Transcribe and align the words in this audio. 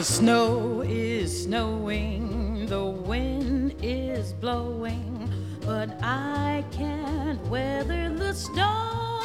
The 0.00 0.06
snow 0.06 0.80
is 0.80 1.44
snowing, 1.44 2.64
the 2.64 2.86
wind 2.86 3.74
is 3.82 4.32
blowing, 4.32 5.28
but 5.60 5.90
I 6.02 6.64
can't 6.72 7.38
weather 7.50 8.08
the 8.08 8.32
storm. 8.32 9.20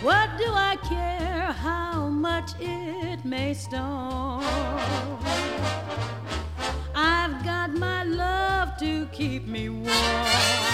What 0.00 0.28
do 0.38 0.48
I 0.70 0.76
care 0.88 1.52
how 1.52 2.08
much 2.08 2.52
it 2.58 3.22
may 3.22 3.52
storm? 3.52 4.40
I've 6.94 7.44
got 7.44 7.76
my 7.76 8.02
love 8.04 8.78
to 8.78 9.04
keep 9.12 9.46
me 9.46 9.68
warm. 9.68 10.66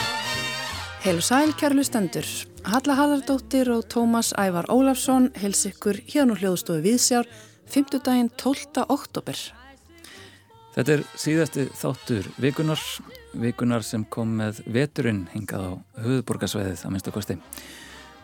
Heil 1.02 1.16
og 1.16 1.23
sæl 1.27 1.50
kærlu 1.59 1.82
stendur. 1.82 2.27
Halla 2.64 2.95
Hallardóttir 2.95 3.66
og 3.75 3.84
Tómas 3.91 4.30
Ævar 4.39 4.70
Ólafsson 4.70 5.33
hels 5.34 5.66
ykkur 5.66 5.98
hérna 6.07 6.39
hljóðstofu 6.39 6.84
viðsjár 6.87 7.27
5. 7.71 7.98
daginn 8.05 8.30
12. 8.37 8.84
oktober. 8.89 9.39
Þetta 10.73 10.95
er 10.95 11.03
síðasti 11.20 11.66
þáttur 11.77 12.29
vikunar, 12.41 12.80
vikunar 13.37 13.84
sem 13.84 14.07
kom 14.09 14.30
með 14.41 14.62
veturinn 14.73 15.27
hingað 15.34 15.67
á 15.69 15.73
höfuborgarsvæðið 16.06 16.84
að 16.87 16.95
minnst 16.95 17.11
okkosti. 17.11 17.37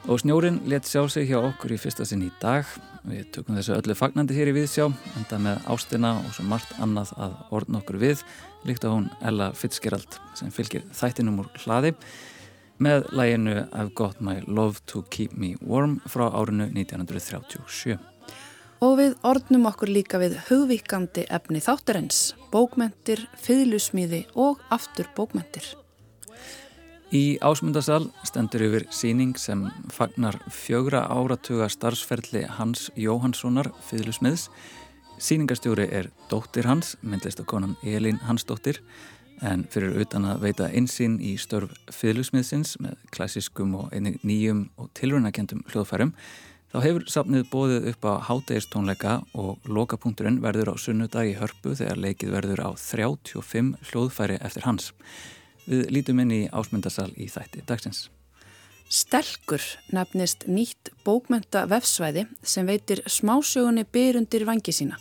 Og 0.08 0.22
snjórin 0.22 0.62
let 0.70 0.88
sjá 0.88 1.02
sig 1.12 1.28
hjá 1.28 1.40
okkur 1.42 1.74
í 1.74 1.80
fyrsta 1.80 2.06
sinn 2.08 2.24
í 2.24 2.30
dag. 2.40 2.64
Við 3.04 3.28
tökum 3.34 3.58
þessu 3.58 3.76
öllu 3.76 3.96
fagnandi 3.98 4.36
hér 4.38 4.52
í 4.52 4.56
viðsjá, 4.56 4.88
enda 5.18 5.40
með 5.42 5.68
ástina 5.74 6.14
og 6.22 6.32
svo 6.32 6.46
margt 6.48 6.72
annað 6.80 7.12
að 7.18 7.36
orðna 7.58 7.82
okkur 7.82 8.00
við, 8.00 8.24
líkt 8.64 8.86
á 8.88 8.94
hún 8.94 9.10
Ella 9.20 9.52
Fitzgerald 9.52 10.20
sem 10.38 10.52
fylgir 10.54 10.86
þættinum 10.96 11.42
úr 11.44 11.52
hlaði 11.66 11.92
með 12.78 13.10
læginu 13.12 13.56
I've 13.66 13.92
Got 13.98 14.22
My 14.24 14.38
Love 14.46 14.80
To 14.92 15.02
Keep 15.10 15.34
Me 15.36 15.56
Warm 15.60 15.98
frá 16.06 16.28
árinu 16.30 16.70
1937. 16.70 17.98
Og 18.78 18.94
við 19.00 19.16
ordnum 19.26 19.66
okkur 19.66 19.90
líka 19.90 20.20
við 20.22 20.36
hugvíkandi 20.46 21.24
efni 21.34 21.58
þáttarins, 21.58 22.36
bókmentir, 22.52 23.24
fyðlusmíði 23.42 24.22
og 24.38 24.60
aftur 24.70 25.08
bókmentir. 25.16 25.64
Í 27.10 27.40
ásmundasal 27.42 28.04
stendur 28.28 28.62
yfir 28.68 28.84
síning 28.94 29.32
sem 29.40 29.64
fagnar 29.90 30.36
fjögra 30.52 31.06
áratuga 31.10 31.66
starfsferðli 31.72 32.44
Hans 32.58 32.90
Jóhanssonar 32.94 33.72
fyðlusmiðs. 33.88 34.46
Síningastjóri 35.18 35.88
er 35.90 36.10
dóttir 36.30 36.68
hans, 36.68 36.94
myndlistakonan 37.02 37.74
Elin 37.82 38.20
Hansdóttir 38.28 38.78
en 39.42 39.64
fyrir 39.70 39.96
utan 40.02 40.26
að 40.28 40.44
veita 40.46 40.68
einsýn 40.70 41.16
í 41.22 41.32
störf 41.40 41.74
fylgsmiðsins 41.94 42.76
með 42.82 42.94
klassiskum 43.14 43.74
og 43.78 43.90
einnig 43.94 44.20
nýjum 44.26 44.68
og 44.78 44.92
tilrunakendum 44.98 45.64
hljóðfærum 45.72 46.14
þá 46.72 46.78
hefur 46.84 47.06
safnið 47.08 47.48
bóðið 47.52 47.88
upp 47.92 48.06
á 48.08 48.14
hátegistónleika 48.28 49.14
og 49.38 49.64
lokapunkturinn 49.68 50.42
verður 50.44 50.72
á 50.72 50.74
sunnudag 50.76 51.30
í 51.30 51.38
hörpu 51.38 51.74
þegar 51.78 52.02
leikið 52.04 52.34
verður 52.36 52.64
á 52.68 52.70
35 52.76 53.74
hljóðfæri 53.90 54.38
eftir 54.44 54.68
hans. 54.68 54.92
Við 55.68 55.88
lítum 55.92 56.20
inn 56.24 56.32
í 56.32 56.42
ásmundasal 56.52 57.10
í 57.16 57.28
þætti 57.32 57.64
dagsins. 57.68 58.06
Stelkur 58.88 59.60
nefnist 59.92 60.46
nýtt 60.48 60.94
bókmenta 61.04 61.66
vefsvæði 61.68 62.24
sem 62.40 62.68
veitir 62.68 63.02
smásögunni 63.04 63.84
byrundir 63.84 64.46
vangi 64.48 64.72
sína. 64.72 64.96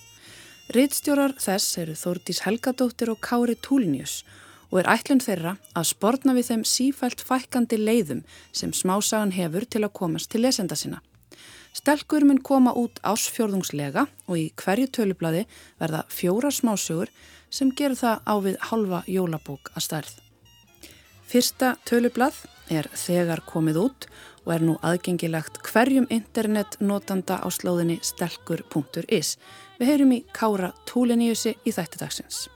Rittstjórar 0.75 1.37
þess 1.39 1.77
eru 1.79 1.95
Þórdís 1.95 2.41
Helgadóttir 2.43 3.13
og 3.13 3.21
Kári 3.23 3.55
Túlinius 3.55 4.25
og 4.67 4.81
er 4.81 4.89
ætlun 4.91 5.23
þeirra 5.23 5.55
að 5.71 5.87
sportna 5.93 6.35
við 6.35 6.49
þeim 6.49 6.65
sífælt 6.67 7.23
fækkandi 7.23 7.79
leiðum 7.79 8.25
sem 8.51 8.73
smásagan 8.75 9.31
hefur 9.31 9.63
til 9.63 9.85
að 9.87 9.95
komast 9.95 10.33
til 10.33 10.43
lesenda 10.43 10.75
sinna. 10.75 10.99
Stelkur 11.75 12.25
mun 12.27 12.39
koma 12.43 12.73
út 12.77 13.01
ásfjörðungslega 13.03 14.05
og 14.27 14.37
í 14.39 14.45
hverju 14.59 14.87
tölubladi 14.97 15.43
verða 15.79 16.05
fjóra 16.11 16.51
smásögur 16.53 17.11
sem 17.49 17.71
gerur 17.71 17.99
það 17.99 18.23
á 18.27 18.35
við 18.45 18.57
halva 18.69 19.03
jólabók 19.07 19.71
að 19.75 19.85
stærð. 19.87 20.15
Fyrsta 21.27 21.75
tölublad 21.87 22.35
er 22.71 22.87
þegar 22.95 23.43
komið 23.47 23.79
út 23.83 24.09
og 24.45 24.53
er 24.55 24.63
nú 24.63 24.77
aðgengilegt 24.85 25.59
hverjum 25.67 26.07
internetnotanda 26.13 27.41
á 27.43 27.47
slóðinni 27.51 27.99
stelkur.is 28.03 29.35
Við 29.77 29.91
heyrum 29.91 30.13
í 30.15 30.23
Kára 30.33 30.71
Túliníusi 30.89 31.57
í 31.67 31.73
þættidagsins. 31.75 32.47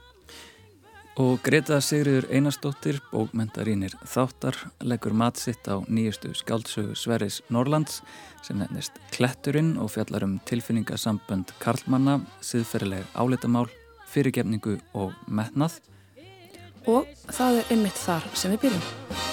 Og 1.20 1.42
Greta 1.44 1.76
Sigriður 1.84 2.24
Einarstóttir, 2.32 2.96
bókmentarínir 3.12 3.92
þáttar, 4.08 4.56
leggur 4.80 5.12
matsitt 5.12 5.68
á 5.68 5.76
nýjustu 5.84 6.30
skáldsögu 6.32 6.94
Sveris 6.96 7.42
Norlands 7.52 7.98
sem 8.40 8.56
nefnist 8.56 8.96
Kletturinn 9.12 9.74
og 9.76 9.92
fjallar 9.92 10.24
um 10.24 10.38
tilfinningasambönd 10.48 11.52
Karlmanna, 11.60 12.22
siðferðileg 12.40 13.04
álitamál, 13.12 13.68
fyrirgefningu 14.08 14.78
og 14.96 15.12
metnað. 15.28 15.82
Og 16.88 17.04
það 17.28 17.60
er 17.60 17.76
einmitt 17.76 18.00
þar 18.06 18.32
sem 18.32 18.56
við 18.56 18.64
byrjum. 18.64 19.30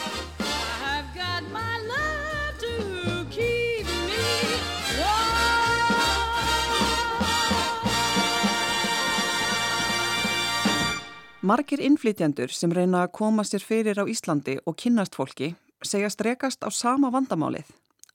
Margir 11.50 11.82
innflytjandur 11.82 12.52
sem 12.54 12.70
reyna 12.76 13.00
að 13.08 13.14
koma 13.18 13.42
sér 13.48 13.64
fyrir 13.66 13.98
á 13.98 14.06
Íslandi 14.06 14.60
og 14.70 14.76
kynnast 14.78 15.16
fólki 15.18 15.48
segja 15.82 16.12
strekast 16.14 16.62
á 16.62 16.70
sama 16.70 17.10
vandamálið 17.10 17.72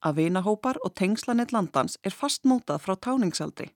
að 0.07 0.21
vinahópar 0.21 0.79
og 0.87 0.95
tengslanett 1.01 1.51
landans 1.57 1.97
er 2.07 2.15
fastmótað 2.15 2.85
frá 2.85 2.95
táningsaldri. 2.95 3.73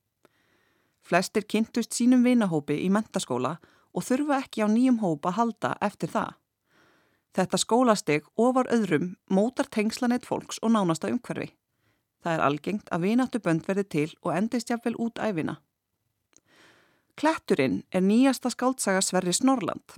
Flestir 1.03 1.49
kynntust 1.51 1.97
sínum 1.97 2.23
vinahópi 2.23 2.77
í 2.85 2.87
mentaskóla 2.93 3.57
og 3.91 4.07
þurfa 4.07 4.39
ekki 4.45 4.63
á 4.63 4.69
nýjum 4.71 5.01
hópa 5.03 5.35
halda 5.35 5.75
eftir 5.83 6.15
það. 6.15 6.37
Þetta 7.35 7.63
skólasteg 7.65 8.29
ofar 8.37 8.71
öðrum 8.71 9.17
mótar 9.27 9.67
tengslanett 9.75 10.29
fólks 10.29 10.63
og 10.63 10.77
nánasta 10.77 11.11
umhverfi. 11.11 11.51
Það 12.23 12.37
er 12.37 12.47
algengt 12.47 12.95
að 12.95 13.09
vinatu 13.11 13.43
bönd 13.43 13.67
verði 13.67 13.91
til 13.97 14.11
og 14.23 14.37
endist 14.37 14.71
jáfnvel 14.71 14.95
út 15.03 15.19
æfina. 15.19 15.59
Kletturinn 17.19 17.81
er 17.91 18.05
nýjasta 18.07 18.51
skáldsaga 18.55 19.01
Sverri 19.03 19.33
Snorland. 19.33 19.97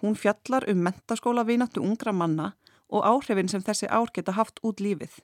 Hún 0.00 0.14
fjallar 0.16 0.64
um 0.70 0.78
mentaskóla 0.86 1.42
vinatu 1.44 1.82
ungra 1.84 2.12
manna 2.16 2.54
og 2.88 3.04
áhrifin 3.04 3.50
sem 3.52 3.60
þessi 3.60 3.90
ár 3.92 4.08
geta 4.08 4.32
haft 4.32 4.62
út 4.64 4.80
lífið. 4.80 5.18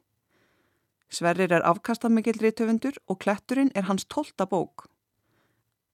Sverrir 1.09 1.55
er 1.57 1.65
afkastamikill 1.65 2.37
rítöfundur 2.37 2.99
og 3.09 3.21
Kletturinn 3.25 3.73
er 3.75 3.89
hans 3.89 4.05
tólta 4.05 4.45
bók. 4.45 4.91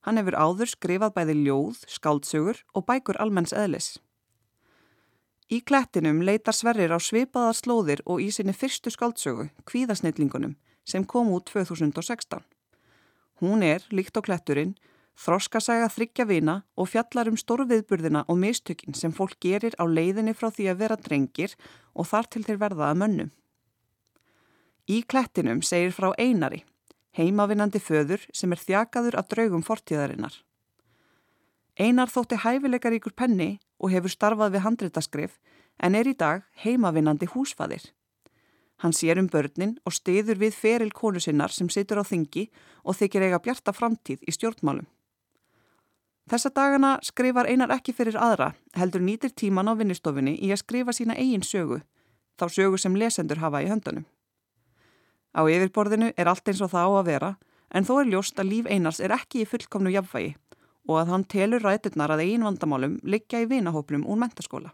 Hann 0.03 0.19
hefur 0.19 0.35
áður 0.35 0.73
skrifað 0.73 1.15
bæði 1.15 1.39
ljóð, 1.45 1.87
skáldsögur 1.87 2.65
og 2.75 2.87
bækur 2.91 3.23
almenns 3.23 3.55
eðlis. 3.55 4.01
Í 5.55 5.63
Klettinum 5.63 6.19
leitar 6.27 6.55
Sverrir 6.55 6.91
á 6.91 6.99
svipaðar 6.99 7.55
slóðir 7.55 8.03
og 8.07 8.19
í 8.19 8.33
sinni 8.35 8.57
fyrstu 8.59 8.91
skáldsögu, 8.91 9.53
Kvíðasnillingunum, 9.71 10.59
sem 10.83 11.07
kom 11.07 11.31
út 11.31 11.47
2016. 11.55 12.43
Hún 13.39 13.63
er, 13.63 13.87
líkt 13.95 14.19
á 14.19 14.21
Kletturinn, 14.21 14.75
Þroskasæga 15.19 15.89
þryggja 15.91 16.25
vina 16.29 16.55
og 16.79 16.93
fjallar 16.93 17.27
um 17.27 17.37
stórviðburðina 17.41 18.23
og 18.31 18.39
mistökin 18.39 18.95
sem 18.95 19.11
fólk 19.11 19.35
gerir 19.43 19.75
á 19.75 19.83
leiðinni 19.83 20.31
frá 20.31 20.47
því 20.55 20.69
að 20.71 20.83
vera 20.85 20.97
drengir 20.97 21.57
og 21.95 22.07
þar 22.07 22.29
til 22.31 22.45
þeir 22.47 22.61
verða 22.61 22.91
að 22.93 23.01
mönnum. 23.01 23.31
Í 24.87 25.03
klettinum 25.11 25.59
segir 25.67 25.91
frá 25.93 26.13
einari, 26.15 26.63
heimavinnandi 27.19 27.81
föður 27.83 28.23
sem 28.33 28.55
er 28.55 28.63
þjakaður 28.63 29.19
af 29.19 29.27
draugum 29.33 29.65
fortíðarinnar. 29.67 30.37
Einar 31.79 32.11
þótti 32.15 32.39
hæfileikar 32.45 32.95
ykkur 32.95 33.17
penni 33.19 33.59
og 33.83 33.91
hefur 33.91 34.15
starfað 34.15 34.55
við 34.55 34.65
handritaskrif 34.65 35.35
en 35.83 35.99
er 35.99 36.07
í 36.07 36.15
dag 36.15 36.47
heimavinnandi 36.63 37.27
húsfaðir. 37.35 37.91
Hann 38.79 38.95
sér 38.95 39.19
um 39.19 39.27
börnin 39.27 39.75
og 39.83 39.97
stiður 39.99 40.39
við 40.39 40.55
feril 40.55 40.93
konu 40.95 41.19
sinnar 41.19 41.51
sem 41.51 41.67
situr 41.71 41.99
á 41.99 42.05
þingi 42.07 42.47
og 42.87 42.95
þykir 42.99 43.27
eiga 43.27 43.43
bjarta 43.43 43.75
framtíð 43.75 44.23
í 44.23 44.35
stjórnmálum. 44.35 44.87
Þessa 46.29 46.51
dagana 46.53 46.91
skrifar 47.01 47.49
einar 47.49 47.73
ekki 47.73 47.95
fyrir 47.97 48.19
aðra, 48.21 48.51
heldur 48.77 49.01
nýtir 49.01 49.33
tíman 49.33 49.71
á 49.71 49.73
vinnustofunni 49.79 50.35
í 50.37 50.51
að 50.53 50.61
skrifa 50.61 50.93
sína 50.93 51.17
eigin 51.17 51.45
sögu, 51.47 51.81
þá 52.37 52.45
sögu 52.53 52.81
sem 52.81 52.97
lesendur 53.01 53.41
hafa 53.41 53.63
í 53.65 53.69
höndunum. 53.71 54.05
Á 55.33 55.41
yfirborðinu 55.49 56.11
er 56.17 56.29
allt 56.29 56.49
eins 56.49 56.61
og 56.61 56.73
það 56.75 56.85
á 56.85 56.93
að 56.99 57.09
vera, 57.09 57.31
en 57.73 57.89
þó 57.89 57.95
er 58.01 58.11
ljóst 58.13 58.41
að 58.41 58.51
líf 58.53 58.69
einars 58.69 59.01
er 59.01 59.15
ekki 59.17 59.43
í 59.43 59.49
fullkomnu 59.49 59.93
jafnvægi 59.95 60.35
og 60.89 60.97
að 61.01 61.11
hann 61.13 61.25
telur 61.29 61.65
ræturnar 61.65 62.15
að 62.15 62.23
eigin 62.25 62.45
vandamálum 62.47 62.97
liggja 63.05 63.43
í 63.45 63.49
vinahóplum 63.49 64.07
úr 64.09 64.21
mentaskóla. 64.21 64.73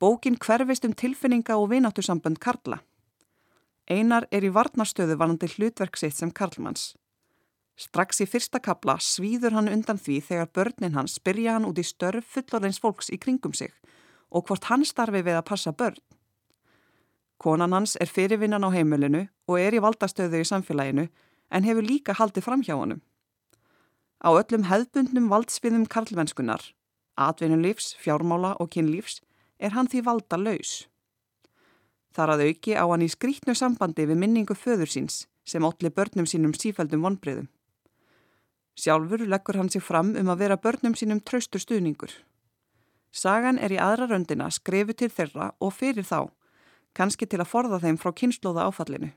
Bókin 0.00 0.38
hverfist 0.38 0.86
um 0.86 0.94
tilfinninga 0.94 1.58
og 1.58 1.72
vináttusambönd 1.72 2.38
Karla. 2.40 2.78
Einar 3.90 4.26
er 4.30 4.46
í 4.46 4.52
varnarstöðu 4.54 5.18
vanandi 5.18 5.50
hlutverk 5.50 5.98
sitt 5.98 6.16
sem 6.16 6.30
Karlmanns. 6.30 6.94
Strax 7.80 8.18
í 8.20 8.26
fyrsta 8.28 8.60
kapla 8.60 8.98
svíður 9.00 9.54
hann 9.56 9.70
undan 9.72 9.96
því 9.96 10.18
þegar 10.26 10.48
börnin 10.56 10.96
hans 10.98 11.14
spyrja 11.16 11.54
hann 11.54 11.64
út 11.64 11.78
í 11.80 11.84
störf 11.86 12.26
fullorðins 12.34 12.80
fólks 12.82 13.08
í 13.08 13.16
kringum 13.16 13.54
sig 13.56 13.72
og 14.28 14.44
hvort 14.48 14.66
hann 14.68 14.84
starfi 14.84 15.22
við 15.24 15.38
að 15.38 15.46
passa 15.48 15.72
börn. 15.72 15.96
Konan 17.40 17.72
hans 17.72 17.94
er 17.96 18.10
fyrirvinnan 18.12 18.66
á 18.68 18.70
heimilinu 18.74 19.22
og 19.48 19.56
er 19.56 19.72
í 19.72 19.80
valdastöðu 19.80 20.42
í 20.42 20.48
samfélaginu 20.50 21.06
en 21.48 21.64
hefur 21.64 21.86
líka 21.86 22.18
haldið 22.18 22.44
fram 22.44 22.64
hjá 22.66 22.74
honum. 22.76 23.00
Á 24.20 24.28
öllum 24.28 24.66
hefðbundnum 24.68 25.30
valdsviðum 25.32 25.86
karlmennskunar, 25.88 26.60
atvinnulífs, 27.16 27.94
fjármála 27.96 28.58
og 28.60 28.68
kynlífs 28.74 29.22
er 29.56 29.72
hann 29.72 29.88
því 29.88 30.02
valda 30.04 30.36
laus. 30.36 30.74
Þar 32.12 32.34
að 32.34 32.44
auki 32.50 32.76
á 32.76 32.84
hann 32.84 33.06
í 33.06 33.08
skrítnu 33.08 33.56
sambandi 33.56 34.04
við 34.04 34.20
minningu 34.20 34.58
föður 34.58 34.92
síns 34.92 35.22
sem 35.48 35.64
allir 35.64 35.96
börnum 35.96 36.28
sínum 36.28 36.52
sífældum 36.52 37.08
vonbreyðum. 37.08 37.48
Sjálfur 38.78 39.26
leggur 39.26 39.58
hann 39.58 39.70
sig 39.70 39.82
fram 39.82 40.14
um 40.16 40.30
að 40.32 40.44
vera 40.44 40.56
börnum 40.56 40.94
sínum 40.94 41.20
traustur 41.20 41.60
stuðningur. 41.60 42.12
Sagan 43.10 43.58
er 43.58 43.72
í 43.74 43.80
aðra 43.80 44.06
röndina 44.10 44.50
skrefu 44.54 44.94
til 44.94 45.10
þeirra 45.10 45.50
og 45.58 45.74
fyrir 45.74 46.06
þá, 46.06 46.30
kannski 46.94 47.26
til 47.26 47.40
að 47.42 47.50
forða 47.50 47.80
þeim 47.82 47.98
frá 47.98 48.12
kynnslóða 48.14 48.68
áfallinu. 48.70 49.10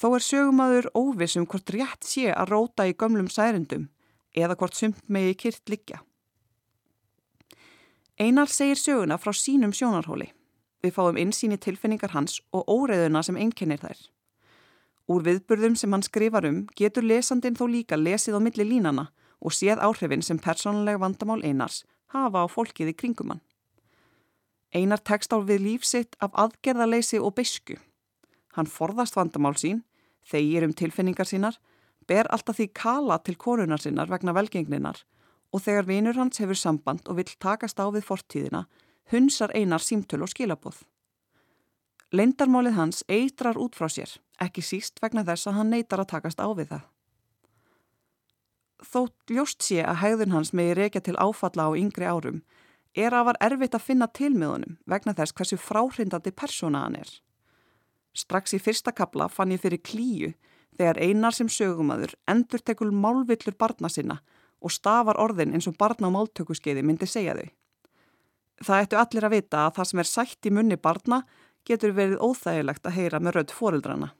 Þó 0.00 0.14
er 0.16 0.24
sögumadur 0.24 0.90
óvissum 0.96 1.46
hvort 1.48 1.72
rétt 1.74 2.06
sé 2.08 2.30
að 2.32 2.52
róta 2.54 2.86
í 2.88 2.94
gömlum 2.96 3.28
særendum 3.28 3.88
eða 4.36 4.56
hvort 4.56 4.76
sumt 4.76 5.02
megi 5.08 5.34
kyrt 5.42 5.68
liggja. 5.68 6.00
Einar 8.20 8.48
segir 8.52 8.76
söguna 8.76 9.18
frá 9.20 9.32
sínum 9.32 9.72
sjónarhóli. 9.72 10.30
Við 10.80 10.96
fáum 10.96 11.18
insýni 11.20 11.56
tilfinningar 11.60 12.12
hans 12.14 12.40
og 12.52 12.68
óreðuna 12.68 13.22
sem 13.24 13.36
einkennir 13.36 13.80
þær. 13.80 14.00
Úr 15.10 15.24
viðburðum 15.26 15.74
sem 15.74 15.90
hann 15.90 16.04
skrifar 16.06 16.46
um 16.46 16.60
getur 16.78 17.02
lesandin 17.02 17.56
þó 17.58 17.64
líka 17.66 17.96
lesið 17.98 18.36
á 18.38 18.40
milli 18.44 18.66
línana 18.66 19.08
og 19.42 19.54
séð 19.56 19.80
áhrifin 19.82 20.22
sem 20.22 20.38
persónulega 20.38 21.00
vandamál 21.02 21.42
Einars 21.42 21.82
hafa 22.14 22.44
á 22.44 22.46
fólkið 22.46 22.92
í 22.92 22.94
kringum 23.00 23.32
hann. 23.34 23.40
Einar 24.70 25.02
tekst 25.02 25.34
á 25.34 25.38
við 25.42 25.64
lífsitt 25.66 26.14
af 26.22 26.36
aðgerðaleysi 26.38 27.18
og 27.18 27.34
besku. 27.40 27.74
Hann 28.54 28.70
forðast 28.70 29.16
vandamál 29.18 29.56
sín, 29.58 29.82
þeir 30.22 30.68
um 30.68 30.74
tilfinningar 30.78 31.26
sínar, 31.26 31.58
ber 32.06 32.30
alltaf 32.30 32.60
því 32.60 32.68
kala 32.74 33.18
til 33.18 33.34
korunar 33.34 33.82
sínar 33.82 34.10
vegna 34.10 34.34
velgengninar 34.36 35.02
og 35.50 35.64
þegar 35.64 35.88
vinur 35.90 36.18
hans 36.18 36.38
hefur 36.38 36.58
samband 36.58 37.08
og 37.10 37.18
vill 37.18 37.34
takast 37.42 37.82
á 37.82 37.86
við 37.90 38.06
fortíðina 38.06 38.66
hunsar 39.10 39.50
einar 39.58 39.82
símtöl 39.82 40.22
og 40.22 40.30
skilabóð. 40.30 40.84
Leindarmálið 42.10 42.74
hans 42.74 43.04
eitrar 43.06 43.58
út 43.60 43.76
frá 43.78 43.86
sér, 43.86 44.10
ekki 44.42 44.64
síst 44.66 44.98
vegna 45.02 45.22
þess 45.26 45.46
að 45.46 45.60
hann 45.60 45.70
neytar 45.70 46.02
að 46.02 46.10
takast 46.16 46.40
á 46.42 46.48
við 46.50 46.72
það. 46.72 46.88
Þótt 48.80 49.30
ljóst 49.30 49.62
sé 49.62 49.84
að 49.84 50.00
hægðun 50.00 50.34
hans 50.34 50.50
megi 50.56 50.74
reykja 50.74 51.02
til 51.06 51.18
áfalla 51.20 51.68
á 51.68 51.78
yngri 51.78 52.08
árum 52.08 52.40
er 52.98 53.14
að 53.14 53.28
var 53.28 53.38
erfitt 53.46 53.76
að 53.76 53.86
finna 53.86 54.08
tilmiðunum 54.10 54.78
vegna 54.90 55.14
þess 55.14 55.36
hversu 55.36 55.58
fráhrindandi 55.60 56.32
persóna 56.34 56.82
hann 56.86 56.96
er. 56.98 57.10
Strax 58.16 58.56
í 58.56 58.58
fyrsta 58.58 58.90
kapla 58.90 59.28
fann 59.30 59.52
ég 59.54 59.62
fyrir 59.62 59.82
klíu 59.84 60.32
þegar 60.78 60.98
einar 60.98 61.36
sem 61.36 61.48
sögumadur 61.48 62.16
endur 62.26 62.64
tekul 62.64 62.90
málvillur 62.90 63.54
barna 63.54 63.90
sinna 63.92 64.18
og 64.60 64.74
stafar 64.74 65.20
orðin 65.20 65.54
eins 65.54 65.68
og 65.70 65.76
barna 65.78 66.10
á 66.10 66.14
máltökuskeiði 66.16 66.82
myndi 66.82 67.06
segja 67.06 67.36
þau. 67.38 67.46
Það 68.60 68.82
ættu 68.84 68.98
allir 69.00 69.28
að 69.28 69.34
vita 69.36 69.62
að 69.66 69.76
það 69.76 69.90
sem 69.90 70.02
er 70.02 70.10
sætt 70.10 70.48
í 70.48 70.52
munni 70.52 70.76
barna 70.76 71.22
getur 71.70 71.94
verið 71.94 72.18
óþægilegt 72.18 72.86
að 72.86 72.96
heyra 72.98 73.20
með 73.22 73.38
rödd 73.38 73.54
foreldrana. 73.54 74.10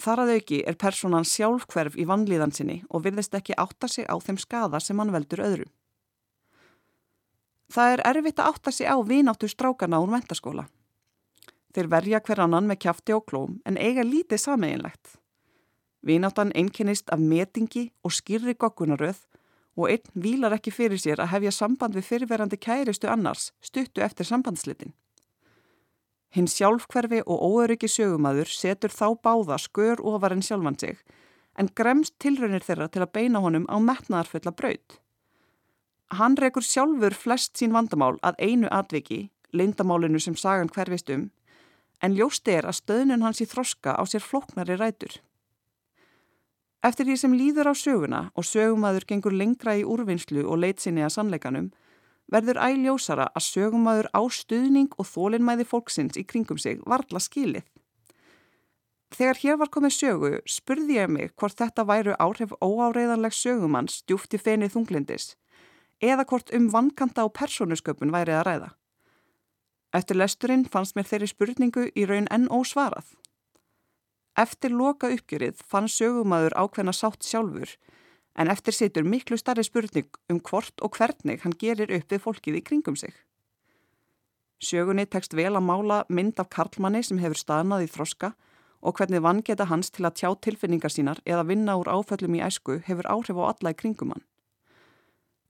Þar 0.00 0.22
að 0.22 0.32
auki 0.38 0.62
er 0.64 0.78
personan 0.80 1.28
sjálfkverf 1.28 1.98
í 2.00 2.06
vannlíðan 2.08 2.54
sinni 2.56 2.78
og 2.88 3.04
virðist 3.04 3.36
ekki 3.36 3.58
átta 3.60 3.88
sig 3.88 4.08
á 4.08 4.16
þeim 4.16 4.38
skada 4.40 4.80
sem 4.80 4.98
hann 4.98 5.12
veldur 5.12 5.44
öðru. 5.44 5.66
Það 7.70 7.94
er 7.94 8.02
erfitt 8.08 8.40
að 8.40 8.54
átta 8.54 8.72
sig 8.72 8.88
á 8.88 8.96
vináttu 9.06 9.48
strákana 9.50 10.00
úr 10.02 10.10
mentaskóla. 10.10 10.64
Þeir 11.74 11.90
verja 11.92 12.20
hver 12.24 12.40
annan 12.46 12.66
með 12.66 12.80
kjafti 12.86 13.14
og 13.14 13.26
klóm 13.30 13.58
en 13.68 13.76
eiga 13.78 14.02
lítið 14.02 14.40
sameiginlegt. 14.42 15.18
Vináttan 16.02 16.54
einkennist 16.56 17.12
af 17.12 17.20
metingi 17.20 17.90
og 18.02 18.16
skýrri 18.16 18.56
goggunaröð 18.56 19.20
og 19.76 19.92
einn 19.92 20.16
vílar 20.24 20.56
ekki 20.56 20.72
fyrir 20.74 20.98
sér 20.98 21.20
að 21.22 21.34
hefja 21.34 21.52
samband 21.54 21.94
við 21.94 22.08
fyrirverandi 22.08 22.58
kæristu 22.58 23.10
annars 23.12 23.50
stuttu 23.60 24.02
eftir 24.02 24.26
sambandslitin. 24.26 24.96
Hinn 26.30 26.46
sjálfkverfi 26.46 27.24
og 27.26 27.42
óöryggi 27.42 27.88
sögumadur 27.90 28.46
setur 28.46 28.92
þá 28.94 29.18
báða 29.18 29.58
skör 29.58 30.00
ofar 30.00 30.32
en 30.32 30.42
sjálfan 30.46 30.78
sig 30.78 30.98
en 31.58 31.70
gremst 31.76 32.16
tilraunir 32.22 32.64
þeirra 32.64 32.88
til 32.88 33.02
að 33.04 33.12
beina 33.16 33.42
honum 33.44 33.66
á 33.68 33.76
metnaðarfulla 33.82 34.52
braud. 34.56 34.98
Hann 36.16 36.38
rekur 36.40 36.64
sjálfur 36.66 37.14
flest 37.14 37.58
sín 37.58 37.74
vandamál 37.74 38.16
að 38.26 38.38
einu 38.42 38.70
atviki, 38.72 39.28
leindamálinu 39.52 40.20
sem 40.22 40.36
sagan 40.38 40.70
hverfist 40.72 41.10
um, 41.14 41.28
en 42.00 42.16
ljósti 42.16 42.56
er 42.56 42.68
að 42.68 42.80
stöðnun 42.80 43.26
hans 43.26 43.42
í 43.44 43.48
þroska 43.50 43.94
á 43.94 44.02
sér 44.08 44.24
floknari 44.24 44.78
rætur. 44.80 45.20
Eftir 46.82 47.06
því 47.06 47.16
sem 47.20 47.36
líður 47.36 47.70
á 47.70 47.74
söguna 47.76 48.20
og 48.34 48.46
sögumadur 48.48 49.04
gengur 49.06 49.36
lengra 49.36 49.76
í 49.76 49.84
úrvinnslu 49.84 50.46
og 50.46 50.62
leitsinni 50.62 51.04
að 51.04 51.14
sannleikanum, 51.18 51.68
verður 52.30 52.60
æljósara 52.62 53.28
að 53.34 53.46
sögumadur 53.46 54.08
á 54.14 54.22
stuðning 54.30 54.94
og 54.98 55.08
þólinnmæði 55.10 55.66
fólksins 55.66 56.18
í 56.20 56.24
kringum 56.24 56.58
sig 56.58 56.80
varla 56.86 57.20
skilið. 57.22 57.66
Þegar 59.10 59.40
hér 59.42 59.56
var 59.58 59.70
komið 59.74 59.94
sögu 59.96 60.32
spurði 60.46 61.00
ég 61.00 61.10
mig 61.10 61.32
hvort 61.34 61.58
þetta 61.58 61.84
væru 61.86 62.14
áhrif 62.22 62.52
óáreiðanleg 62.62 63.34
sögumanns 63.34 64.04
djúft 64.06 64.36
í 64.36 64.38
fenið 64.38 64.76
þunglindis 64.76 65.32
eða 66.00 66.24
hvort 66.24 66.52
um 66.56 66.70
vankanta 66.72 67.26
og 67.26 67.34
persónusköpun 67.36 68.14
væri 68.14 68.32
að 68.32 68.46
ræða. 68.46 68.68
Eftir 69.92 70.16
lesturinn 70.16 70.68
fannst 70.70 70.94
mér 70.96 71.08
þeirri 71.10 71.28
spurningu 71.28 71.88
í 71.98 72.06
raun 72.06 72.30
enn 72.30 72.46
ósvarað. 72.48 73.10
Eftir 74.38 74.70
loka 74.70 75.10
uppgjörið 75.10 75.58
fann 75.66 75.90
sögumadur 75.90 76.54
ákveðna 76.54 76.94
sátt 76.94 77.26
sjálfur 77.26 77.74
en 78.36 78.50
eftir 78.50 78.74
situr 78.74 79.04
miklu 79.04 79.36
starri 79.38 79.64
spurning 79.64 80.08
um 80.30 80.40
hvort 80.40 80.82
og 80.82 80.96
hvernig 80.96 81.42
hann 81.42 81.56
gerir 81.58 81.90
upp 81.96 82.12
við 82.12 82.22
fólkið 82.24 82.60
í 82.60 82.64
kringum 82.64 82.96
sig. 82.96 83.14
Sögunni 84.60 85.06
tekst 85.08 85.34
vel 85.34 85.54
að 85.56 85.64
mála 85.64 86.02
mynd 86.08 86.40
af 86.40 86.50
karlmanni 86.52 87.02
sem 87.02 87.18
hefur 87.18 87.38
staðnað 87.40 87.86
í 87.86 87.92
þroska 87.94 88.34
og 88.80 88.96
hvernig 88.96 89.22
vangeta 89.24 89.66
hans 89.68 89.90
til 89.90 90.04
að 90.08 90.18
tjá 90.20 90.28
tilfinningar 90.46 90.92
sínar 90.92 91.20
eða 91.24 91.46
vinna 91.48 91.76
úr 91.80 91.88
áföllum 91.88 92.36
í 92.36 92.42
æsku 92.44 92.80
hefur 92.86 93.08
áhrif 93.08 93.40
á 93.40 93.44
alla 93.52 93.72
í 93.72 93.78
kringum 93.78 94.12
hann. 94.14 94.24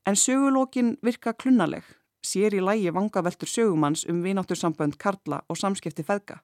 En 0.06 0.16
sögulókin 0.16 0.96
virka 1.02 1.34
klunnaleg, 1.34 1.84
sér 2.22 2.54
í 2.56 2.62
lægi 2.62 2.94
vangaveltur 2.94 3.50
sögumanns 3.50 4.06
um 4.08 4.22
vináttursambönd 4.24 4.96
Karla 4.98 5.42
og 5.48 5.58
samskipti 5.58 6.06
feðga. 6.06 6.40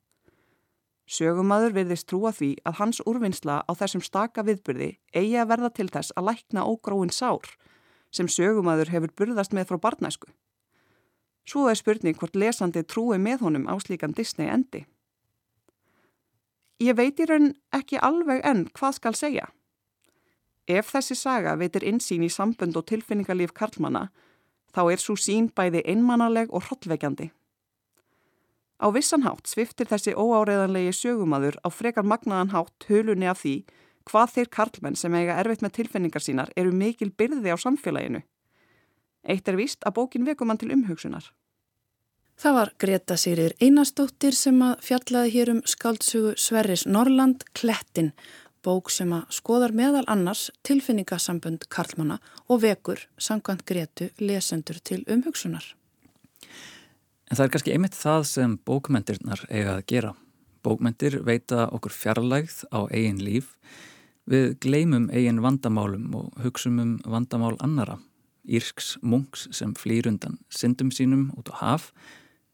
Sögumadur 1.07 1.71
virðist 1.71 2.09
trúa 2.11 2.33
því 2.35 2.57
að 2.67 2.79
hans 2.81 2.99
úrvinnsla 3.07 3.61
á 3.63 3.73
þessum 3.79 4.03
staka 4.03 4.43
viðbyrði 4.43 4.97
eigi 5.15 5.37
að 5.39 5.51
verða 5.53 5.71
til 5.77 5.87
þess 5.87 6.15
að 6.19 6.33
lækna 6.33 6.67
ógróin 6.67 7.15
sár 7.15 7.47
sem 8.11 8.27
sögumadur 8.27 8.91
hefur 8.91 9.13
burðast 9.15 9.55
með 9.55 9.71
frá 9.71 9.79
barnæsku. 9.87 10.31
Svo 11.47 11.69
er 11.71 11.79
spurning 11.79 12.19
hvort 12.19 12.35
lesandi 12.35 12.83
trúi 12.83 13.21
með 13.23 13.47
honum 13.47 13.69
á 13.71 13.79
slíkan 13.79 14.17
Disney 14.17 14.51
endi. 14.51 14.83
Ég 16.83 16.97
veit 16.99 17.21
í 17.23 17.27
raun 17.29 17.53
ekki 17.73 18.03
alveg 18.03 18.43
enn 18.45 18.67
hvað 18.75 18.99
skal 18.99 19.15
segja. 19.15 19.47
Ef 20.67 20.91
þessi 20.91 21.15
saga 21.15 21.55
veitir 21.55 21.87
insýn 21.87 22.27
í 22.27 22.33
sambund 22.33 22.75
og 22.77 22.89
tilfinningarlíf 22.91 23.55
karlmanna, 23.55 24.09
þá 24.75 24.83
er 24.91 25.01
svo 25.01 25.15
sín 25.15 25.47
bæði 25.55 25.85
einmannaleg 25.87 26.51
og 26.51 26.67
hrollveikjandi. 26.67 27.31
Á 28.77 28.87
vissan 28.93 29.25
hátt 29.25 29.49
sviftir 29.49 29.89
þessi 29.89 30.13
óáreðanlegi 30.13 30.93
sögumadur 30.93 31.57
á 31.65 31.69
frekar 31.73 32.05
magnaðan 32.05 32.53
hátt 32.53 32.89
hulunni 32.91 33.29
af 33.31 33.41
því 33.41 33.57
hvað 34.07 34.35
þeir 34.35 34.51
karlmenn 34.53 34.99
sem 35.01 35.15
eiga 35.17 35.39
erfitt 35.41 35.65
með 35.65 35.79
tilfinningar 35.81 36.23
sínar 36.23 36.53
eru 36.57 36.73
mikil 36.73 37.11
byrði 37.11 37.55
á 37.55 37.57
samfélaginu. 37.57 38.23
Eitt 39.27 39.49
er 39.49 39.59
víst 39.59 39.83
að 39.83 39.97
bókin 39.99 40.27
vekum 40.29 40.53
hann 40.53 40.61
til 40.61 40.71
umhugsunar. 40.77 41.33
Það 42.37 42.57
var 42.59 42.71
Greta 42.79 43.17
Sýrir 43.17 43.55
Einarstóttir 43.65 44.37
sem 44.37 44.59
að 44.61 44.83
fjallaði 44.85 45.33
hér 45.39 45.51
um 45.55 45.63
skaldsugu 45.65 46.35
Sverris 46.37 46.85
Norrland 46.85 47.47
Klettin, 47.57 48.13
bók 48.61 48.93
sem 48.93 49.13
að 49.17 49.31
skoðar 49.33 49.73
meðal 49.73 50.05
annars 50.13 50.51
tilfinningasambund 50.69 51.65
karlmanna 51.73 52.21
og 52.53 52.61
vekur 52.67 53.07
sangkvæmt 53.17 53.65
Gretu 53.65 54.11
lesendur 54.21 54.83
til 54.85 55.01
umhugsunar. 55.09 55.65
En 57.27 57.39
það 57.39 57.45
er 57.45 57.53
kannski 57.55 57.75
einmitt 57.75 57.99
það 57.99 58.25
sem 58.31 58.57
bókmentirnar 58.69 59.45
eiga 59.51 59.77
að 59.79 59.87
gera. 59.91 60.13
Bókmentir 60.67 61.21
veita 61.27 61.67
okkur 61.75 61.95
fjarlægð 61.95 62.61
á 62.71 62.87
eigin 62.91 63.23
líf. 63.23 63.57
Við 64.31 64.57
gleymum 64.63 65.09
eigin 65.11 65.43
vandamálum 65.43 66.15
og 66.19 66.39
hugsum 66.43 66.79
um 66.83 66.93
vandamál 67.07 67.57
annara. 67.63 67.99
Írks 68.47 68.95
munks 69.03 69.49
sem 69.55 69.75
flýr 69.75 70.07
undan 70.07 70.39
syndum 70.51 70.93
sínum 70.95 71.33
út 71.39 71.51
á 71.51 71.55
haf, 71.63 71.91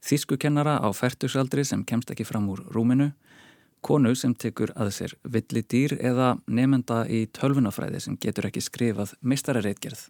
þískukennara 0.00 0.78
á 0.80 0.88
færtugsaldri 0.96 1.64
sem 1.68 1.84
kemst 1.84 2.10
ekki 2.12 2.24
fram 2.24 2.48
úr 2.48 2.64
rúminu, 2.72 3.10
konu 3.84 4.14
sem 4.16 4.32
tekur 4.34 4.72
að 4.72 4.92
sér 4.96 5.14
villi 5.24 5.62
dýr 5.68 5.98
eða 6.00 6.36
nefnda 6.46 7.04
í 7.12 7.26
tölvunafræði 7.34 8.00
sem 8.00 8.16
getur 8.16 8.48
ekki 8.48 8.64
skrifað 8.64 9.16
mistarareitgerð. 9.20 10.08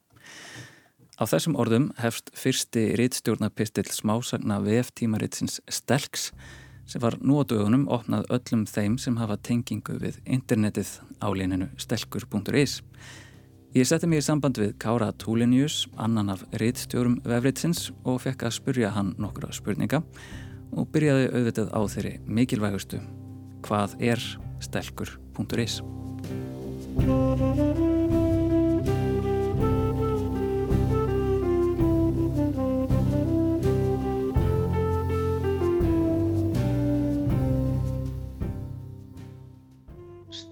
Á 1.22 1.30
þessum 1.30 1.54
orðum 1.54 1.84
hefst 2.02 2.32
fyrsti 2.34 2.96
rítstjórnapistill 2.98 3.86
smásagna 3.94 4.56
VF 4.64 4.88
tímaritsins 4.98 5.60
Stelks 5.70 6.32
sem 6.90 6.98
var 6.98 7.14
nú 7.22 7.36
á 7.38 7.46
dögunum 7.46 7.84
opnað 7.94 8.26
öllum 8.34 8.64
þeim 8.66 8.96
sem 8.98 9.14
hafa 9.20 9.36
tengingu 9.38 10.00
við 10.02 10.18
internetið 10.26 10.96
á 11.22 11.30
líninu 11.30 11.68
stelkur.is. 11.78 12.80
Ég 13.70 13.86
setti 13.86 14.10
mig 14.10 14.18
í 14.18 14.26
samband 14.26 14.58
við 14.58 14.74
Kára 14.82 15.12
Túlinius, 15.14 15.86
annan 15.94 16.34
af 16.34 16.42
reittstjórum 16.58 17.20
vefritsins 17.22 17.92
og 18.02 18.18
fekk 18.26 18.42
að 18.48 18.56
spurja 18.58 18.90
hann 18.96 19.14
nokkura 19.22 19.54
spurninga 19.54 20.02
og 20.74 20.90
byrjaði 20.90 21.30
auðvitað 21.30 21.70
á 21.70 21.80
þeirri 21.94 22.14
mikilvægustu 22.26 22.98
hvað 23.62 23.94
er 24.10 24.26
stelkur.is. 24.58 25.78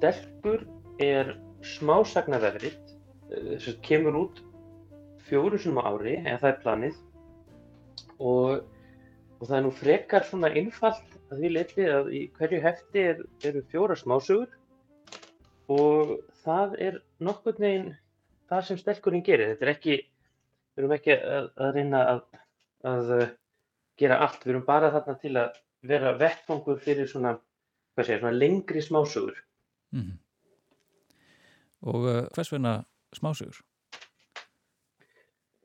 Stelkur 0.01 0.63
er 1.05 1.35
smásagnavefrið 1.61 3.59
sem 3.61 3.75
kemur 3.85 4.15
út 4.17 4.39
fjóru 5.27 5.59
sem 5.61 5.77
á 5.77 5.85
ári, 5.93 6.15
eða 6.23 6.39
það 6.41 6.49
er 6.51 6.63
planið 6.63 6.95
og, 8.17 8.63
og 9.37 9.43
það 9.43 9.57
er 9.59 9.67
nú 9.67 9.73
frekar 9.77 10.25
svona 10.25 10.51
einfalt 10.57 11.19
að 11.29 11.43
því 11.43 11.51
leiti 11.53 11.89
að 11.93 12.09
í 12.17 12.23
hverju 12.39 12.61
hefti 12.65 13.03
er, 13.11 13.21
eru 13.45 13.63
fjóra 13.75 13.99
smásögur 14.01 14.57
og 15.77 16.15
það 16.47 16.79
er 16.87 16.97
nokkur 17.21 17.61
neginn 17.61 17.93
það 18.49 18.65
sem 18.71 18.81
stelkurinn 18.81 19.27
gerir. 19.29 19.53
Þetta 19.53 19.69
er 19.69 19.75
ekki, 19.75 19.99
við 20.73 20.85
erum 20.87 20.97
ekki 20.97 21.19
að, 21.19 21.53
að 21.61 21.77
reyna 21.77 22.03
að, 22.15 22.25
að 22.95 23.13
gera 24.01 24.23
allt, 24.25 24.49
við 24.49 24.57
erum 24.57 24.67
bara 24.73 24.95
þarna 24.97 25.19
til 25.21 25.37
að 25.45 25.63
vera 25.93 26.17
vettfangur 26.25 26.81
fyrir 26.89 27.13
svona, 27.13 27.37
hvað 27.93 28.13
segir, 28.15 28.25
svona 28.25 28.37
lengri 28.41 28.89
smásögur. 28.89 29.45
Mm 29.91 30.01
-hmm. 30.01 30.19
Og 31.81 31.95
uh, 31.95 32.27
hvers 32.35 32.53
vegna 32.53 32.85
smásögur? 33.17 33.61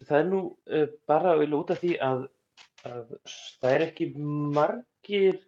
Það 0.05 0.19
er 0.19 0.29
nú 0.29 0.39
uh, 0.71 0.87
bara 1.07 1.35
út 1.37 1.69
af 1.69 1.81
því 1.81 1.97
að, 1.99 2.27
að 2.83 3.17
það 3.61 3.71
er 3.71 3.81
ekki 3.87 4.07
margir 4.57 5.41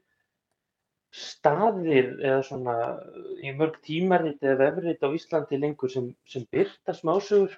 staðir 1.12 2.12
eða 2.20 2.42
svona 2.44 2.76
í 3.42 3.54
mörg 3.56 3.80
tímarit 3.82 4.44
eða 4.44 4.58
vefrit 4.66 5.04
á 5.04 5.10
Íslandi 5.16 5.60
lengur 5.62 5.90
sem, 5.90 6.16
sem 6.28 6.46
byrta 6.52 6.94
smásögur. 6.94 7.56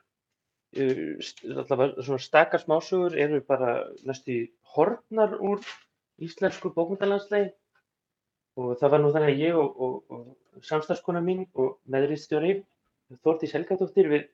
Uh, 0.77 1.17
allavega 1.55 2.05
svona 2.05 2.21
stakar 2.21 2.61
smásögur 2.61 3.17
eru 3.17 3.41
bara 3.41 3.89
næstu 4.05 4.45
hornar 4.75 5.33
úr 5.41 5.65
íslensku 6.21 6.69
bókmyndalandslegin 6.75 7.55
og 8.59 8.75
það 8.79 8.91
var 8.93 9.01
nú 9.01 9.11
þannig 9.15 9.33
að 9.33 9.43
ég 9.43 9.57
og, 9.57 9.81
og, 9.85 9.95
og 10.13 10.23
samstagskona 10.65 11.21
mín 11.23 11.45
og 11.53 11.77
meðriðstjóri 11.91 12.59
Þórtís 13.25 13.55
Helgadóttir 13.57 14.09
við 14.11 14.25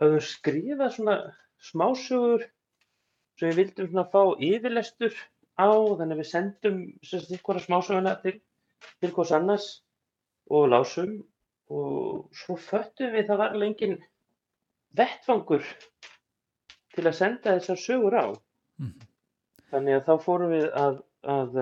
höfum 0.00 0.22
skrifað 0.24 0.94
svona 0.96 1.16
smásögur 1.64 2.46
sem 3.38 3.50
við 3.50 3.60
vildum 3.60 3.90
svona 3.90 4.06
fá 4.12 4.22
yfirlestur 4.48 5.16
á 5.60 5.68
þannig 5.68 6.16
að 6.16 6.22
við 6.22 6.30
sendum 6.30 6.80
ykkur 7.36 7.60
smásöguna 7.62 8.16
til, 8.22 8.38
til 9.00 9.12
hvers 9.14 9.34
annars 9.36 9.68
og 10.50 10.68
lásum 10.72 11.18
og 11.72 12.30
svo 12.36 12.56
föttum 12.60 13.14
við 13.14 13.28
það 13.30 13.42
var 13.42 13.56
lengin 13.60 13.96
vettfangur 14.96 15.64
til 16.94 17.06
að 17.06 17.18
senda 17.18 17.56
þessar 17.58 17.80
sögur 17.80 18.18
á 18.18 18.26
mm. 18.80 18.92
þannig 19.70 19.98
að 19.98 20.06
þá 20.08 20.14
fórum 20.26 20.54
við 20.54 20.68
að, 20.78 21.00
að 21.22 21.56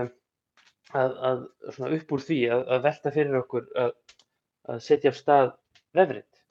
að, 0.93 1.15
að 1.29 1.43
svona 1.75 1.97
upp 1.97 2.15
úr 2.17 2.25
því 2.27 2.39
að, 2.53 2.63
að 2.75 2.85
velta 2.87 3.13
fyrir 3.15 3.39
okkur 3.41 3.69
að, 3.79 3.95
að 4.71 4.83
setja 4.85 5.13
af 5.13 5.19
stað 5.19 5.53
vefrið 5.97 6.43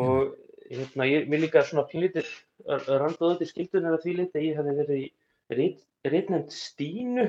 og 0.00 0.34
hérna, 0.70 1.06
ég, 1.08 1.28
mér 1.30 1.44
líka 1.44 1.62
svona 1.66 1.86
pínlítið 1.90 2.28
í 3.44 3.48
skildunar 3.48 3.96
að 3.96 4.04
því 4.04 4.16
liti 4.18 4.40
að 4.40 4.46
ég 4.46 4.58
hefði 4.58 4.76
verið 4.78 5.02
í 5.02 6.10
reitnefnd 6.10 6.54
Stínu 6.54 7.26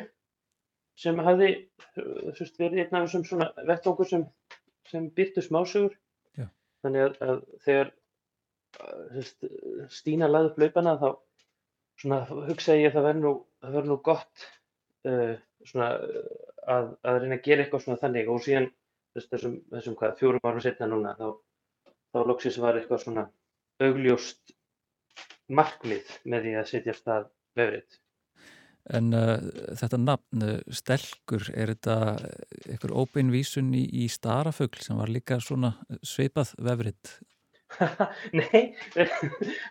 sem 1.00 1.20
hefði 1.20 1.50
sérst, 2.38 2.58
verið 2.60 2.86
einn 2.86 2.98
af 2.98 3.06
þessum 3.08 3.26
svona 3.28 3.50
vettókur 3.68 4.08
sem, 4.08 4.26
sem 4.90 5.10
byrtu 5.16 5.44
smásögur. 5.44 5.96
Já. 6.40 6.48
þannig 6.84 7.06
að, 7.06 7.18
að 7.28 7.42
þegar 7.66 7.92
sérst, 9.18 9.50
Stína 9.98 10.32
laði 10.32 10.52
upp 10.52 10.62
laupana 10.64 10.96
þá 11.02 11.10
svona 12.02 12.22
hugsa 12.30 12.78
ég 12.80 12.92
að 12.92 12.98
það 12.98 13.08
verður 13.10 13.26
nú, 13.26 13.34
nú 13.90 14.00
gott 14.04 14.48
uh, 15.08 15.36
svona, 15.68 15.92
að, 16.68 16.90
að 17.04 17.22
reyna 17.24 17.38
að 17.40 17.46
gera 17.48 17.66
eitthvað 17.66 17.86
svona 17.86 18.02
þannig. 18.02 18.32
Og 18.32 18.44
síðan 18.44 18.72
þessum, 19.16 19.60
þessum 19.74 19.98
hvað, 20.00 20.16
fjórum 20.20 20.48
árum 20.48 20.64
setna 20.64 20.90
núna 20.92 21.16
þá, 21.20 21.28
þá 22.14 22.20
loksins 22.30 22.60
var 22.62 22.80
eitthvað 22.80 23.04
svona 23.04 23.28
augljóst 23.84 24.56
markmið 25.52 26.10
með 26.26 26.48
því 26.48 26.56
að 26.60 26.72
setja 26.72 26.96
stað 26.98 27.30
vefrið. 27.58 28.02
En 28.96 29.14
uh, 29.18 29.40
þetta 29.80 29.98
nafn, 29.98 30.44
uh, 30.46 30.74
Stelkur, 30.78 31.48
er 31.58 31.72
þetta 31.74 31.96
einhver 32.70 32.94
óbeinvísun 32.94 33.72
í, 33.74 33.86
í 34.04 34.10
starafögl 34.14 34.84
sem 34.86 35.00
var 35.00 35.10
líka 35.10 35.40
svona 35.42 35.74
sveipað 36.06 36.54
vefrið? 36.68 37.16
Nei, 38.40 38.76
þetta 38.94 39.08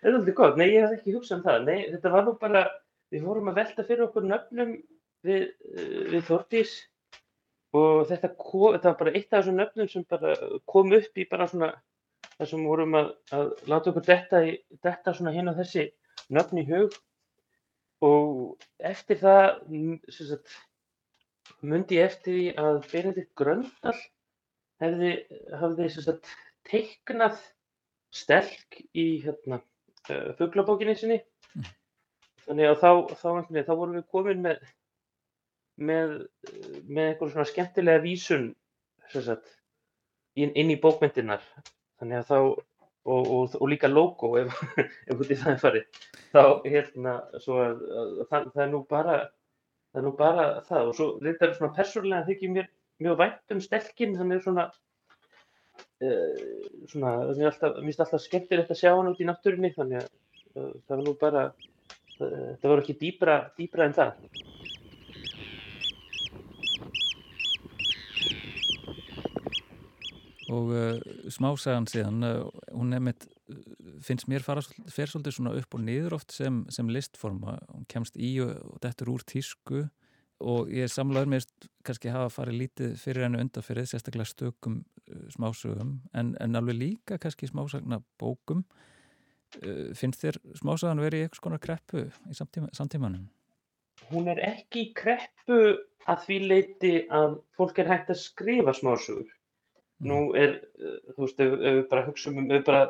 er 0.03 0.17
alltaf 0.17 0.35
gott. 0.35 0.59
Nei, 0.59 0.67
ég 0.73 0.83
hef 0.83 0.99
ekki 0.99 1.15
hugsað 1.15 1.39
um 1.39 1.47
það. 1.47 1.61
Nei, 1.69 1.79
þetta 1.93 2.13
var 2.17 2.27
nú 2.27 2.35
bara, 2.41 2.65
við 3.15 3.29
fórum 3.29 3.53
að 3.53 3.61
velta 3.61 3.87
fyrir 3.87 4.09
okkur 4.09 4.27
nöfnum 4.27 4.75
við, 5.25 5.47
eh, 5.75 6.03
við 6.13 6.27
Þortís 6.29 6.75
og 7.75 8.05
þetta, 8.11 8.31
kom, 8.39 8.75
þetta 8.77 8.91
var 8.93 9.01
bara 9.01 9.15
eitt 9.15 9.33
af 9.33 9.41
þessum 9.41 9.59
nöfnum 9.59 9.91
sem 9.91 10.07
bara 10.11 10.35
kom 10.71 10.93
upp 10.95 11.19
í 11.19 11.27
bara 11.31 11.49
svona 11.51 11.73
þar 12.35 12.51
sem 12.51 12.67
vorum 12.67 12.97
að, 12.99 13.11
að 13.35 13.51
láta 13.71 13.91
okkur 13.91 14.07
detta, 14.07 14.43
í, 14.47 14.55
detta 14.85 15.15
svona 15.15 15.35
á 15.35 15.59
þessi 15.59 15.89
nöfn 16.35 16.63
í 16.63 16.67
hug 16.69 16.95
og 18.05 18.65
eftir 18.79 19.21
það 19.21 19.51
sagt, 20.13 20.55
myndi 21.65 21.99
ég 21.99 22.11
eftir 22.11 22.37
því 22.39 22.47
að 22.61 22.81
Benedikt 22.93 23.33
Gröndal 23.39 23.97
hefði, 24.83 25.13
hefði 25.61 25.91
sagt, 25.95 26.33
teiknað 26.69 27.39
stelk 28.15 28.81
í 28.95 29.07
hérna, 29.25 29.61
uh, 30.11 30.31
fugglabókinni 30.39 30.97
sinni 30.99 31.21
mm. 31.55 31.71
þannig 32.47 32.71
að 32.71 32.81
þá, 32.83 32.91
þá, 33.19 33.29
þá, 33.49 33.63
þá 33.67 33.75
vorum 33.75 33.99
við 33.99 34.09
komin 34.15 34.45
með 34.45 34.63
með, 35.77 36.15
með 36.87 37.09
einhver 37.09 37.33
svona 37.33 37.49
skemmtilega 37.51 38.03
vísun 38.05 38.53
sagt, 39.13 39.49
inn, 40.39 40.55
inn 40.55 40.73
í 40.73 40.79
bókmyndirnar 40.81 41.43
þannig 42.01 42.21
að 42.21 42.31
þá 42.31 42.39
og, 43.05 43.27
og, 43.29 43.57
og 43.61 43.69
líka 43.69 43.91
logo 43.91 44.35
ef, 44.41 44.55
ef 45.09 45.19
út 45.19 45.33
í 45.33 45.39
það 45.39 45.53
er 45.53 45.61
farið. 45.63 45.99
Þá 46.33 46.43
hérna 46.65 47.17
að, 47.37 47.49
að, 47.57 47.83
að 48.23 48.31
það, 48.31 48.49
það 48.55 48.65
er 48.65 48.79
bara 48.91 49.19
það 49.95 50.01
er 50.01 50.07
nú 50.07 50.15
bara 50.19 50.47
það. 50.69 50.89
Og 50.89 50.97
svo 50.99 51.11
þetta 51.21 51.47
er 51.47 51.55
svona 51.59 51.77
persónulega 51.77 52.29
þykir 52.31 52.55
mér 52.55 52.73
mjög 53.05 53.21
vænt 53.21 53.55
um 53.55 53.63
stelkinn 53.63 54.17
þannig 54.19 54.43
svona 54.45 54.67
uh, 56.05 56.43
svona 56.91 57.15
alltaf, 57.27 57.77
mér 57.77 57.91
finnst 57.91 58.05
alltaf 58.07 58.25
skemmtilegt 58.25 58.73
að 58.73 58.81
sjá 58.81 58.93
hann 58.95 59.11
út 59.13 59.23
í 59.23 59.29
náttúrinni 59.29 59.73
þannig 59.75 60.03
að 60.03 60.11
uh, 60.55 60.73
það 60.87 60.97
var 60.97 61.05
nú 61.05 61.15
bara 61.21 61.45
uh, 61.51 62.53
það 62.63 62.69
var 62.71 62.85
ekki 62.85 62.99
dýbra, 63.01 63.39
dýbra 63.59 63.89
en 63.89 63.97
það 63.99 64.29
og 70.53 70.71
uh, 70.75 70.99
smásagan 71.33 71.87
síðan 71.89 72.25
uh, 72.27 72.47
hún 72.75 72.91
nefnitt 72.93 73.27
uh, 73.27 73.59
finnst 74.05 74.29
mér 74.29 74.45
fara 74.45 74.63
fer 74.93 75.09
svolítið 75.09 75.37
svona 75.39 75.53
upp 75.57 75.77
og 75.77 75.85
niður 75.85 76.17
oft 76.19 76.35
sem, 76.35 76.63
sem 76.73 76.91
listforma, 76.93 77.59
hún 77.73 77.87
kemst 77.91 78.19
í 78.19 78.35
og, 78.45 78.57
og 78.69 78.81
dettur 78.85 79.15
úr 79.15 79.25
tísku. 79.29 79.87
Og 80.45 80.73
ég 80.75 80.85
er 80.85 80.91
samlaður 80.93 81.31
með 81.31 81.47
kannski 81.87 82.11
hafa 82.13 82.33
farið 82.35 82.59
lítið 82.65 82.97
fyrir 83.01 83.25
hennu 83.25 83.39
undanferðið, 83.41 83.93
sérstaklega 83.93 84.29
stökum 84.29 84.81
uh, 84.83 85.23
smásögum, 85.33 85.95
en, 86.13 86.35
en 86.43 86.61
alveg 86.61 86.81
líka 86.81 87.21
kannski 87.23 87.49
smásagna 87.51 88.03
bókum 88.21 88.67
finnst 89.95 90.19
þér 90.19 90.35
smásagan 90.59 90.99
verið 90.99 91.21
í 91.21 91.25
eitthvað 91.29 91.45
svona 91.45 91.59
kreppu 91.63 92.01
í 92.27 92.35
samtíma, 92.35 92.73
samtímanum? 92.75 93.29
Hún 94.09 94.27
er 94.33 94.41
ekki 94.43 94.89
kreppu 94.99 95.77
að 96.11 96.25
því 96.25 96.39
leiti 96.51 96.93
að 97.15 97.37
fólk 97.55 97.79
er 97.79 97.93
hægt 97.93 98.11
að 98.11 98.19
skrifa 98.25 98.75
smásögur 98.75 99.31
Nú 100.03 100.19
mm. 100.31 100.37
er, 100.41 100.55
eh, 100.81 100.99
þú 101.15 101.27
veist, 101.27 101.41
ef, 101.41 101.55
við 101.63 101.83
bara 101.91 102.07
hugsaum 102.09 102.41
um, 102.43 102.49
ef 102.51 102.59
við 102.59 102.67
bara 102.67 102.83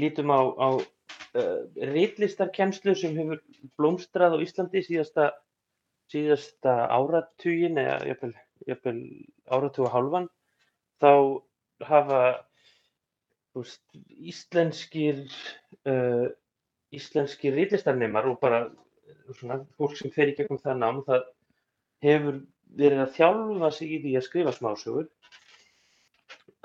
lítum 0.00 0.32
á, 0.34 0.40
á 0.60 0.68
uh, 0.76 1.60
reitlistarkjenslu 1.94 2.94
sem 2.98 3.16
hefur 3.16 3.40
blómstrað 3.80 4.36
á 4.36 4.44
Íslandi 4.44 4.82
síðasta, 4.84 5.30
síðasta 6.12 6.74
áratugin 6.92 7.80
eða 7.80 8.00
jafnvel, 8.10 8.32
jafnvel 8.68 8.98
áratuga 9.48 9.92
hálfan, 9.94 10.28
þá 11.00 11.12
hafa 11.88 12.22
veist, 13.54 13.84
íslenskir, 14.34 15.24
uh, 15.88 16.26
íslenskir 16.94 17.54
reitlistarnemar 17.56 18.28
og 18.30 18.40
bara 18.42 18.66
svona, 19.38 19.62
fólk 19.78 19.96
sem 19.98 20.12
fer 20.14 20.32
í 20.32 20.36
gegnum 20.38 20.60
það 20.62 20.80
nám, 20.82 21.02
það 21.06 21.24
hefur 22.04 22.40
verið 22.78 23.04
að 23.04 23.12
þjálfa 23.16 23.70
sig 23.74 23.92
í 23.94 24.00
því 24.02 24.16
að 24.18 24.26
skrifa 24.28 24.54
smásögur. 24.54 25.06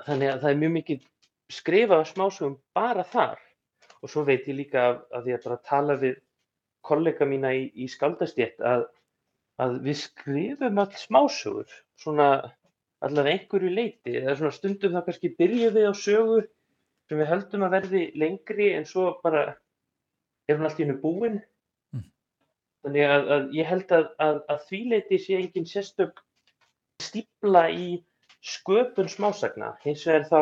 Þannig 0.06 0.32
að 0.32 0.42
það 0.42 0.50
er 0.50 0.60
mjög 0.62 0.74
mikið 0.78 1.06
skrifað 1.50 2.06
smásögum 2.10 2.56
bara 2.76 3.04
þar. 3.04 3.40
Og 4.00 4.12
svo 4.12 4.24
veit 4.24 4.48
ég 4.48 4.56
líka 4.56 4.86
að, 4.88 5.00
að 5.18 5.28
ég 5.32 5.44
bara 5.44 5.60
tala 5.66 5.96
við 6.00 6.16
kollega 6.86 7.26
mína 7.28 7.52
í, 7.56 7.66
í 7.74 7.88
skaldastétt 7.90 8.62
að, 8.64 8.86
að 9.60 9.76
við 9.84 9.98
skrifum 10.04 10.80
all 10.80 10.92
smásögur 10.96 11.74
svona 12.00 12.30
allavega 13.04 13.36
einhverju 13.36 13.72
leiti 13.72 14.16
eða 14.20 14.36
svona 14.38 14.56
stundum 14.56 14.96
þá 14.96 15.04
kannski 15.06 15.32
byrjuð 15.38 15.76
við 15.76 15.88
á 15.88 15.94
sögu 15.96 16.40
sem 17.08 17.20
við 17.20 17.30
höldum 17.32 17.66
að 17.66 17.76
verði 17.76 18.02
lengri 18.22 18.70
en 18.76 18.88
svo 18.88 19.06
bara 19.24 19.44
er 20.48 20.58
hún 20.58 20.68
allt 20.68 20.80
í 20.80 20.84
hennu 20.84 20.98
búin. 21.02 21.40
Mm. 21.94 22.04
þannig 22.84 23.14
að, 23.14 23.30
að 23.36 23.54
ég 23.56 23.70
held 23.70 23.94
að, 23.96 24.10
að, 24.26 24.42
að 24.54 24.66
því 24.68 24.80
leiti 24.94 25.20
sé 25.20 25.38
engin 25.40 25.68
sérstök 25.68 26.22
stípla 27.02 27.64
í 27.72 27.88
sköpun 28.40 29.08
smásagna. 29.08 29.74
Hins 29.84 30.04
vegar 30.06 30.26
þá 30.28 30.40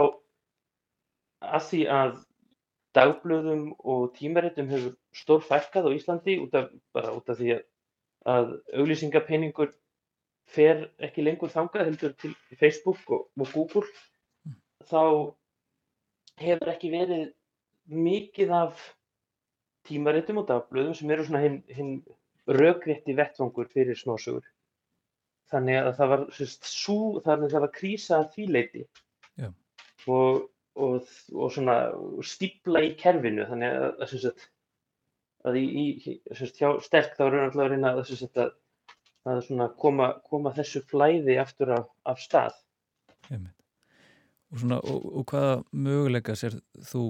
að 1.59 1.65
því 1.71 1.83
að 1.95 2.15
dagblöðum 2.99 3.65
og 3.79 4.13
tímaritum 4.17 4.71
hefur 4.73 4.95
stór 5.15 5.43
fælkað 5.47 5.91
á 5.91 5.97
Íslandi 5.97 6.39
út 6.43 6.55
af, 6.59 6.71
bara 6.95 7.15
út 7.15 7.29
af 7.31 7.39
því 7.39 7.53
að, 7.57 7.65
að 8.35 8.55
auglýsingapenningur 8.81 9.75
fer 10.49 10.87
ekki 11.05 11.25
lengur 11.27 11.53
þangað 11.53 11.91
heldur 11.91 12.15
til 12.23 12.33
Facebook 12.61 13.03
og, 13.13 13.27
og 13.37 13.53
Google 13.53 13.85
þá 14.89 15.03
hefur 16.41 16.73
ekki 16.73 16.93
verið 16.95 17.27
mikið 17.89 18.55
af 18.57 18.87
tímaritum 19.89 20.41
og 20.43 20.49
dagblöðum 20.49 20.97
sem 20.97 21.11
eru 21.11 21.27
svona 21.27 21.45
hinn 21.45 21.61
hin 21.73 21.99
rökrétti 22.49 23.17
vettvangur 23.17 23.69
fyrir 23.73 23.99
smásögur 23.99 24.47
þannig 25.53 25.81
að 25.81 25.91
það 25.99 26.13
var 26.13 26.23
svo, 26.37 27.01
þannig 27.25 27.49
að 27.49 27.57
það 27.57 27.67
var 27.67 27.75
krísa 27.79 28.21
að 28.21 28.31
því 28.37 28.47
leiti 28.53 28.85
yeah. 29.41 29.53
og 30.07 30.47
og, 30.79 31.11
og 31.35 31.53
svona 31.53 31.77
stípla 32.27 32.83
í 32.87 32.95
kerfinu 32.99 33.47
þannig 33.49 33.77
að, 33.77 33.87
að, 34.05 34.15
að, 34.31 34.47
að 35.49 35.61
í, 35.61 35.67
í 35.67 36.17
sagt, 36.39 36.61
hjá 36.61 36.71
sterk 36.85 37.17
þá 37.19 37.25
við 37.27 37.39
alltaf 37.45 37.63
að 37.65 37.71
reyna 37.75 37.95
að, 37.99 38.53
að, 39.35 39.71
koma, 39.81 40.11
koma 40.29 40.55
þessu 40.57 40.85
flæði 40.89 41.39
aftur 41.43 41.75
af, 41.79 41.89
af 42.09 42.23
stað. 42.23 42.61
Og, 44.49 44.61
svona, 44.63 44.79
og, 44.81 45.09
og 45.21 45.27
hvaða 45.29 45.57
möguleika 45.77 46.37
sér 46.39 46.57
þú 46.89 47.03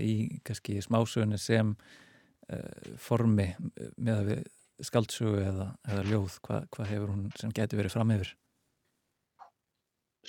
í 0.00 0.14
kannski 0.46 0.80
smásögunni 0.82 1.38
sem 1.38 1.76
uh, 1.76 2.96
formi 2.98 3.52
með 3.96 4.16
að 4.16 4.32
við 4.32 4.42
skaldsögu 4.86 5.40
eða, 5.42 5.68
eða 5.88 6.04
ljóð, 6.10 6.38
hvað 6.46 6.68
hva 6.74 6.86
hefur 6.88 7.12
hún 7.14 7.26
sem 7.40 7.52
getur 7.54 7.80
verið 7.82 7.96
fram 7.96 8.14
yfir? 8.14 8.32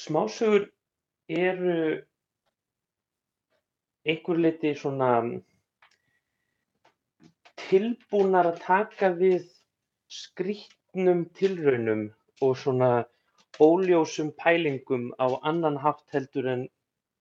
Smásögur 0.04 0.68
eru 1.30 1.78
einhver 4.04 4.40
leiti 4.46 4.74
svona 4.76 5.10
tilbúnar 7.64 8.50
að 8.52 8.62
taka 8.66 9.12
við 9.18 9.46
skrítnum 10.12 11.26
tilraunum 11.38 12.08
og 12.44 12.58
svona 12.60 12.92
óljósum 13.62 14.34
pælingum 14.38 15.12
á 15.22 15.28
annan 15.50 15.78
hátt 15.78 16.04
heldur 16.14 16.50
en 16.56 16.66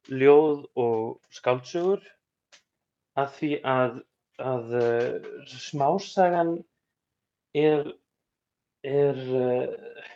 ljóð 0.08 0.64
og 0.74 1.20
skáldsögur 1.30 2.02
að 3.20 3.34
því 3.36 3.50
að, 3.68 3.98
að 4.40 4.76
uh, 4.80 5.46
smásagan 5.46 6.54
er, 7.54 7.92
er 8.86 9.20
uh, 9.38 10.06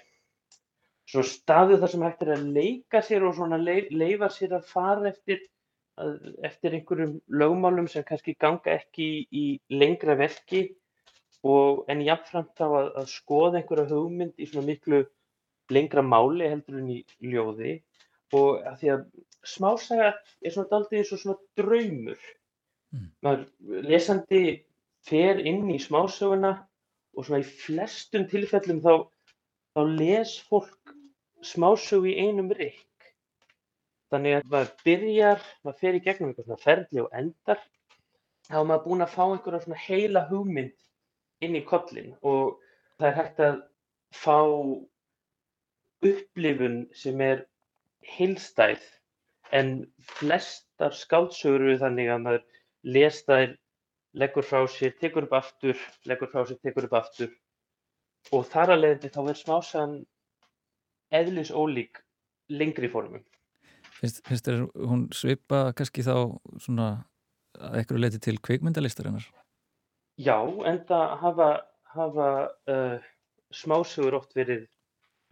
svo 1.07 1.23
staðu 1.27 1.81
þar 1.83 1.93
sem 1.93 2.07
hægt 2.07 2.25
er 2.27 2.33
að 2.37 2.49
leika 2.57 3.03
sér 3.05 3.27
og 3.29 3.37
svona 3.37 3.59
leif, 3.61 3.93
leifa 3.93 4.31
sér 4.33 4.57
að 4.59 4.73
fara 4.73 5.11
eftir 5.13 5.45
eftir 6.45 6.75
einhverjum 6.77 7.21
lögmálum 7.41 7.87
sem 7.89 8.05
kannski 8.05 8.35
ganga 8.37 8.75
ekki 8.75 9.07
í 9.33 9.45
lengra 9.73 10.17
verki 10.19 10.67
og 11.47 11.87
en 11.89 12.03
jáfnframt 12.05 12.53
þá 12.59 12.67
að, 12.67 12.89
að 13.01 13.07
skoða 13.15 13.61
einhverja 13.61 13.89
hugmynd 13.95 14.37
í 14.37 14.49
svona 14.51 14.67
miklu 14.67 15.05
lengra 15.73 16.05
máli 16.05 16.51
heldur 16.51 16.83
en 16.83 16.91
í 16.93 17.01
ljóði 17.25 17.79
og 18.37 18.61
að 18.67 18.79
því 18.83 18.93
að 18.93 19.07
smásaga 19.47 20.13
er 20.43 20.53
svona 20.53 20.79
aldrei 20.81 21.01
eins 21.01 21.13
og 21.15 21.23
svona 21.23 21.39
draumur. 21.59 22.23
Mm. 22.93 23.09
Maður 23.25 23.83
lesandi 23.87 24.43
fer 25.07 25.41
inn 25.47 25.65
í 25.71 25.79
smásöguna 25.81 26.57
og 27.17 27.27
svona 27.27 27.43
í 27.43 27.49
flestum 27.65 28.27
tilfellum 28.31 28.83
þá, 28.85 28.93
þá 29.75 29.81
les 29.99 30.37
fólk 30.51 30.97
smásögu 31.45 32.13
í 32.13 32.19
einum 32.27 32.53
rikk 32.57 32.87
Þannig 34.15 34.37
að 34.37 34.51
maður 34.53 34.69
byrjar, 34.87 35.47
maður 35.67 35.79
fer 35.83 35.97
í 35.99 36.01
gegnum 36.05 36.29
eitthvað 36.31 36.47
svona 36.47 36.63
ferli 36.63 37.03
og 37.03 37.15
endar, 37.21 37.63
þá 38.47 38.59
er 38.61 38.69
maður 38.69 38.85
búinn 38.85 39.05
að 39.07 39.15
fá 39.17 39.23
einhverja 39.25 39.63
svona 39.65 39.79
heila 39.83 40.23
hugmynd 40.29 41.47
inn 41.47 41.59
í 41.59 41.63
kollin 41.67 42.13
og 42.23 42.61
það 43.01 43.09
er 43.09 43.17
hægt 43.17 43.43
að 43.47 43.57
fá 44.15 44.37
upplifun 46.11 46.79
sem 46.95 47.25
er 47.27 47.43
heilstæð 48.15 48.87
en 49.59 49.73
flestar 50.15 50.95
skáldsögur 50.95 51.67
eru 51.67 51.81
þannig 51.83 52.13
að 52.15 52.25
maður 52.29 52.47
les 52.97 53.21
þær, 53.27 53.57
leggur 54.17 54.47
frá 54.47 54.63
sér, 54.71 54.95
tekur 55.01 55.27
upp 55.27 55.37
aftur, 55.37 55.79
leggur 56.09 56.31
frá 56.33 56.45
sér, 56.49 56.61
tekur 56.65 56.89
upp 56.89 56.97
aftur 57.01 57.33
og 58.35 58.47
þar 58.51 58.75
að 58.75 58.83
leiðandi 58.83 59.13
þá 59.15 59.21
er 59.23 59.41
smásagan 59.41 59.97
eðlis 61.15 61.53
ólík 61.55 62.01
lengri 62.51 62.91
formum. 62.91 63.23
Finnst, 63.97 64.23
þér 64.27 64.67
hún 64.89 65.07
svipa 65.15 65.71
kannski 65.77 66.05
þá 66.05 66.37
svona 66.63 66.89
að 67.57 67.79
eitthvað 67.81 68.03
leiti 68.03 68.23
til 68.27 68.37
kveikmyndalistarinnar? 68.45 69.29
Já, 70.21 70.37
en 70.69 70.81
það 70.89 71.15
hafa, 71.23 71.51
hafa 71.93 72.31
uh, 72.73 73.07
smásögur 73.55 74.19
oft 74.19 74.37
verið 74.37 74.67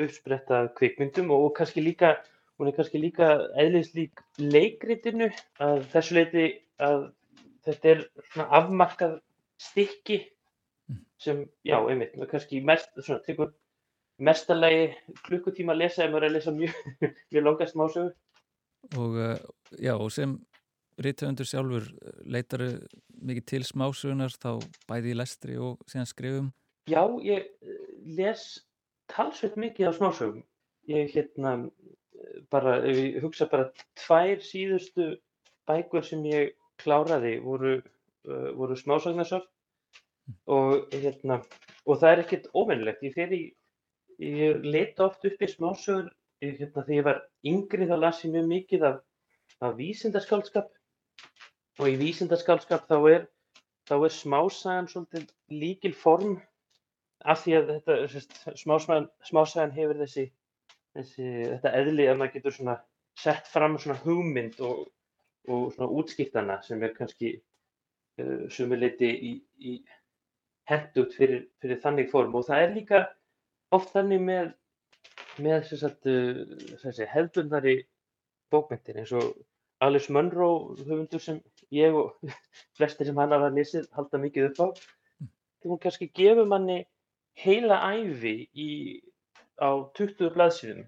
uppsprettað 0.00 0.72
kveikmyndum 0.78 1.30
og 1.34 1.52
kannski 1.58 1.84
líka, 1.84 2.16
hún 2.58 2.70
er 2.70 2.76
kannski 2.76 3.00
líka 3.00 3.34
eðlislík 3.60 4.22
leikritinu 4.40 5.30
að 5.62 5.84
þessu 5.92 6.18
leiti 6.18 6.46
að 6.82 7.06
þetta 7.66 7.90
er 7.92 8.02
svona 8.30 8.48
afmarkað 8.60 9.18
stykki 9.60 10.18
mm. 10.90 11.02
sem, 11.20 11.44
já, 11.66 11.78
einmitt, 11.80 12.16
kannski 12.30 12.62
mest, 12.66 12.90
svona, 13.00 13.22
tekur 13.26 13.52
mestalagi 14.22 14.90
klukkutíma 15.26 15.74
að 15.74 15.84
lesa 15.84 16.04
ef 16.04 16.12
maður 16.12 16.26
er 16.26 16.30
að 16.30 16.36
lesa 16.38 16.54
mjög, 16.54 16.74
mjög 17.34 17.46
langa 17.48 17.70
smásögur 17.70 18.12
og, 19.00 19.16
eh, 19.18 19.38
já, 19.80 19.94
og 19.96 20.12
sem 20.12 20.36
rítöfundur 21.02 21.48
sjálfur 21.48 21.88
eh, 21.88 22.18
leitar 22.36 22.66
mikið 23.24 23.46
til 23.50 23.64
smásugunar 23.66 24.34
þá 24.36 24.50
bæði 24.90 25.14
í 25.14 25.18
lestri 25.18 25.56
og 25.58 25.80
síðan 25.90 26.10
skrifum. 26.10 26.50
Já, 26.90 27.02
ég 27.24 27.48
eh, 27.64 27.86
les 28.18 28.44
talsveit 29.10 29.56
mikið 29.60 29.90
á 29.90 29.92
smásugum 29.96 30.44
ég 30.90 31.12
hérna 31.14 31.56
bara, 32.52 32.78
ef 32.84 32.98
ég 32.98 33.22
hugsa 33.24 33.48
bara 33.50 33.70
tvær 33.98 34.42
síðustu 34.44 35.14
bækur 35.68 36.04
sem 36.04 36.24
ég 36.28 36.54
kláraði 36.82 37.36
voru, 37.44 37.76
uh, 38.28 38.48
voru 38.58 38.76
smásagnarsöfn 38.78 39.46
mm. 39.46 40.38
og 40.56 40.94
hérna 40.94 41.40
og 41.84 42.00
það 42.00 42.10
er 42.10 42.24
ekkert 42.24 42.50
óvinnlegt 42.54 43.04
ég 43.06 43.54
ég 44.18 44.62
leita 44.62 45.08
oft 45.08 45.24
upp 45.26 45.42
í 45.42 45.50
smásögur 45.50 46.10
hérna, 46.44 46.84
þegar 46.84 46.96
ég 46.96 47.06
var 47.06 47.20
yngri 47.46 47.88
þá 47.88 47.96
las 47.98 48.22
ég 48.24 48.34
mjög 48.34 48.48
mikið 48.50 48.86
af, 48.88 48.98
af 49.60 49.76
vísindaskálskap 49.78 50.70
og 51.80 51.90
í 51.90 51.96
vísindaskálskap 51.98 52.86
þá 52.90 52.96
er, 53.10 53.26
þá 53.88 53.94
er 53.98 54.14
smásagan 54.14 54.90
svolítið 54.90 55.30
líkil 55.50 55.94
form 55.98 56.38
af 57.24 57.42
því 57.42 57.56
að 57.58 57.70
þetta, 57.72 57.98
smásagan, 58.60 59.08
smásagan 59.24 59.74
hefur 59.74 60.00
þessi, 60.02 60.26
þessi, 60.96 61.28
þetta 61.54 61.74
eðli 61.80 62.08
að 62.10 62.20
maður 62.20 62.36
getur 62.36 62.56
svona 62.58 62.76
sett 63.18 63.48
fram 63.48 63.78
svona 63.78 63.98
hugmynd 64.04 64.60
og, 64.64 64.84
og 65.48 65.72
svona 65.74 65.90
útskiptana 66.00 66.60
sem 66.64 66.82
er 66.82 66.94
kannski 66.96 67.34
uh, 67.36 68.46
sumuleiti 68.50 69.10
í, 69.10 69.32
í 69.60 69.74
hendugt 70.70 71.16
fyrir, 71.18 71.48
fyrir 71.60 71.80
þannig 71.82 72.10
form. 72.12 72.34
Og 72.34 72.46
það 72.48 72.66
er 72.66 72.76
líka 72.78 73.02
oft 73.74 73.92
þannig 73.92 74.22
með 74.24 74.52
með 75.42 75.66
sagt, 75.66 76.06
þessi 76.82 77.06
hefðbundari 77.10 77.74
bókmyndir 78.54 79.00
eins 79.02 79.12
og 79.18 79.32
Alice 79.82 80.12
Munro 80.12 80.76
höfundur 80.78 81.22
sem 81.22 81.40
ég 81.74 81.94
og 81.98 82.14
flestir 82.78 83.08
sem 83.08 83.18
hann 83.18 83.34
hafa 83.34 83.50
lesið 83.54 83.88
halda 83.96 84.20
mikið 84.22 84.50
upp 84.50 84.60
á. 84.62 84.66
Því 85.60 85.72
hún 85.72 85.80
kannski 85.82 86.10
gefur 86.14 86.46
manni 86.46 86.84
heila 87.40 87.80
æfi 87.90 88.36
í, 88.54 88.68
á 89.58 89.70
20 89.98 90.30
blaðsíðum 90.36 90.84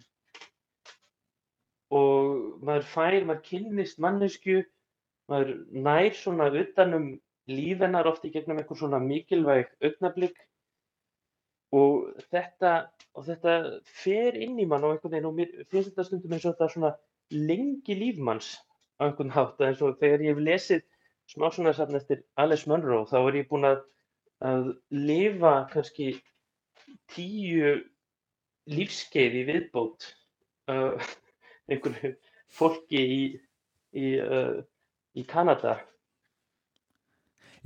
og 1.95 2.65
maður 2.67 2.89
fær, 2.91 3.21
maður 3.29 3.45
kynnist 3.51 4.01
mannesku 4.03 4.63
maður 5.31 5.53
nær 5.71 6.13
svona 6.15 6.51
utanum 6.51 7.15
lífennar 7.51 8.09
oft 8.11 8.25
í 8.27 8.33
gegnum 8.35 8.59
eitthvað 8.61 8.83
svona 8.83 9.01
mikilvæg 9.03 9.71
augnablík 9.85 10.39
og 11.77 12.23
þetta, 12.31 12.73
og 13.15 13.27
þetta 13.27 13.57
fer 14.03 14.39
inn 14.39 14.59
í 14.63 14.67
mann 14.71 14.87
og 14.87 14.97
einhvern 14.97 15.15
veginn 15.15 15.29
og 15.31 15.37
mér 15.39 15.53
finnst 15.71 15.93
þetta 15.93 16.07
stundum 16.09 16.37
eins 16.37 16.47
og 16.47 16.55
þetta 16.55 16.71
svona 16.75 16.93
lengi 17.35 17.97
lífmanns 17.99 18.53
á 18.99 19.09
einhvern 19.09 19.35
hátt. 19.35 19.61
Eins 19.63 19.83
og 19.83 19.99
þegar 20.01 20.25
ég 20.25 20.35
hef 20.35 20.43
lesið 20.47 20.87
smásunarsafn 21.35 21.99
eftir 21.99 22.23
Alice 22.39 22.71
Munro 22.71 23.03
þá 23.11 23.19
er 23.21 23.41
ég 23.43 23.51
búin 23.51 23.67
að, 23.67 23.83
að 24.47 24.73
lifa 24.95 25.55
kannski 25.73 26.13
tíu 27.15 27.77
lífskeið 28.71 29.41
í 29.41 29.45
viðbót 29.51 30.07
uh, 30.71 30.95
einhverju 31.71 32.15
fólki 32.57 33.03
í, 33.03 33.21
í, 33.97 34.07
uh, 34.23 34.59
í 35.17 35.25
Kanada. 35.29 35.79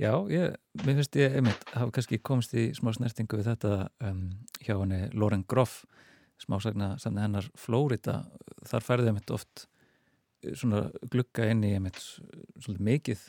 Já, 0.01 0.15
ég, 0.33 0.55
mér 0.81 0.97
finnst 0.97 1.17
ég 1.19 1.35
einmitt 1.37 1.65
hafa 1.75 1.93
kannski 1.93 2.17
komist 2.25 2.55
í 2.57 2.71
smá 2.73 2.89
snertingu 2.95 3.37
við 3.37 3.51
þetta 3.51 3.73
um, 4.07 4.23
hjá 4.63 4.73
henni 4.79 5.03
Lauren 5.13 5.43
Groff 5.45 5.83
smásagna 6.41 6.95
samt 6.97 7.21
hennar 7.21 7.45
Flórida. 7.59 8.23
Þar 8.65 8.85
færði 8.87 9.11
einmitt 9.11 9.33
oft 9.33 9.67
eh, 10.41 10.55
svona 10.57 10.87
glukka 11.13 11.45
inn 11.51 11.61
í 11.67 11.75
einmitt 11.77 12.01
svolítið 12.01 12.87
mikið 12.87 13.27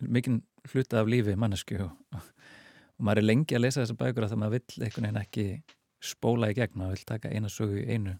mikið 0.00 0.40
hluta 0.72 1.02
af 1.02 1.10
lífi 1.10 1.36
mannesku 1.36 1.76
og, 1.84 1.92
og 2.16 3.04
maður 3.04 3.22
er 3.22 3.26
lengi 3.26 3.56
að 3.56 3.64
lesa 3.66 3.82
þessa 3.82 3.98
bækur 4.00 4.24
að 4.24 4.32
það 4.32 4.40
maður 4.42 4.56
vill 4.56 4.84
einhvern 4.86 5.06
veginn 5.06 5.20
ekki 5.20 5.46
spóla 6.00 6.50
í 6.50 6.56
gegn, 6.56 6.78
maður 6.80 6.96
vill 6.96 7.08
taka 7.10 7.32
eina 7.32 7.52
sögu 7.52 7.82
í 7.82 7.86
einu 7.92 8.16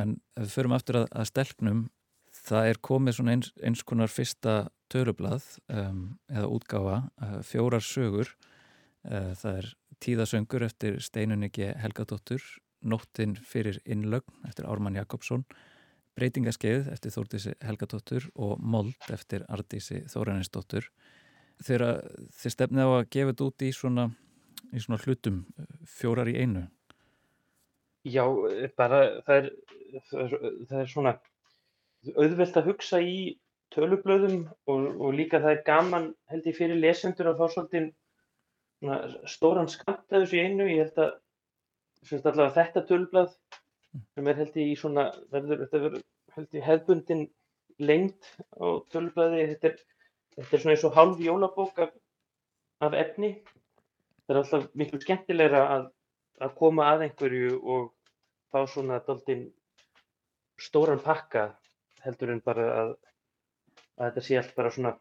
en 0.00 0.16
ef 0.36 0.46
við 0.46 0.54
förum 0.56 0.76
aftur 0.76 1.02
að, 1.02 1.10
að 1.12 1.28
stelknum 1.30 1.82
það 2.42 2.70
er 2.70 2.80
komið 2.88 3.18
svona 3.18 3.36
eins, 3.36 3.52
eins 3.62 3.84
konar 3.86 4.12
fyrsta 4.12 4.56
törublað 4.92 5.44
um, 5.72 6.02
eða 6.32 6.48
útgáfa, 6.52 6.96
uh, 7.22 7.38
fjórar 7.46 7.84
sögur. 7.84 8.32
Uh, 9.04 9.32
það 9.38 9.60
er 9.60 9.70
tíðasöngur 10.02 10.66
eftir 10.66 11.00
Steinunni 11.02 11.50
Helgadóttur 11.82 12.42
Nóttin 12.82 13.36
fyrir 13.38 13.78
innlögn 13.86 14.48
eftir 14.48 14.66
Ármann 14.66 14.96
Jakobsson 14.98 15.44
Breytingaskeið 16.18 16.90
eftir 16.92 17.14
Þórtísi 17.14 17.54
Helgadóttur 17.64 18.26
og 18.34 18.60
Mold 18.60 19.08
eftir 19.14 19.46
Ardísi 19.48 20.02
Þóranisdóttur 20.12 20.90
þegar 21.62 22.02
þið 22.36 22.54
stefnið 22.56 22.90
á 22.90 22.92
að 22.98 23.08
gefa 23.14 23.32
þetta 23.32 23.46
út 23.48 23.64
í 23.64 23.70
svona, 23.76 24.06
í 24.72 24.82
svona 24.82 25.00
hlutum 25.04 25.38
fjórar 25.88 26.28
í 26.28 26.36
einu. 26.36 26.66
Já, 28.04 28.24
bara 28.76 29.00
það 29.24 29.36
er, 29.38 29.48
það 30.10 30.78
er, 30.80 30.90
svona 30.90 31.14
auðvelt 32.16 32.58
að 32.58 32.68
hugsa 32.70 33.00
í 33.00 33.16
tölublöðum 33.72 34.46
og, 34.68 34.86
og 35.00 35.16
líka 35.16 35.40
það 35.40 35.56
er 35.56 35.66
gaman 35.66 36.08
held 36.32 36.48
ég 36.48 36.58
fyrir 36.58 36.80
lesendur 36.80 37.30
að 37.30 37.42
fá 37.42 37.54
svolítið 37.54 37.90
stóran 39.30 39.70
skamt 39.70 40.10
að 40.10 40.24
þessu 40.24 40.40
einu, 40.42 40.66
ég 40.66 40.88
held 40.88 41.04
að 41.04 41.12
finnst 42.08 42.26
allavega 42.26 42.56
þetta 42.56 42.86
tölublað 42.88 43.36
sem 44.14 44.28
er 44.28 44.40
held 44.40 44.58
ég 44.58 44.72
í 44.72 44.76
svona 44.78 45.06
verður, 45.30 45.64
þetta 45.64 45.82
verður 45.84 46.04
held 46.36 46.56
ég 46.56 46.66
hefbundin 46.66 47.24
lengt 47.82 48.28
á 48.56 48.66
tölublaði. 48.92 49.46
Þetta 49.52 49.72
þetta 50.36 50.56
er 50.56 50.62
svona 50.62 50.76
eins 50.76 50.86
og 50.88 50.94
hálf 50.96 51.20
jólabók 51.22 51.82
af, 51.84 51.96
af 52.86 52.96
efni. 52.98 53.34
Það 54.26 54.34
er 54.34 54.40
alltaf 54.40 54.68
miklu 54.78 55.00
skemmtilegra 55.02 55.62
að, 55.76 55.88
að 56.40 56.54
koma 56.60 56.88
að 56.92 57.06
einhverju 57.08 57.58
og 57.60 57.90
fá 58.52 58.62
svona 58.70 59.00
doldin 59.06 59.48
stóran 60.60 61.02
pakka 61.02 61.52
heldur 62.02 62.32
en 62.34 62.42
bara 62.44 62.68
að 62.82 62.94
að 63.98 64.08
þetta 64.08 64.24
sé 64.26 64.38
allt 64.38 64.54
bara 64.56 64.72
svona 64.72 64.92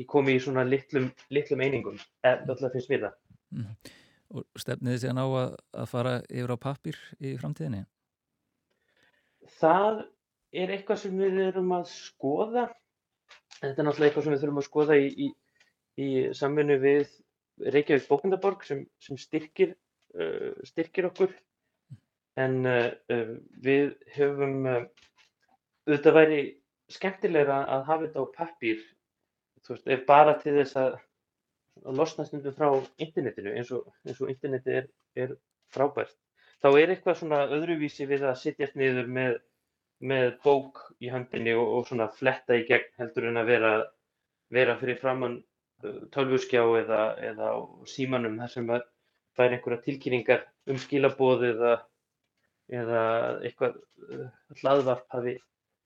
ég 0.00 0.08
komi 0.10 0.34
í 0.34 0.40
svona 0.42 0.64
litlum, 0.66 1.10
litlum 1.34 1.62
einingum 1.62 1.98
alltaf 2.24 2.72
finnst 2.72 2.90
mér 2.92 3.06
það 3.06 3.20
mm. 3.58 3.92
Og 4.34 4.58
stefnið 4.58 4.96
þið 4.96 5.02
séðan 5.02 5.20
á 5.20 5.26
að, 5.26 5.52
að 5.78 5.90
fara 5.92 6.12
yfir 6.26 6.52
á 6.56 6.58
pappir 6.58 6.96
í 7.22 7.34
framtíðinni? 7.38 7.84
Það 9.60 10.00
er 10.56 10.72
eitthvað 10.74 11.02
sem 11.04 11.20
við 11.20 11.38
erum 11.44 11.74
að 11.76 11.84
skoða 11.92 12.64
þetta 13.60 13.76
er 13.76 13.86
náttúrulega 13.86 14.08
eitthvað 14.08 14.26
sem 14.26 14.34
við 14.34 14.42
þurfum 14.42 14.62
að 14.62 14.66
skoða 14.66 14.98
í, 14.98 15.06
í, 15.12 15.28
í 16.02 16.08
samvinnu 16.34 16.78
við 16.82 17.14
Reykjavík 17.76 18.08
Bókundaborg 18.08 18.64
sem, 18.66 18.82
sem 18.98 19.20
styrkir, 19.20 19.76
uh, 20.18 20.50
styrkir 20.66 21.06
okkur 21.12 21.36
en 22.40 22.60
uh, 22.66 22.90
uh, 23.14 23.32
við 23.64 23.94
höfum 24.16 24.66
uh, 24.66 24.82
auðvitað 25.86 26.18
væri 26.18 26.42
skemmtilegra 26.92 27.62
að 27.70 27.86
hafa 27.88 28.06
þetta 28.06 28.24
á 28.24 28.34
pappír 28.38 28.82
þú 29.64 29.76
veist, 29.76 29.88
ef 29.94 30.04
bara 30.08 30.36
til 30.40 30.56
þess 30.58 30.78
að, 30.80 30.98
losna 31.98 32.24
stundum 32.26 32.54
frá 32.54 32.68
internetinu 33.02 33.54
eins 33.58 33.72
og, 33.74 33.88
eins 34.06 34.20
og 34.22 34.30
interneti 34.30 34.76
er, 34.78 34.84
er 35.18 35.32
frábært. 35.74 36.14
Þá 36.62 36.68
er 36.78 36.92
eitthvað 36.92 37.18
svona 37.18 37.40
öðruvísi 37.52 38.06
við 38.08 38.22
að 38.28 38.38
sittjast 38.40 38.76
niður 38.78 39.08
með, 39.16 39.40
með 39.98 40.28
bók 40.44 40.84
í 41.02 41.10
handinni 41.12 41.56
og, 41.58 41.66
og 41.78 41.88
svona 41.88 42.06
fletta 42.14 42.56
í 42.56 42.62
gegn 42.68 42.92
heldur 43.00 43.26
en 43.30 43.40
að 43.42 43.50
vera, 43.50 43.72
vera 44.54 44.78
fyrir 44.80 45.00
framann 45.00 45.40
tölvurskjá 46.14 46.62
eða, 46.80 47.00
eða 47.32 47.50
símanum 47.90 48.38
þar 48.40 48.52
sem 48.52 48.70
að 48.70 48.86
það 49.34 49.46
er 49.46 49.56
einhverja 49.56 49.84
tilkynningar 49.88 50.46
um 50.70 50.78
skilabóð 50.80 51.44
eða, 51.50 51.72
eða 52.72 53.00
eitthvað 53.44 53.76
uh, 54.08 54.28
hlaðvarp 54.60 55.04
hafi 55.12 55.34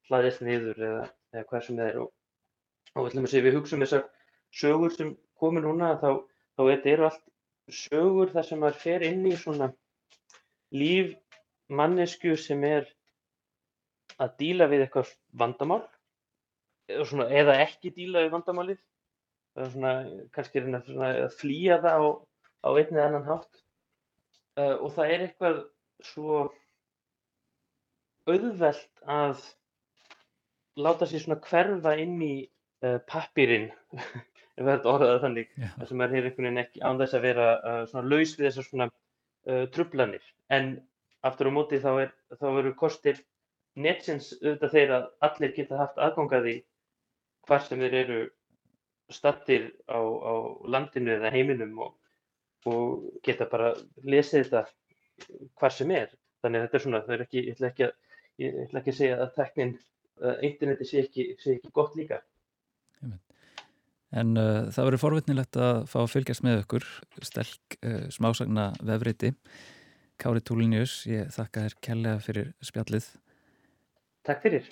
hlaðist 0.08 0.44
niður 0.44 0.78
eða, 0.78 1.06
eða 1.34 1.46
hvað 1.50 1.64
sem 1.66 1.80
það 1.80 1.90
er. 1.90 1.98
Og, 2.02 2.12
og 2.94 3.08
við, 3.12 3.38
við 3.44 3.58
hugsaum 3.58 3.84
þessar 3.84 4.06
sögur 4.54 4.94
sem 4.94 5.14
komur 5.38 5.66
núna 5.66 5.94
þá, 6.00 6.22
þá 6.56 6.62
þetta 6.70 6.92
eru 6.94 7.08
allt 7.08 7.24
sögur 7.68 8.32
þar 8.32 8.48
sem 8.48 8.62
maður 8.62 8.82
fer 8.84 9.04
inn 9.06 9.26
í 9.28 9.34
svona 9.36 9.72
líf 10.74 11.14
mannesku 11.68 12.36
sem 12.40 12.62
er 12.64 12.88
að 14.18 14.34
díla 14.40 14.68
við 14.70 14.86
eitthvað 14.86 15.10
vandamál 15.40 15.82
eða, 16.88 17.04
svona, 17.10 17.28
eða 17.28 17.58
ekki 17.64 17.92
díla 17.94 18.24
við 18.24 18.32
vandamálið 18.34 18.80
svona, 19.58 19.92
kannski 20.34 20.60
er 20.60 20.70
það 20.86 21.02
að 21.26 21.36
flýja 21.38 21.78
það 21.82 21.98
á, 21.98 22.08
á 22.64 22.68
einn 22.70 22.94
eða 22.94 23.06
annan 23.08 23.28
hátt. 23.28 23.62
Uh, 24.58 24.74
og 24.82 24.92
það 24.96 25.12
er 25.14 25.24
eitthvað 25.26 25.58
svo 26.06 26.38
auðvelt 28.28 29.02
að 29.08 29.42
láta 30.78 31.08
sér 31.08 31.24
svona 31.24 31.40
hverfa 31.48 31.94
inn 31.98 32.18
í 32.22 32.34
uh, 32.84 32.98
pappirinn 33.10 33.70
ef 34.58 34.62
það 34.64 34.74
er 34.74 34.90
orðað 34.92 35.22
þannig 35.24 35.50
þar 35.64 35.90
sem 35.90 36.04
er 36.04 36.14
hér 36.14 36.28
einhvern 36.28 36.48
veginn 36.48 36.62
ekki 36.64 36.84
án 36.84 37.00
þess 37.02 37.18
að 37.18 37.26
vera 37.28 37.48
uh, 37.58 37.82
svona 37.90 38.12
laus 38.12 38.36
við 38.38 38.48
þessar 38.48 38.68
svona 38.68 38.88
uh, 38.90 39.64
trublanir 39.74 40.30
en 40.54 40.72
aftur 41.26 41.50
á 41.50 41.52
móti 41.54 41.80
þá, 41.82 41.90
er, 42.04 42.14
þá 42.38 42.48
eru 42.52 42.74
kostir 42.78 43.20
netsins 43.78 44.32
auðvitað 44.40 44.74
þeir 44.74 44.94
að 44.96 45.06
allir 45.28 45.54
geta 45.56 45.78
haft 45.80 46.02
aðgangaði 46.02 46.56
hvar 47.48 47.64
sem 47.64 47.80
þeir 47.82 47.96
eru 48.02 48.20
stattir 49.10 49.70
á, 49.88 49.98
á 49.98 50.34
landinu 50.68 51.14
eða 51.16 51.32
heiminum 51.32 51.78
og, 51.86 51.94
og 52.68 53.06
geta 53.24 53.48
bara 53.50 53.72
lesið 54.04 54.48
þetta 54.48 54.64
hvar 55.58 55.74
sem 55.74 55.92
er. 55.96 56.12
Þannig 56.42 56.60
að 56.60 56.66
þetta 56.66 56.78
er 56.78 56.84
svona, 56.84 57.00
það 57.06 57.14
er 57.16 57.24
ekki, 57.24 57.44
ég 57.46 57.56
ætla 57.56 57.70
ekki 57.72 57.86
að, 57.88 57.94
ég 58.42 58.58
ætla 58.64 58.82
ekki 58.82 58.94
að 58.94 59.00
segja 59.02 59.20
að 59.22 59.36
teknin 59.36 59.76
interneti 60.42 60.86
sé 60.88 61.04
ekki, 61.04 61.28
sé 61.38 61.56
ekki 61.56 61.70
gott 61.74 61.94
líka. 61.98 62.22
En 64.16 64.38
uh, 64.40 64.68
það 64.72 64.86
verður 64.88 65.02
forvitnilegt 65.02 65.58
að 65.60 65.82
fá 65.90 65.98
að 66.00 66.12
fylgjast 66.14 66.44
með 66.46 66.62
okkur 66.62 66.86
stelk 67.28 67.76
uh, 67.82 68.06
smásagna 68.12 68.70
vefriti. 68.80 69.34
Kári 70.18 70.42
Túlinius, 70.42 71.02
ég 71.06 71.28
þakka 71.34 71.66
þér 71.66 71.76
kærlega 71.84 72.22
fyrir 72.24 72.52
spjallið. 72.64 73.10
Takk 74.26 74.40
fyrir. 74.46 74.70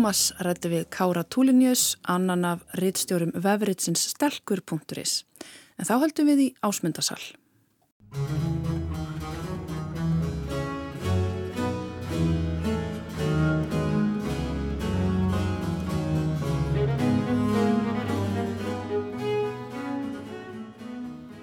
Tómas 0.00 0.30
rætti 0.40 0.70
við 0.72 0.84
Kára 0.88 1.20
Túlinjus, 1.28 1.98
annan 2.08 2.46
af 2.48 2.62
rittstjórum 2.80 3.34
vefritsins 3.36 4.06
stelkur.is. 4.14 5.26
En 5.76 5.84
þá 5.84 5.92
höldum 6.00 6.30
við 6.30 6.40
í 6.40 6.46
ásmundasal. 6.64 7.20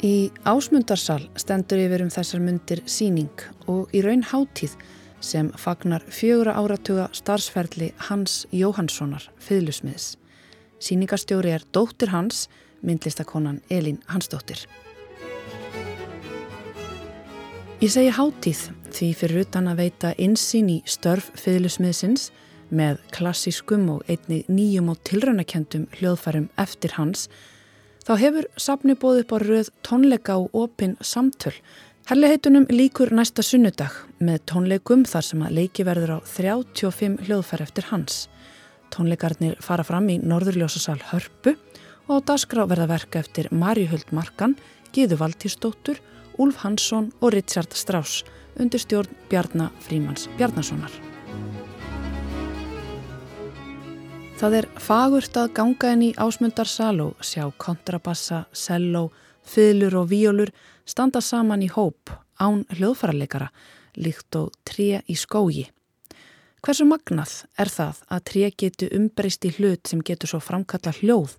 Í 0.02 0.34
ásmundarsal 0.50 1.30
stendur 1.38 1.86
yfir 1.86 2.08
um 2.08 2.10
þessar 2.10 2.42
myndir 2.42 2.82
síning 2.90 3.46
og 3.70 3.94
í 3.94 4.02
raun 4.02 4.26
hátíð 4.26 4.80
sem 5.20 5.50
fagnar 5.58 6.04
fjögur 6.10 6.50
áratuga 6.52 7.08
starfsferðli 7.16 7.92
Hans 8.08 8.46
Jóhanssonar, 8.54 9.24
fyðlusmiðs. 9.42 10.16
Sýningastjóri 10.80 11.54
er 11.56 11.66
dóttir 11.74 12.12
hans, 12.14 12.48
myndlistakonan 12.86 13.62
Elín 13.70 14.00
Hansdóttir. 14.08 14.68
Ég 17.82 17.94
segi 17.94 18.10
hátíð 18.14 18.64
því 18.90 19.12
fyrir 19.18 19.44
utan 19.46 19.70
að 19.70 19.84
veita 19.84 20.14
insýn 20.18 20.70
í 20.74 20.78
störf 20.90 21.30
fyðlusmiðsins 21.38 22.32
með 22.74 23.02
klassískum 23.14 23.86
og 23.94 24.08
einni 24.10 24.44
nýjum 24.50 24.90
og 24.94 25.02
tilraunakendum 25.08 25.86
hljóðfærum 26.00 26.50
eftir 26.58 26.98
hans, 26.98 27.28
þá 28.06 28.16
hefur 28.22 28.50
safni 28.58 28.98
bóð 28.98 29.22
upp 29.22 29.36
á 29.36 29.38
röð 29.44 29.70
tónleika 29.86 30.40
og 30.42 30.56
opinn 30.58 30.98
samtöl 31.02 31.54
Herliheitunum 32.08 32.70
líkur 32.72 33.12
næsta 33.12 33.44
sunnudag 33.44 33.92
með 34.24 34.42
tónleikum 34.50 35.04
þar 35.08 35.26
sem 35.26 35.44
að 35.46 35.56
leiki 35.60 35.86
verður 35.88 36.18
á 36.18 36.20
35 36.26 37.28
hljóðfær 37.28 37.64
eftir 37.66 37.88
hans. 37.92 38.26
Tónleikarnir 38.94 39.58
fara 39.64 39.86
fram 39.86 40.08
í 40.10 40.18
Norðurljósasal 40.24 41.00
Hörpu 41.12 41.56
og 42.08 42.24
á 42.24 42.26
dasgrá 42.32 42.64
verða 42.70 42.88
verka 42.94 43.22
eftir 43.22 43.50
Marjuhuld 43.52 44.14
Markan, 44.16 44.56
Gíðu 44.96 45.20
Valtísdóttur, 45.20 46.00
Úlf 46.38 46.64
Hansson 46.64 47.12
og 47.22 47.34
Richard 47.34 47.74
Strauss 47.76 48.24
undir 48.58 48.82
stjórn 48.82 49.12
Bjarnar 49.30 49.74
Frímans 49.84 50.28
Bjarnasonar. 50.38 50.94
Það 54.38 54.60
er 54.60 54.68
fagurt 54.78 55.38
að 55.38 55.54
ganga 55.58 55.96
inn 55.96 56.04
í 56.06 56.14
ásmundarsal 56.14 57.00
og 57.02 57.24
sjá 57.26 57.48
kontrabassa, 57.58 58.44
selló, 58.54 59.08
fylur 59.42 59.96
og 60.04 60.12
víolur 60.12 60.52
standa 60.86 61.24
saman 61.26 61.64
í 61.66 61.70
hóp 61.74 62.14
án 62.38 62.62
hljóðfærarleikara 62.78 63.50
líkt 63.98 64.38
og 64.40 64.54
tré 64.68 65.02
í 65.10 65.18
skógi. 65.18 65.68
Hversu 66.64 66.88
magnað 66.90 67.34
er 67.60 67.70
það 67.72 68.00
að 68.14 68.24
tré 68.30 68.48
getu 68.64 68.90
umbreyst 68.96 69.46
í 69.46 69.54
hlut 69.58 69.88
sem 69.88 70.02
getur 70.02 70.32
svo 70.32 70.40
framkalla 70.44 70.96
hljóð, 71.00 71.36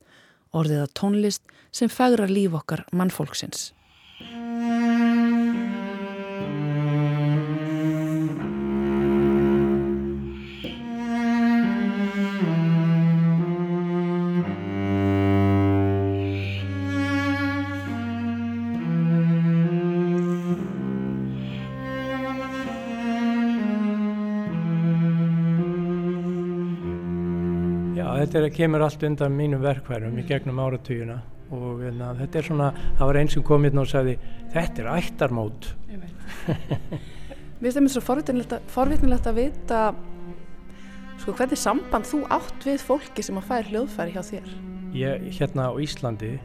orðið 0.54 0.84
að 0.84 0.94
tónlist 1.00 1.56
sem 1.74 1.90
fægra 1.92 2.28
líf 2.30 2.54
okkar 2.56 2.86
mannfólksins? 2.92 3.72
Þetta 28.38 28.52
er, 28.52 28.54
kemur 28.54 28.84
allt 28.86 29.04
undan 29.08 29.34
mínum 29.34 29.62
verkværum 29.64 30.18
í 30.20 30.24
gegnum 30.28 30.60
áratugina 30.62 31.18
og 31.48 31.80
enna, 31.80 31.88
hérna, 31.88 32.10
þetta 32.20 32.38
er 32.38 32.46
svona, 32.46 32.68
það 32.98 33.08
var 33.10 33.18
eins 33.22 33.34
sem 33.34 33.44
kom 33.46 33.64
hérna 33.66 33.82
og 33.82 33.90
sagði 33.90 34.14
þetta 34.52 34.84
er 34.84 34.90
ættarmót. 34.92 35.70
Við 37.58 37.72
finnst 37.78 37.80
það 37.80 37.90
svo 37.96 38.04
forvitnilegt 38.74 39.30
að 39.30 39.40
vita 39.40 39.80
sko 41.18 41.34
hvernig 41.34 41.58
samband 41.58 42.06
þú 42.06 42.22
átt 42.36 42.68
við 42.68 42.84
fólki 42.84 43.24
sem 43.26 43.40
að 43.40 43.48
færa 43.48 43.72
hljóðfæri 43.72 44.14
hjá 44.14 44.22
þér. 44.28 44.54
Ég, 44.94 45.26
hérna 45.40 45.68
á 45.68 45.72
Íslandi 45.82 46.36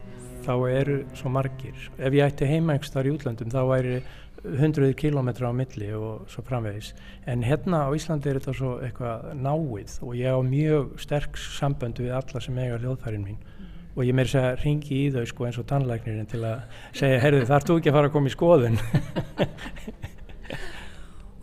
þá 0.44 0.54
eru 0.68 0.98
svo 1.16 1.30
margir. 1.32 1.76
Ef 1.96 2.16
ég 2.16 2.26
ætti 2.26 2.48
heima 2.48 2.74
einhver 2.74 2.90
starf 2.90 3.08
í 3.08 3.14
útlandum 3.14 3.52
þá 3.52 3.60
væri 3.70 4.00
hundruði 4.44 4.94
kilómetra 5.00 5.48
á 5.48 5.52
milli 5.56 5.88
og 5.96 6.28
svo 6.28 6.44
framvegis 6.44 6.92
en 7.30 7.44
hérna 7.46 7.86
á 7.88 7.90
Íslandi 7.96 8.28
er 8.28 8.38
þetta 8.40 8.54
svo 8.58 8.72
eitthvað 8.84 9.30
náið 9.40 9.98
og 10.04 10.12
ég 10.18 10.36
á 10.36 10.40
mjög 10.44 10.98
sterk 11.00 11.38
samböndu 11.40 12.04
við 12.04 12.16
alla 12.18 12.42
sem 12.44 12.58
eiga 12.60 12.80
hljóðfærin 12.82 13.24
mín 13.24 13.38
mm. 13.40 13.70
og 13.96 14.04
ég 14.04 14.16
meir 14.16 14.28
segja 14.28 14.54
ringi 14.60 15.00
í 15.06 15.10
þau 15.14 15.24
sko 15.30 15.48
eins 15.48 15.60
og 15.62 15.68
tannlæknirinn 15.72 16.28
til 16.28 16.42
að 16.44 16.82
segja 16.92 17.22
herðu 17.24 17.48
þar 17.48 17.68
þú 17.68 17.78
ekki 17.80 17.92
að 17.92 17.98
fara 17.98 18.12
að 18.12 18.16
koma 18.18 18.30
í 18.30 18.36
skoðun 18.36 18.80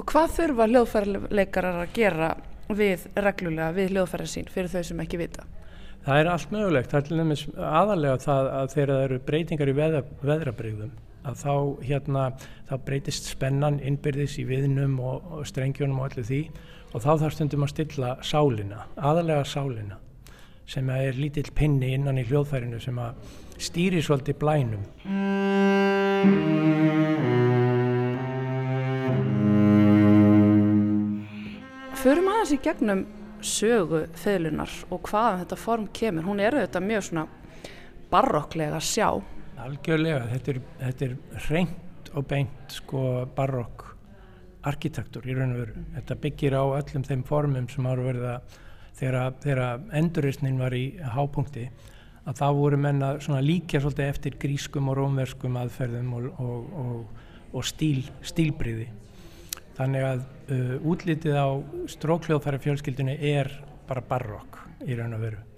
Og 0.01 0.07
hvað 0.09 0.31
þurfa 0.33 0.65
hljóðfærleikarar 0.65 1.83
að 1.83 1.91
gera 1.93 2.29
við 2.73 3.03
reglulega 3.21 3.73
við 3.75 3.91
hljóðfærin 3.93 4.31
sín 4.31 4.47
fyrir 4.49 4.71
þau 4.71 4.85
sem 4.87 5.01
ekki 5.03 5.19
vita? 5.21 5.43
Það 6.01 6.17
er 6.17 6.29
allt 6.31 6.53
mögulegt, 6.53 6.89
það 6.89 7.11
er 7.11 7.43
aðalega 7.69 8.21
það 8.23 8.47
að 8.57 8.71
þeirra 8.73 8.95
eru 9.05 9.19
breytingar 9.27 9.69
í 9.69 9.75
veðra, 9.77 10.01
veðrabreyðum 10.25 10.93
að 11.27 11.41
þá, 11.43 11.55
hérna, 11.86 12.27
þá 12.69 12.75
breytist 12.86 13.29
spennan 13.31 13.79
innbyrðis 13.84 14.39
í 14.41 14.45
viðnum 14.49 14.99
og, 14.99 15.27
og 15.38 15.49
strengjónum 15.49 15.99
og 16.01 16.10
allir 16.10 16.27
því 16.27 16.41
og 16.91 17.03
þá 17.03 17.12
þarf 17.12 17.36
stundum 17.36 17.65
að 17.65 17.73
stilla 17.75 18.15
sálina, 18.25 18.86
aðalega 18.97 19.45
sálina 19.47 19.99
sem 20.71 20.89
er 20.93 21.17
lítill 21.19 21.49
pinni 21.55 21.93
innan 21.95 22.19
í 22.21 22.25
hljóðfærinu 22.27 22.79
sem 22.79 22.99
að 23.01 23.17
stýri 23.62 24.01
svolítið 24.03 24.38
blænum. 24.41 24.86
Förum 32.01 32.29
aðeins 32.31 32.55
í 32.55 32.62
gegnum 32.63 33.03
sögu 33.45 34.05
feðlunar 34.17 34.71
og 34.89 35.03
hvaðan 35.10 35.43
þetta 35.43 35.60
form 35.60 35.86
kemur. 35.93 36.25
Hún 36.25 36.41
er 36.41 36.55
auðvitað 36.57 36.88
mjög 36.88 37.05
svona 37.10 37.27
barokklega 38.12 38.79
að 38.79 38.88
sjá 38.88 39.07
Algjörlega, 39.62 40.26
þetta 40.32 40.52
er, 40.52 40.60
þetta 40.82 41.08
er 41.08 41.15
reynd 41.50 42.12
og 42.17 42.28
beint 42.28 42.74
sko 42.74 43.02
barokk 43.36 43.88
arkitektur 44.67 45.26
í 45.26 45.36
raun 45.38 45.56
og 45.56 45.62
veru. 45.63 45.78
Mm. 45.78 45.88
Þetta 45.97 46.17
byggir 46.26 46.58
á 46.58 46.63
öllum 46.65 47.06
þeim 47.08 47.24
formum 47.28 47.69
sem 47.71 47.88
ára 47.89 48.06
verið 48.06 48.28
að 48.32 48.60
þegar 49.02 49.86
enduristnin 49.97 50.60
var 50.62 50.76
í 50.78 50.86
hápunkti 51.15 51.67
að 52.21 52.38
þá 52.38 52.47
voru 52.54 52.78
menna 52.78 53.15
líka 53.41 53.82
svolítið 53.82 54.12
eftir 54.12 54.38
grískum 54.41 54.91
og 54.91 55.00
rómverskum 55.00 55.58
aðferðum 55.58 56.12
og, 56.17 56.28
og, 56.43 56.74
og, 56.84 57.21
og 57.58 57.65
stíl, 57.65 58.04
stílbriði. 58.21 58.91
Þannig 59.80 60.06
að 60.06 60.26
uh, 60.54 60.76
útlitið 60.91 61.39
á 61.41 61.50
strókljóðfæra 61.95 62.62
fjölskyldunni 62.62 63.17
er 63.34 63.50
bara 63.89 64.06
barokk 64.06 64.62
í 64.86 64.97
raun 64.97 65.17
og 65.17 65.26
veru 65.26 65.50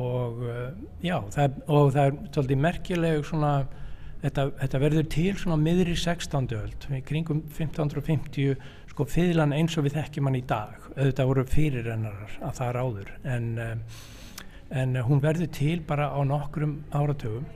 og 0.00 0.42
uh, 0.42 0.68
já, 1.04 1.16
það, 1.30 1.58
og 1.70 1.92
það 1.94 2.06
er 2.06 2.16
svolítið 2.34 2.62
merkileg 2.64 3.26
svona, 3.28 3.52
þetta, 4.22 4.46
þetta 4.62 4.80
verður 4.82 5.08
til 5.14 5.34
svona 5.38 5.58
miðri 5.60 5.94
16. 5.98 6.48
öld, 6.58 6.88
kringum 7.06 7.44
1550 7.46 8.56
sko 8.90 9.06
fyrirlan 9.10 9.54
eins 9.54 9.76
og 9.78 9.86
við 9.86 9.98
þekkjum 9.98 10.30
hann 10.30 10.38
í 10.38 10.44
dag, 10.50 10.88
auðvitað 10.94 11.30
voru 11.30 11.46
fyrirrennarar 11.50 12.36
að 12.40 12.58
það 12.58 12.70
er 12.70 12.80
áður, 12.82 13.12
en, 13.36 13.50
uh, 13.58 13.98
en 14.82 14.96
hún 15.06 15.22
verður 15.22 15.52
til 15.54 15.76
bara 15.86 16.10
á 16.10 16.20
nokkrum 16.26 16.80
áratögum 16.94 17.46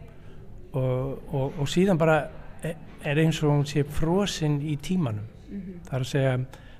og, 0.79 1.33
og, 1.33 1.59
og 1.59 1.71
síðan 1.71 1.99
bara 1.99 2.21
e, 2.63 2.75
er 3.03 3.23
eins 3.23 3.41
og 3.43 3.55
hún 3.55 3.67
sé 3.67 3.83
frosinn 3.83 4.61
í 4.63 4.77
tímanum, 4.77 5.27
mm 5.49 5.61
-hmm. 5.61 5.87
það 5.89 5.95
er 5.95 6.05
að 6.05 6.11
segja 6.13 6.35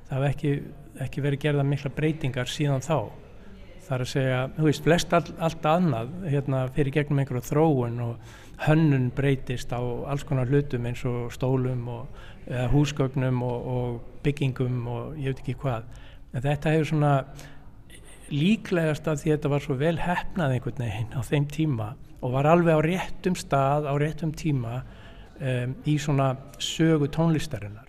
það 0.09 0.23
hef 0.23 0.29
ekki, 0.31 0.53
ekki 1.05 1.25
verið 1.25 1.41
gerða 1.41 1.65
mikla 1.65 1.91
breytingar 1.97 2.47
síðan 2.51 2.85
þá 2.85 3.09
Það 3.89 3.95
er 3.97 4.05
að 4.05 4.11
segja, 4.13 4.41
þú 4.57 4.67
veist, 4.69 4.85
flest 4.85 5.15
all, 5.17 5.25
allt 5.41 5.67
annað 5.69 6.11
hérna, 6.29 6.67
fyrir 6.77 6.93
gegnum 6.93 7.23
einhverju 7.23 7.45
þróun 7.49 8.03
og 8.05 8.35
hönnun 8.67 9.07
breytist 9.17 9.73
á 9.73 9.81
alls 9.81 10.27
konar 10.29 10.51
hlutum 10.51 10.89
eins 10.91 11.05
og 11.09 11.31
stólum 11.33 11.87
og 11.89 12.25
húsgögnum 12.73 13.43
og, 13.45 13.69
og 13.77 14.19
byggingum 14.25 14.83
og 14.93 15.17
ég 15.17 15.33
veit 15.33 15.43
ekki 15.45 15.57
hvað. 15.63 15.89
En 16.35 16.45
þetta 16.45 16.75
hefur 16.75 16.91
svona 16.93 17.13
líklegast 18.29 19.09
af 19.09 19.23
því 19.23 19.31
að 19.31 19.37
þetta 19.39 19.53
var 19.55 19.65
svo 19.65 19.79
vel 19.81 19.97
hefnað 20.03 20.57
einhvern 20.57 20.85
veginn 20.85 21.17
á 21.17 21.21
þeim 21.25 21.49
tíma 21.53 21.89
og 22.19 22.35
var 22.35 22.49
alveg 22.51 22.77
á 22.77 22.81
réttum 22.85 23.39
stað, 23.39 23.89
á 23.89 23.95
réttum 24.01 24.35
tíma 24.37 24.83
um, 25.41 25.77
í 25.87 25.97
svona 26.03 26.35
sögu 26.59 27.09
tónlistarinnar. 27.15 27.89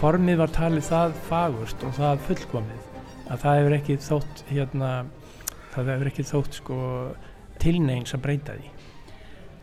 Formið 0.00 0.38
var 0.40 0.52
talið 0.54 0.86
það 0.86 1.16
fagurst 1.26 1.82
og 1.84 1.90
það 1.98 2.22
fullkomið 2.24 2.84
að 3.30 3.42
það 3.42 3.58
hefur 3.58 3.74
ekki 3.76 3.96
þótt 4.00 4.38
hérna, 4.48 4.90
það 5.74 5.90
hefur 5.92 6.10
ekki 6.10 6.24
þótt 6.30 6.56
sko 6.56 6.78
tilneins 7.60 8.14
að 8.16 8.22
breyta 8.24 8.54
því. 8.56 8.70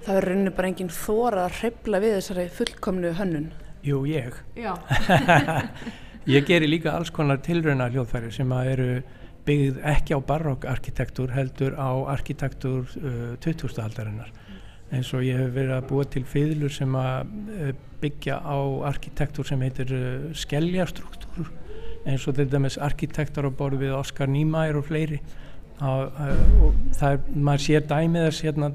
Það 0.05 0.19
verður 0.19 0.29
reynir 0.31 0.55
bara 0.59 0.69
enginn 0.69 0.93
þóra 0.93 1.47
að 1.47 1.55
hrefla 1.57 2.01
við 2.03 2.13
þessari 2.19 2.45
fullkomnu 2.59 3.13
hönnun. 3.17 3.49
Jú, 3.87 4.03
ég. 4.09 4.37
Ég 6.27 6.43
gerir 6.43 6.69
líka 6.69 6.93
alls 6.93 7.09
konar 7.15 7.39
tilrauna 7.39 7.87
hljóðfæri 7.89 8.29
sem 8.35 8.49
að 8.51 8.71
eru 8.75 8.87
byggð 9.47 9.77
ekki 9.89 10.17
á 10.17 10.19
barokkarkitektur 10.27 11.31
heldur 11.33 11.77
á 11.79 11.89
arkitektur 12.13 12.83
uh, 12.99 13.37
20. 13.41 14.27
eins 14.93 15.09
og 15.15 15.25
ég 15.25 15.39
hef 15.41 15.53
verið 15.55 15.75
að 15.75 15.87
búa 15.89 16.05
til 16.07 16.23
fiðlur 16.27 16.73
sem 16.73 16.93
að 16.95 17.31
eh, 17.57 17.71
byggja 18.01 18.37
á 18.39 18.57
arkitektur 18.87 19.47
sem 19.47 19.63
heitir 19.65 19.91
uh, 19.95 20.27
skelljastruktúr 20.37 21.49
eins 22.07 22.27
og 22.29 22.37
til 22.37 22.47
dæmis 22.51 22.77
arkitektar 22.79 23.49
á 23.49 23.51
borð 23.51 23.81
við 23.81 23.95
Oskar 23.97 24.29
Niemeyer 24.31 24.77
og 24.79 24.85
fleiri. 24.87 25.17
Og, 25.77 26.13
og 26.65 26.77
það 26.97 27.11
er, 27.17 27.25
maður 27.35 27.63
sér 27.65 27.83
dæmið 27.85 28.23
þess 28.27 28.45
hérna 28.47 28.69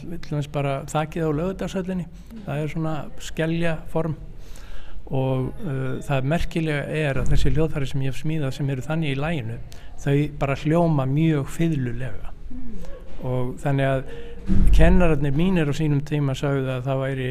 bara 0.54 0.74
þakkið 0.86 1.24
á 1.26 1.30
lögudagsöllinni 1.38 2.04
það 2.44 2.60
er 2.60 2.68
svona 2.70 2.92
skellja 3.18 3.72
form 3.90 4.14
og 5.10 5.48
uh, 5.64 5.96
það 6.06 6.28
merkilega 6.30 6.84
er 7.00 7.18
að 7.18 7.32
þessi 7.32 7.50
hljóðfæri 7.56 7.88
sem 7.90 8.04
ég 8.06 8.14
hef 8.14 8.20
smíðað 8.22 8.54
sem 8.54 8.70
eru 8.70 8.84
þannig 8.86 9.16
í 9.16 9.18
læginu 9.18 9.58
þau 10.04 10.14
bara 10.44 10.58
hljóma 10.62 11.08
mjög 11.10 11.50
fyrirlulega 11.56 12.30
og 13.26 13.56
þannig 13.64 13.90
að 13.90 14.14
kennararnir 14.74 15.34
mínir 15.36 15.70
á 15.70 15.74
sínum 15.76 16.02
tíma 16.06 16.34
sagðu 16.34 16.70
að 16.72 16.86
það 16.88 17.02
væri 17.02 17.30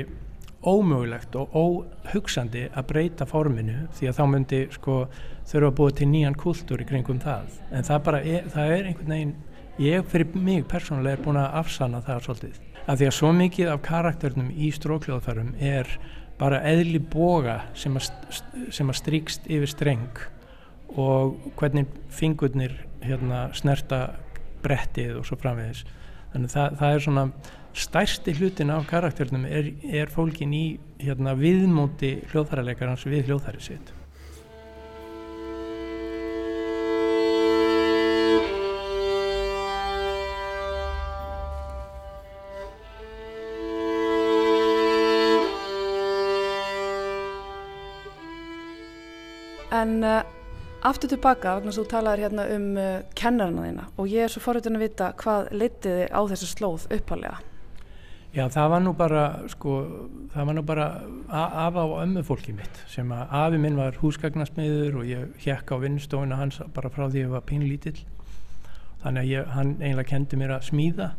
ómögulegt 0.61 1.35
og 1.35 1.55
óhugsandi 1.57 2.67
að 2.69 2.87
breyta 2.91 3.25
forminu 3.25 3.87
því 3.97 4.09
að 4.09 4.17
þá 4.19 4.23
myndi 4.29 4.59
sko 4.75 4.97
þurfa 5.49 5.69
að 5.71 5.77
búa 5.79 5.95
til 5.97 6.07
nýjan 6.11 6.37
kultúr 6.39 6.83
í 6.83 6.87
kringum 6.87 7.21
það. 7.21 7.55
En 7.73 7.87
það 7.87 8.03
bara 8.07 8.21
er, 8.21 8.49
það 8.53 8.73
er 8.75 8.89
einhvern 8.91 9.15
veginn 9.15 9.35
ég 9.81 10.09
fyrir 10.11 10.35
mig 10.37 10.67
persónulega 10.69 11.17
er 11.17 11.23
búin 11.25 11.41
að 11.41 11.57
afsanna 11.61 12.03
það 12.05 12.25
svolítið. 12.27 12.59
Að 12.85 13.01
því 13.01 13.07
að 13.09 13.15
svo 13.17 13.31
mikið 13.37 13.71
af 13.71 13.81
karakternum 13.85 14.51
í 14.53 14.71
strókljóðfærum 14.77 15.55
er 15.59 15.89
bara 16.41 16.61
eðli 16.65 17.01
boga 17.11 17.59
sem 17.77 17.97
að, 17.97 18.11
sem 18.73 18.89
að 18.89 18.99
stríkst 19.01 19.49
yfir 19.49 19.69
streng 19.69 20.21
og 20.99 21.51
hvernig 21.59 21.89
fingurnir 22.11 22.73
hérna, 23.01 23.49
snerta 23.57 24.11
brettið 24.61 25.19
og 25.19 25.27
svo 25.27 25.37
framvegis 25.41 25.85
þannig 26.33 26.53
það, 26.53 26.77
það 26.79 26.95
er 26.95 27.03
svona 27.05 27.25
stærsti 27.71 28.35
hlutin 28.35 28.73
af 28.73 28.87
karakternum 28.89 29.47
er, 29.47 29.71
er 29.87 30.11
fólkin 30.11 30.53
í 30.55 30.65
hérna, 31.01 31.35
viðmóti 31.39 32.17
hljóðfærarleikarans 32.31 33.07
við 33.07 33.31
hljóðfæri 33.31 33.63
sitt. 33.71 33.97
En 49.71 50.03
uh, 50.03 50.40
aftur 50.87 51.11
tilbaka, 51.11 51.55
vegna 51.59 51.73
þú 51.75 51.85
talaður 51.89 52.23
hérna 52.25 52.47
um 52.55 52.67
uh, 52.79 52.89
kennarana 53.17 53.67
þína 53.67 53.87
og 54.01 54.11
ég 54.11 54.25
er 54.25 54.33
svo 54.33 54.41
forritin 54.43 54.77
að 54.79 54.85
vita 54.87 55.11
hvað 55.21 55.49
litiði 55.53 56.05
á 56.09 56.21
þessu 56.31 56.49
slóð 56.49 56.85
uppalega. 56.97 57.39
Já, 58.31 58.45
það 58.47 58.69
var 58.71 58.83
nú 58.85 58.93
bara, 58.95 59.23
sko, 59.51 59.71
það 60.31 60.45
var 60.47 60.55
nú 60.55 60.61
bara 60.63 60.85
af 61.27 61.75
á 61.75 61.83
ömmu 61.83 62.23
fólki 62.23 62.53
mitt 62.55 62.79
sem 62.87 63.09
að 63.11 63.33
afi 63.41 63.59
minn 63.59 63.75
var 63.75 63.99
húsgagnasmiður 63.99 65.01
og 65.01 65.09
ég 65.09 65.33
hjekk 65.43 65.73
á 65.75 65.83
vinnstofuna 65.83 66.39
hans 66.39 66.61
bara 66.71 66.91
frá 66.93 67.09
því 67.09 67.17
að 67.17 67.25
ég 67.25 67.33
var 67.33 67.43
pínlítill. 67.49 67.97
Þannig 69.03 69.19
að 69.25 69.33
ég, 69.33 69.51
hann 69.51 69.75
eiginlega 69.81 70.09
kendi 70.13 70.39
mér 70.39 70.55
að 70.55 70.69
smíða 70.69 71.09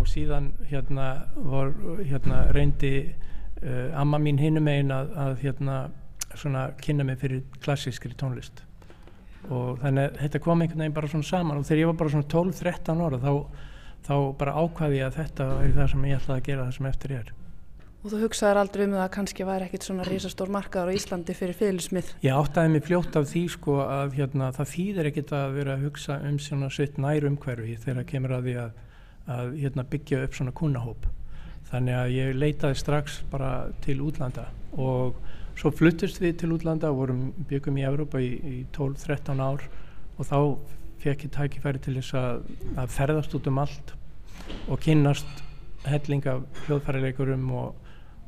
og 0.00 0.08
síðan 0.10 0.50
hérna 0.72 1.08
var, 1.36 1.70
hérna 2.02 2.42
reyndi 2.56 2.94
uh, 3.62 3.94
amma 3.94 4.18
mín 4.18 4.42
hinum 4.42 4.68
einn 4.68 4.90
að, 4.90 5.14
að 5.14 5.38
hérna 5.46 5.78
svona 6.34 6.72
kynna 6.82 7.06
mig 7.06 7.22
fyrir 7.22 7.44
klassískri 7.62 8.10
tónlist 8.18 8.63
og 9.52 9.78
þannig 9.82 10.08
að 10.08 10.18
þetta 10.22 10.42
kom 10.46 10.64
einhvern 10.64 10.84
veginn 10.84 10.98
bara 10.98 11.12
svona 11.12 11.28
saman 11.28 11.60
og 11.60 11.68
þegar 11.68 11.82
ég 11.82 11.90
var 11.90 12.00
bara 12.02 12.14
svona 12.14 12.28
12-13 12.34 13.04
ára 13.04 13.22
þá, 13.22 13.32
þá 14.08 14.14
bara 14.40 14.58
ákvaði 14.60 15.00
ég 15.00 15.08
að 15.08 15.18
þetta 15.22 15.48
er 15.60 15.74
það 15.78 15.90
sem 15.92 16.06
ég 16.08 16.20
ætlaði 16.20 16.40
að 16.40 16.46
gera 16.50 16.68
það 16.68 16.76
sem 16.78 16.92
eftir 16.92 17.16
ég 17.16 17.24
er 17.24 17.34
Og 18.04 18.12
þú 18.12 18.18
hugsaður 18.20 18.58
aldrei 18.60 18.82
um 18.84 18.90
það 18.92 19.02
að 19.06 19.12
kannski 19.14 19.44
væri 19.48 19.64
ekkit 19.64 19.86
svona 19.86 20.04
risastór 20.04 20.50
markaður 20.52 20.90
á 20.92 20.96
Íslandi 20.98 21.32
fyrir 21.38 21.56
fyrirlismið? 21.56 22.10
Ég 22.20 22.36
áttaði 22.36 22.72
mig 22.74 22.82
fljótt 22.84 23.14
af 23.16 23.30
því 23.30 23.44
sko 23.54 23.76
að 23.80 24.18
hérna, 24.18 24.50
það 24.52 24.68
þýðir 24.74 25.08
ekkit 25.08 25.32
að 25.38 25.54
vera 25.54 25.76
að 25.78 25.86
hugsa 25.86 26.18
um 26.28 26.36
svona 26.36 26.68
sitt 26.76 26.98
nær 27.00 27.24
umhverfi 27.24 27.78
þegar 27.80 28.04
kemur 28.10 28.34
að 28.36 28.50
því 28.50 28.56
að, 28.60 28.82
að 29.38 29.54
hérna, 29.62 29.86
byggja 29.94 30.20
upp 30.26 30.36
svona 30.36 30.52
kunnahóp. 30.60 31.08
Þannig 31.70 31.96
að 32.02 32.12
ég 32.18 32.36
leitaði 32.36 32.80
strax 32.82 33.16
bara 33.32 33.50
til 33.86 33.96
útlanda 34.04 34.44
og 34.76 35.16
Svo 35.54 35.70
fluttist 35.70 36.18
við 36.22 36.38
til 36.42 36.54
útlanda 36.56 36.90
og 36.90 36.98
vorum 36.98 37.26
byggum 37.48 37.76
í 37.78 37.84
Európa 37.86 38.18
í, 38.22 38.32
í 38.42 38.56
12-13 38.74 39.42
ár 39.44 39.62
og 40.18 40.26
þá 40.26 40.38
fekk 41.04 41.26
ég 41.28 41.34
tækifæri 41.36 41.82
til 41.84 41.94
þess 41.98 42.16
að, 42.18 42.42
að 42.80 42.92
ferðast 42.94 43.36
út 43.38 43.48
um 43.50 43.60
allt 43.62 43.94
og 44.72 44.80
kynnast 44.82 45.42
helling 45.86 46.26
af 46.30 46.42
hljóðfærileikurum 46.64 47.44
og, 47.54 47.76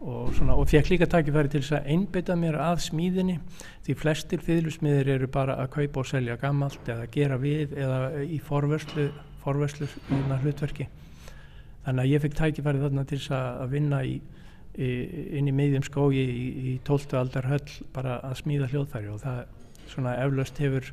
og, 0.01 0.31
svona, 0.37 0.55
og 0.55 0.69
fekk 0.71 0.93
líka 0.93 1.09
tækifæri 1.11 1.51
til 1.51 1.63
þess 1.65 1.79
að 1.81 1.91
einbytta 1.95 2.37
mér 2.39 2.61
að 2.63 2.85
smíðinni 2.87 3.41
því 3.87 3.99
flestir 3.99 4.45
fiðlusmiðir 4.47 5.13
eru 5.17 5.31
bara 5.33 5.59
að 5.63 5.73
kaupa 5.81 6.05
og 6.05 6.11
selja 6.13 6.39
gammalt 6.41 6.93
eða 6.93 7.11
gera 7.17 7.41
við 7.43 7.75
eða 7.75 8.23
í 8.23 8.39
forverslu, 8.45 9.09
forverslu 9.43 9.91
hlutverki. 10.45 10.87
Þannig 11.87 12.03
að 12.03 12.13
ég 12.13 12.25
fekk 12.25 12.39
tækifæri 12.39 12.83
þarna 12.83 13.07
til 13.07 13.19
þess 13.19 13.35
að 13.41 13.75
vinna 13.75 14.03
í 14.07 14.19
inn 14.77 15.49
í 15.49 15.55
miðjum 15.57 15.85
skógi 15.87 16.25
í, 16.25 16.47
í 16.73 16.73
12. 16.85 17.17
aldar 17.21 17.49
höll 17.49 17.77
bara 17.95 18.19
að 18.27 18.41
smíða 18.43 18.69
hljóðfæri 18.73 19.13
og 19.13 19.23
það 19.23 19.39
svona 19.89 20.17
eflaust 20.25 20.59
hefur 20.61 20.91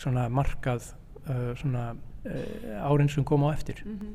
svona 0.00 0.28
markað 0.32 0.90
uh, 1.28 1.52
svona 1.60 1.92
uh, 1.94 2.90
árin 2.90 3.10
sem 3.12 3.24
kom 3.24 3.44
á 3.46 3.52
eftir 3.52 3.82
mm 3.84 3.98
-hmm. 3.98 4.14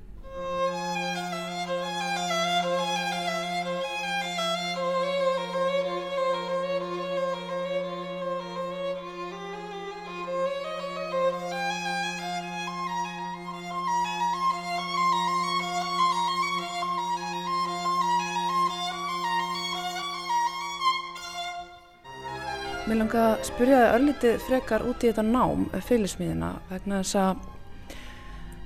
Langar 23.15 23.37
að 23.37 23.45
spyrja 23.47 23.77
það 23.79 23.93
örlítið 23.95 24.33
frekar 24.43 24.83
út 24.83 25.03
í 25.05 25.07
þetta 25.07 25.23
nám, 25.23 25.61
fylirsmíðina, 25.87 26.47
vegna 26.67 26.97
þess 26.99 27.15
að 27.21 27.45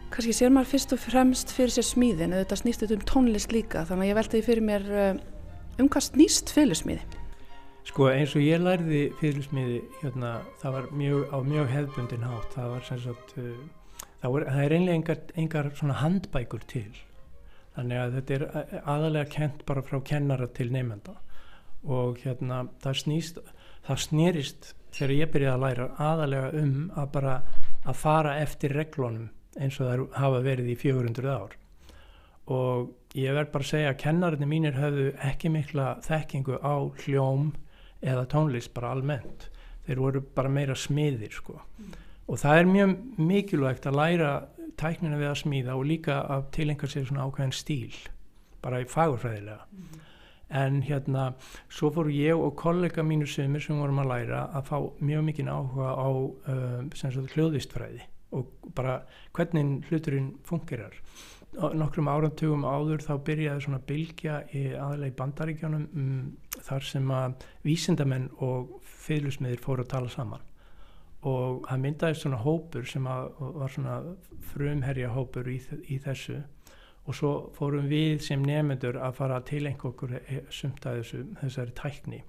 kannski 0.09 0.31
sér 0.33 0.55
maður 0.55 0.69
fyrst 0.71 0.95
og 0.95 1.01
fremst 1.03 1.51
fyrir 1.53 1.73
sér 1.75 1.85
smíðin, 1.85 2.33
eða 2.33 2.47
þetta 2.47 2.57
snýst 2.63 2.85
um 2.87 3.03
tónlist 3.11 3.53
líka, 3.53 3.83
þannig 3.85 4.07
að 4.07 4.09
ég 4.09 4.17
veltaði 4.17 4.41
fyrir 4.47 4.65
mér 4.65 4.87
eh, 5.03 5.19
um 5.77 5.91
hvað 5.93 6.05
snýst 6.07 6.53
fylirsmíði? 6.55 7.21
Sko 7.91 8.07
eins 8.09 8.33
og 8.33 8.47
ég 8.47 8.63
lærði 8.65 9.03
fylirsmíði, 9.21 9.77
hérna, 9.99 10.33
það 10.63 10.75
var 10.79 10.89
mjög, 11.03 11.21
á 11.29 11.37
mjög 11.51 11.71
hefðbundin 11.75 12.27
hátt, 12.31 12.49
það 12.57 12.73
var 12.73 12.89
sem 12.89 13.03
sagt, 13.05 13.37
uh, 13.37 14.01
það, 14.07 14.33
var, 14.33 14.47
það 14.49 14.63
er 14.63 14.77
einlega 14.79 14.97
engar, 15.03 15.23
engar 15.45 15.71
svona 15.77 15.99
handbækur 16.01 16.65
til, 16.73 16.89
þannig 17.77 18.01
að 18.01 18.17
þetta 18.17 18.39
er 18.39 18.49
eh, 18.49 18.75
aðalega 18.81 19.31
kent 19.37 19.63
bara 19.69 19.85
frá 19.85 20.01
kennara 20.09 20.49
til 20.57 20.71
nefnda 20.73 21.19
og 21.85 22.17
hérna 22.25 22.63
það 22.81 23.01
snýst 23.05 23.37
það 23.87 24.03
snýrist 24.05 24.73
þegar 24.95 25.15
ég 25.15 25.31
byrjaði 25.33 25.55
að 25.55 25.63
læra 25.65 25.87
aðalega 26.09 26.49
um 26.63 26.75
að 26.97 27.11
bara 27.15 27.35
að 27.85 27.99
fara 27.99 28.35
eftir 28.41 28.75
reglunum 28.75 29.29
eins 29.59 29.79
og 29.79 29.89
það 29.89 30.03
hafa 30.19 30.41
verið 30.45 30.71
í 30.73 30.75
400 30.79 31.31
ár. 31.33 31.55
Og 32.49 33.15
ég 33.17 33.35
verð 33.35 33.51
bara 33.53 33.65
að 33.65 33.71
segja 33.71 33.93
að 33.93 34.01
kennarinnir 34.03 34.49
mínir 34.49 34.77
höfðu 34.77 35.07
ekki 35.29 35.51
mikla 35.53 35.87
þekkingu 36.05 36.59
á 36.61 36.75
hljóm 37.03 37.51
eða 37.99 38.27
tónlist 38.31 38.73
bara 38.73 38.93
almennt. 38.95 39.49
Þeir 39.85 40.03
voru 40.03 40.21
bara 40.35 40.53
meira 40.53 40.77
smiðir 40.77 41.33
sko. 41.33 41.59
Mm. 41.79 41.97
og 42.29 42.37
það 42.37 42.59
er 42.59 42.67
mjög 42.69 42.91
mikilvægt 43.17 43.85
að 43.89 43.95
læra 43.97 44.33
tæknina 44.77 45.17
við 45.17 45.29
að 45.31 45.39
smíða 45.39 45.75
og 45.75 45.87
líka 45.89 46.19
að 46.29 46.43
tilengja 46.53 46.89
sér 46.91 47.07
svona 47.07 47.25
ákveðin 47.25 47.55
stíl 47.57 47.95
bara 48.61 48.83
í 48.83 48.85
fagurfræðilega. 48.85 49.65
Mm 49.71 50.08
en 50.49 50.81
hérna 50.81 51.33
svo 51.69 51.91
fór 51.93 52.09
ég 52.13 52.37
og 52.37 52.55
kollega 52.57 53.03
mínu 53.05 53.27
sömur 53.29 53.61
sem 53.61 53.77
vorum 53.77 54.01
að 54.01 54.11
læra 54.13 54.45
að 54.57 54.69
fá 54.71 54.77
mjög 54.99 55.25
mikinn 55.27 55.51
áhuga 55.51 55.91
á 55.93 56.09
uh, 56.09 57.27
hljóðvistfræði 57.35 58.07
og 58.31 58.49
bara 58.75 59.01
hvernig 59.33 59.85
hluturinn 59.89 60.35
fungerar. 60.45 60.93
Nokkrum 61.53 62.07
árantugum 62.07 62.65
áður 62.65 63.01
þá 63.01 63.13
byrjaði 63.25 63.63
svona 63.65 63.79
bylgja 63.89 64.35
í 64.53 64.67
aðlega 64.77 65.09
í 65.09 65.17
bandaríkjónum 65.17 65.87
um, 65.97 66.19
þar 66.61 66.85
sem 66.85 67.09
að 67.13 67.47
vísindamenn 67.65 68.29
og 68.45 68.75
fyrirlusmiðir 69.05 69.63
fóru 69.63 69.85
að 69.85 69.91
tala 69.95 70.13
saman. 70.13 70.45
Og 71.25 71.65
það 71.65 71.81
myndaði 71.83 72.19
svona 72.19 72.43
hópur 72.45 72.85
sem 72.87 73.09
var 73.09 73.73
svona 73.73 73.97
frumherja 74.53 75.09
hópur 75.11 75.49
í, 75.51 75.57
í 75.89 75.97
þessu 75.99 76.37
og 77.07 77.15
svo 77.15 77.31
fórum 77.55 77.87
við 77.89 78.19
sem 78.25 78.43
nefnendur 78.45 78.99
að 79.01 79.15
fara 79.17 79.39
til 79.47 79.63
einhverjum 79.69 80.17
eh, 80.19 80.41
sumt 80.53 80.85
að 80.85 81.01
þessu, 81.01 81.21
þessari 81.41 81.75
tækni. 81.77 82.23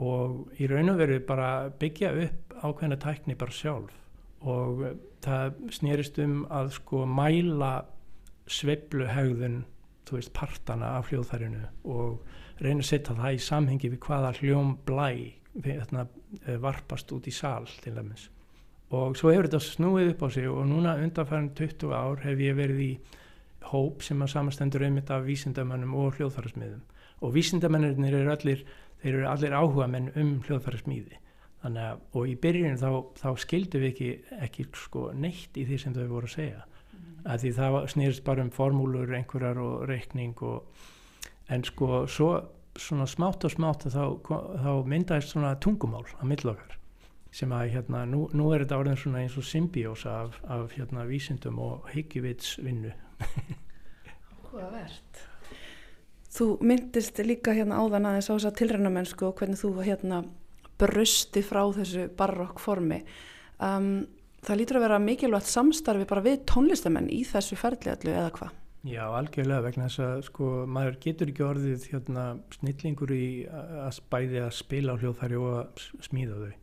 Og 0.00 0.60
í 0.60 0.68
raun 0.70 0.94
og 0.94 1.00
veru 1.02 1.18
bara 1.28 1.50
byggja 1.80 2.12
upp 2.24 2.54
ákveðna 2.62 3.00
tækni 3.00 3.36
bara 3.36 3.52
sjálf. 3.52 3.96
Og 4.40 4.86
það 5.20 5.58
snýrist 5.76 6.20
um 6.24 6.46
að 6.48 6.72
sko 6.78 7.04
mæla 7.04 7.74
sveibluhegðun 8.50 9.60
þú 10.10 10.18
veist, 10.18 10.32
partana 10.34 10.96
af 10.98 11.10
hljóðfærinu 11.10 11.66
og 11.92 12.24
reyna 12.60 12.82
að 12.82 12.88
setja 12.88 13.16
það 13.18 13.36
í 13.36 13.44
samhengi 13.44 13.90
við 13.92 14.02
hvaða 14.06 14.32
hljóm 14.40 14.74
blæ 14.88 15.10
hérna, 15.64 16.06
eh, 16.46 16.58
varpast 16.62 17.12
út 17.12 17.26
í 17.26 17.34
sal 17.34 17.66
til 17.82 17.94
dæmis. 17.94 18.28
Og 18.90 19.16
svo 19.16 19.30
hefur 19.30 19.46
þetta 19.46 19.60
snúið 19.62 20.10
upp 20.14 20.22
á 20.26 20.28
sig 20.34 20.48
og 20.48 20.66
núna 20.66 20.96
undanfæran 20.98 21.54
20 21.54 21.92
ár 21.94 22.24
hef 22.24 22.38
ég 22.38 22.56
verið 22.58 22.80
í 22.80 22.92
hóp 23.70 24.04
sem 24.04 24.22
að 24.22 24.32
samastendur 24.34 24.84
einmitt 24.86 25.10
af 25.12 25.26
vísindamannum 25.26 25.96
og 26.00 26.16
hljóðfærasmiðum. 26.18 26.84
Og 27.20 27.34
vísindamennir 27.34 28.14
eru 28.14 28.30
allir 28.32 28.64
þeir 29.02 29.14
eru 29.14 29.26
allir 29.28 29.56
áhuga 29.56 29.88
menn 29.90 30.12
um 30.18 30.38
hljóðfærasmiði 30.46 31.18
þannig 31.60 31.86
að 31.86 32.16
og 32.16 32.28
í 32.30 32.36
byrjun 32.40 32.78
þá, 32.80 32.88
þá 33.20 33.28
skildum 33.42 33.84
við 33.84 33.90
ekki, 33.90 34.10
ekki 34.46 34.66
sko, 34.76 35.10
neitt 35.12 35.58
í 35.60 35.66
því 35.68 35.80
sem 35.82 35.96
þau 35.96 36.06
voru 36.14 36.30
að 36.30 36.36
segja. 36.36 36.64
Mm. 36.90 37.18
að 37.32 37.44
því 37.44 37.50
það 37.58 37.76
snýrst 37.94 38.24
bara 38.24 38.44
um 38.44 38.50
formúlur 38.54 39.14
einhverjar 39.16 39.60
og 39.60 39.84
reikning 39.88 40.40
og, 40.42 40.88
en 41.50 41.64
sko 41.66 42.04
svo 42.08 42.30
svona 42.80 43.06
smátt 43.10 43.44
og 43.44 43.52
smátt 43.52 43.86
þá, 43.92 44.04
þá 44.24 44.72
myndaðist 44.88 45.34
svona 45.34 45.56
tungumál 45.60 46.06
á 46.16 46.24
millokkar 46.24 46.76
sem 47.34 47.52
að 47.54 47.76
hérna 47.76 48.04
nú, 48.10 48.24
nú 48.34 48.48
er 48.50 48.64
þetta 48.64 48.78
orðin 48.80 48.98
svona 48.98 49.20
eins 49.22 49.36
og 49.38 49.46
symbiósa 49.46 50.16
af, 50.24 50.40
af 50.50 50.72
hérna 50.74 51.04
vísindum 51.06 51.60
og 51.62 51.86
higgjuvitsvinnu 51.92 52.94
Hvað 54.50 54.70
verðt? 54.74 55.24
Þú 56.30 56.46
myndist 56.64 57.18
líka 57.26 57.54
hérna 57.56 57.80
áðan 57.82 58.08
aðeins 58.10 58.30
á 58.30 58.34
þess 58.36 58.48
að 58.50 58.56
tilræna 58.60 58.92
mennsku 58.94 59.26
og 59.28 59.36
hvernig 59.40 59.60
þú 59.60 59.72
hérna 59.82 60.22
brusti 60.80 61.42
frá 61.44 61.64
þessu 61.76 62.06
barokk 62.16 62.62
formi. 62.62 63.02
Um, 63.60 64.06
það 64.46 64.60
lítur 64.62 64.78
að 64.80 64.86
vera 64.86 65.02
mikilvægt 65.02 65.50
samstarfi 65.50 66.08
bara 66.08 66.24
við 66.24 66.40
tónlistamenn 66.48 67.10
í 67.12 67.20
þessu 67.28 67.58
ferli 67.60 67.92
allu 67.92 68.14
eða 68.14 68.32
hvað? 68.38 68.56
Já, 68.88 69.02
algjörlega 69.12 69.66
vegna 69.66 69.90
þess 69.90 70.00
að 70.06 70.22
sko 70.30 70.46
maður 70.64 70.94
getur 71.04 71.28
ekki 71.28 71.44
orðið 71.44 71.82
hérna 71.90 72.24
snillingur 72.56 73.12
í 73.12 73.26
að 73.50 73.90
spæði 73.98 74.40
að 74.46 74.54
spila 74.56 74.96
á 74.96 75.00
hljóðfæri 75.02 75.40
og 75.40 75.50
að 75.58 75.82
smíða 76.06 76.38
þau 76.40 76.54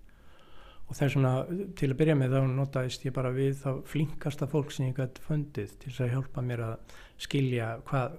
og 0.88 0.95
það 0.95 1.05
er 1.05 1.13
svona 1.13 1.31
til 1.77 1.89
að 1.91 1.97
byrja 1.99 2.15
með 2.15 2.35
þá 2.35 2.51
notaðist 2.55 3.05
ég 3.07 3.15
bara 3.15 3.33
við 3.35 3.57
þá 3.59 3.71
flinkasta 3.91 4.47
fólk 4.47 4.71
sem 4.71 4.88
ég 4.88 4.99
gæti 5.01 5.23
fundið 5.25 5.73
til 5.81 5.91
þess 5.91 6.03
að 6.05 6.13
hjálpa 6.13 6.43
mér 6.47 6.63
að 6.63 6.93
skilja 7.27 7.71
hvað, 7.89 8.15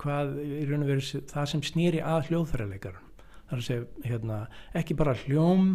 hvað 0.00 0.38
í 0.40 0.62
raun 0.70 0.86
og 0.86 0.92
veru 0.92 1.20
það 1.32 1.50
sem 1.52 1.64
snýri 1.66 2.00
að 2.00 2.30
hljóðfæraleikarum 2.30 3.12
þar 3.50 3.60
að 3.60 3.66
segja 3.66 4.06
hérna, 4.06 4.38
ekki 4.80 4.96
bara 4.98 5.16
hljóm 5.26 5.68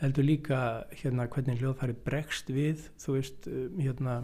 heldur 0.00 0.26
líka 0.26 0.58
hérna, 0.98 1.28
hvernig 1.30 1.62
hljóðfærið 1.62 2.02
bregst 2.04 2.50
við 2.52 2.88
þú 3.00 3.16
veist 3.18 3.48
um, 3.48 3.78
hérna, 3.78 4.18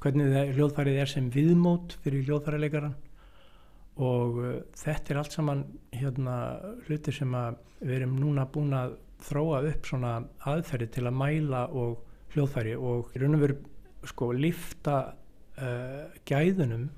hvernig 0.00 0.56
hljóðfærið 0.56 1.02
er 1.02 1.12
sem 1.12 1.28
viðmót 1.34 1.98
fyrir 2.04 2.24
hljóðfæraleikaran 2.30 2.96
og 4.00 4.40
uh, 4.40 4.56
þetta 4.80 5.12
er 5.12 5.20
allt 5.20 5.36
saman 5.36 5.66
hérna, 5.92 6.40
hluti 6.88 7.12
sem 7.14 7.36
við 7.82 7.98
erum 8.00 8.16
núna 8.22 8.48
búin 8.50 8.72
að 8.78 8.96
þróa 9.26 9.62
upp 9.70 9.88
svona 9.88 10.14
aðferði 10.48 10.90
til 10.96 11.06
að 11.08 11.18
mæla 11.20 11.66
og 11.76 11.98
hljóðfæri 12.34 12.76
og 12.78 13.10
í 13.14 13.22
raun 13.22 13.36
og 13.38 13.44
veru 13.44 13.58
sko 14.10 14.30
lifta 14.32 14.98
uh, 15.60 16.04
gæðunum 16.28 16.88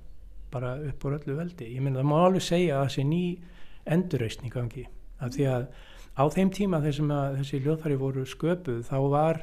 bara 0.53 0.75
upp 0.91 1.07
á 1.09 1.17
öllu 1.17 1.37
veldi. 1.39 1.71
Ég 1.73 1.81
menna 1.81 2.03
það 2.03 2.11
má 2.11 2.19
alveg 2.27 2.45
segja 2.45 2.77
að 2.79 2.85
það 2.85 2.95
sé 2.97 3.07
ný 3.09 3.23
endurreysning 3.93 4.53
gangi 4.53 4.85
af 5.23 5.33
því 5.35 5.47
að 5.51 5.67
á 6.13 6.25
þeim 6.35 6.51
tíma 6.53 6.83
þessum 6.85 7.13
að 7.15 7.39
þessi 7.41 7.63
hljóðfæri 7.65 7.99
voru 8.01 8.27
sköpuð 8.29 8.83
þá 8.89 8.99
var, 9.13 9.41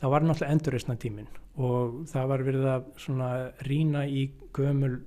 þá 0.00 0.06
var 0.14 0.26
náttúrulega 0.26 0.56
endurreysna 0.56 0.96
tímin 1.00 1.28
og 1.56 2.00
það 2.10 2.30
var 2.32 2.44
verið 2.46 2.66
að 2.72 2.88
svona 3.00 3.30
rína 3.66 4.04
í 4.08 4.26
gömul 4.56 4.98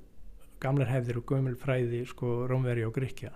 gamlar 0.61 0.91
hefðir 0.91 1.21
og 1.21 1.27
gömul 1.29 1.55
fræði 1.59 2.03
sko 2.09 2.43
Rómveri 2.49 2.85
og 2.87 2.95
Gríkja 2.95 3.33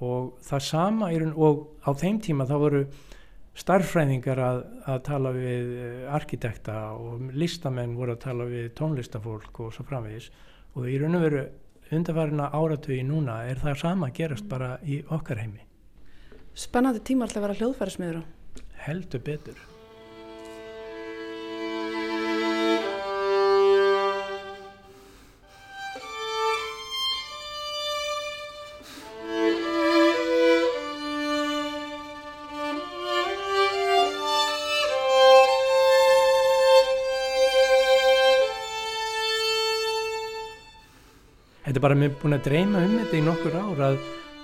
og 0.00 0.34
það 0.44 0.66
sama 0.66 1.12
er 1.12 1.26
og 1.30 1.64
á 1.84 1.90
þeim 1.92 2.20
tíma 2.24 2.48
þá 2.48 2.56
voru 2.64 2.82
starffræðingar 3.60 4.40
að, 4.40 4.60
að 4.88 5.00
tala 5.08 5.32
við 5.36 5.72
eh, 5.76 6.04
arkitekta 6.16 6.76
og 6.96 7.32
listamenn 7.36 7.96
voru 7.98 8.16
að 8.16 8.22
tala 8.26 8.46
við 8.48 8.70
tónlistafólk 8.78 9.64
og 9.64 9.74
svo 9.74 9.86
framvegis 9.88 10.30
og 10.76 10.86
í 10.88 11.00
raun 11.00 11.18
og 11.18 11.26
veru 11.26 11.48
undarfærina 11.90 12.52
áratögi 12.54 13.02
núna 13.04 13.42
er 13.50 13.58
það 13.60 13.82
sama 13.82 14.12
gerast 14.14 14.46
bara 14.48 14.76
í 14.86 15.02
okkar 15.10 15.42
heimi 15.42 15.66
Spennandi 16.60 17.00
tíma 17.06 17.24
alltaf 17.24 17.40
að 17.40 17.46
vera 17.46 17.58
hljóðfærismiður. 17.60 18.22
Heldur 18.84 19.22
betur. 19.24 19.60
Þetta 41.80 41.88
er 41.88 41.94
bara 41.94 42.02
mér 42.02 42.16
búin 42.20 42.36
að 42.36 42.42
dreyma 42.44 42.80
um 42.84 42.90
þetta 42.92 43.16
í 43.16 43.20
nokkur 43.24 43.54
ár 43.56 43.78
að 43.86 43.94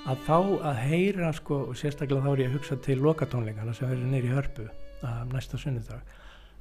að 0.09 0.20
fá 0.24 0.37
að 0.70 0.78
heyra 0.87 1.32
sko, 1.37 1.59
og 1.68 1.76
sérstaklega 1.76 2.22
þá 2.24 2.30
er 2.30 2.41
ég 2.41 2.49
að 2.49 2.55
hugsa 2.57 2.76
til 2.87 2.97
lokatónleikana 3.05 3.74
sem 3.76 3.91
verður 3.91 4.09
neyri 4.09 4.30
hörpu 4.32 4.64
að 5.05 5.34
næsta 5.34 5.61
sunnudag 5.61 6.14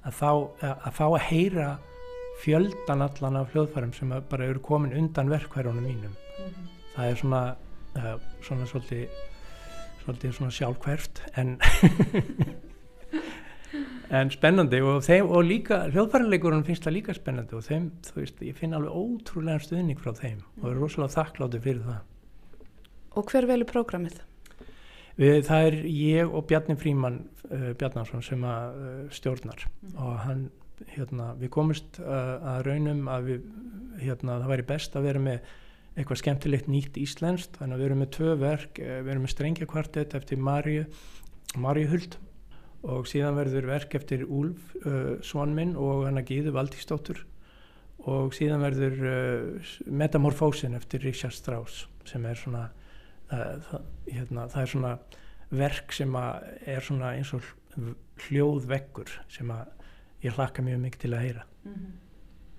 að, 0.03 0.17
þá, 0.17 0.31
að 0.73 0.89
fá 0.97 1.05
að 1.05 1.15
heyra 1.29 1.69
fjöldan 2.43 3.05
allan 3.07 3.39
af 3.39 3.55
hljóðfærum 3.55 3.95
sem 3.95 4.11
bara 4.33 4.49
eru 4.51 4.65
komin 4.67 4.97
undan 4.99 5.31
verkværunum 5.31 5.87
mínum 5.87 6.11
mm 6.11 6.43
-hmm. 6.43 6.67
það 6.97 7.11
er 7.13 7.15
svona 7.23 7.41
uh, 7.95 8.13
svona 8.43 8.67
svolítið 8.67 9.07
svolítið 10.03 10.35
svona 10.41 10.51
sjálfkvært 10.59 11.23
en 11.39 11.55
en 14.13 14.33
spennandi 14.33 14.81
og, 14.85 14.99
þeim, 15.05 15.29
og 15.29 15.45
líka 15.47 15.85
hljóðfæranleikurinn 15.89 16.65
finnst 16.67 16.85
það 16.85 16.97
líka 16.99 17.15
spennandi 17.17 17.57
og 17.57 17.63
þeim, 17.65 17.87
þú 18.05 18.19
veist, 18.19 18.43
ég 18.45 18.57
finn 18.57 18.75
alveg 18.77 18.93
ótrúlega 18.93 19.63
stuðning 19.63 20.01
frá 20.01 20.13
þeim 20.17 20.43
og 20.61 20.67
er 20.69 20.77
rosalega 20.79 21.15
þakklátti 21.17 21.63
fyrir 21.63 21.87
það 21.87 22.03
Og 23.15 23.31
hver 23.31 23.47
velur 23.47 23.67
prógramið? 23.69 24.17
Við, 25.15 25.37
það 25.47 25.65
er 25.69 25.75
ég 25.87 26.33
og 26.35 26.43
Bjarni 26.49 26.75
Fríman 26.75 27.21
uh, 27.47 27.69
Bjarnarsson 27.79 28.23
sem 28.25 28.41
að 28.43 28.79
uh, 28.81 28.95
stjórnar 29.15 29.61
mm. 29.63 29.93
og 30.03 30.17
hann, 30.25 30.41
hérna, 30.91 31.29
við 31.39 31.53
komumst 31.55 32.01
uh, 32.03 32.35
að 32.55 32.65
raunum 32.67 33.05
að 33.07 33.29
við, 33.29 33.45
hérna, 34.01 34.41
það 34.41 34.51
væri 34.51 34.67
best 34.73 34.99
að 34.99 35.07
vera 35.07 35.23
með 35.29 35.53
eitthvað 35.95 36.19
skemmtilegt 36.19 36.67
nýtt 36.67 36.99
íslenskt, 36.99 37.55
þannig 37.55 37.77
að 37.77 37.81
við 37.81 37.87
erum 37.87 38.01
með 38.03 38.09
tvö 38.17 38.33
verk, 38.41 38.79
við 38.83 39.11
erum 39.13 39.23
með 39.23 39.31
strengjakvartett 39.31 40.15
eftir 40.19 40.41
Marju, 40.43 40.83
Marju 41.63 41.87
Huld 41.93 42.17
og 42.85 43.07
síðan 43.09 43.37
verður 43.39 43.69
verk 43.69 43.95
eftir 43.97 44.25
Úlf 44.25 44.75
uh, 44.83 45.15
Svanminn 45.25 45.75
og 45.79 46.05
hann 46.05 46.21
að 46.21 46.31
Gíðu 46.31 46.53
Valdísdóttur 46.55 47.23
og 48.05 48.35
síðan 48.37 48.63
verður 48.65 49.05
uh, 49.09 49.75
Metamorfósin 49.89 50.77
eftir 50.77 51.03
Richard 51.05 51.35
Strauss 51.35 51.85
sem 52.05 52.25
er 52.29 52.37
svona 52.37 52.67
það, 53.25 53.85
hérna, 54.05 54.43
það 54.53 54.61
er 54.61 54.69
svona 54.69 54.91
verk 55.49 55.93
sem 55.97 56.17
er 56.21 56.83
svona 56.85 57.15
eins 57.17 57.31
og 57.33 57.47
hljóðveggur 58.27 59.09
sem 59.33 59.49
ég 60.21 60.37
hlakka 60.37 60.61
mjög 60.65 60.83
mikið 60.83 61.01
til 61.01 61.13
að 61.13 61.23
heyra 61.25 61.45
mm 61.63 61.73
-hmm. 61.73 61.93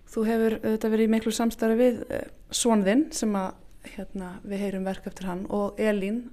Þú 0.07 0.25
hefur 0.27 0.55
auðvitað 0.63 0.93
verið 0.95 1.09
í 1.09 1.13
miklu 1.13 1.33
samstarfi 1.35 1.77
við 1.77 1.97
uh, 2.01 2.17
eh, 2.17 2.29
Svonðinn 2.51 3.13
sem 3.13 3.33
að 3.37 3.55
hérna, 3.97 4.41
við 4.47 4.63
heyrum 4.65 4.85
verk 4.85 5.07
eftir 5.07 5.27
hann 5.27 5.47
og 5.51 5.79
Elín, 5.79 6.31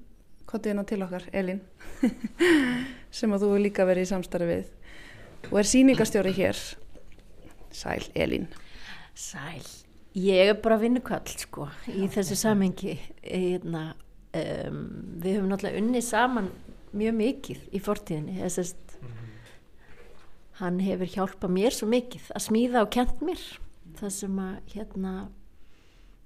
hérna 0.51 0.83
til 0.85 1.01
okkar 1.03 1.25
Elín 1.33 1.61
sem 3.17 3.31
að 3.33 3.43
þú 3.43 3.49
hefur 3.49 3.63
líka 3.63 3.85
verið 3.87 4.05
í 4.05 4.09
samstarfi 4.11 4.49
við. 4.49 4.71
Og 5.51 5.59
er 5.59 5.69
síningastjóri 5.69 6.33
hér. 6.35 6.59
Sæl 7.73 8.05
Elín. 8.15 8.47
Sæl. 9.15 9.63
Ég 10.13 10.51
er 10.51 10.59
bara 10.61 10.77
vinnukall 10.77 11.25
sko 11.25 11.67
í 11.89 12.05
þessu 12.13 12.37
samengi 12.37 12.99
hérna, 13.23 13.95
um, 14.37 14.81
við 15.23 15.39
höfum 15.39 15.49
náttúrulega 15.49 15.81
unni 15.81 16.03
saman 16.05 16.51
mjög 16.93 17.17
mikið 17.17 17.63
í 17.73 17.81
fortíðinni. 17.81 18.37
Þess 18.43 18.59
að 18.59 18.73
mm 19.01 19.07
-hmm. 19.09 19.37
hann 20.61 20.79
hefur 20.79 21.13
hjálpað 21.15 21.55
mér 21.57 21.73
svo 21.73 21.87
mikið 21.87 22.29
að 22.35 22.45
smíða 22.47 22.85
og 22.85 22.91
kent 22.91 23.21
mér. 23.21 23.41
Það 23.97 24.09
sem 24.09 24.39
að 24.39 24.59
hérna 24.75 25.13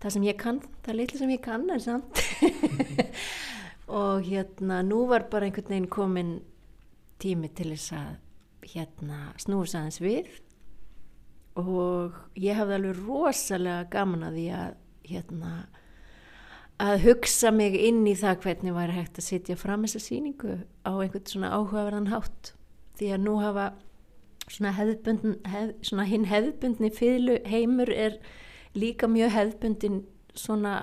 það 0.01 0.13
sem 0.13 0.28
ég 0.28 0.38
kann, 0.38 0.59
það 0.86 0.93
er 0.93 0.99
litli 0.99 1.20
sem 1.22 1.34
ég 1.34 1.41
kann 1.41 1.70
er 1.74 1.80
samt 1.84 2.22
og 3.88 4.26
hérna 4.28 4.82
nú 4.84 5.06
var 5.08 5.30
bara 5.32 5.48
einhvern 5.48 5.72
veginn 5.72 5.90
komin 5.92 6.32
tími 7.22 7.50
til 7.56 7.72
þess 7.72 7.94
að 7.96 8.68
hérna 8.74 9.20
snús 9.40 9.76
aðeins 9.78 10.02
við. 10.04 10.30
Og 11.58 12.16
ég 12.38 12.58
hafði 12.60 12.78
alveg 12.78 13.02
rosalega 13.06 13.88
gaman 13.92 14.28
að 14.28 14.38
því 14.38 14.48
að 14.58 14.74
hérna 15.08 15.52
að 16.78 17.00
hugsa 17.08 17.52
mig 17.52 17.74
inn 17.80 18.04
í 18.06 18.14
það 18.18 18.44
hvernig 18.44 18.76
væri 18.76 18.98
hægt 19.00 19.18
að 19.18 19.28
sitja 19.32 19.58
fram 19.58 19.86
þessa 19.88 20.04
síningu 20.04 20.60
á 20.86 20.92
einhvern 20.94 21.26
svona 21.26 21.54
áhugaverðan 21.56 22.12
hátt. 22.12 22.54
Því 23.00 23.14
að 23.16 23.24
nú 23.24 23.38
hafa 23.42 23.72
svona, 24.46 24.74
hef, 24.76 25.74
svona 25.82 26.06
hinn 26.10 26.28
hefðbundni 26.30 26.92
fylgu 26.94 27.40
heimur 27.50 27.90
er 27.90 28.20
líka 28.78 29.10
mjög 29.10 29.34
hefðbundin 29.34 30.04
svona 30.38 30.76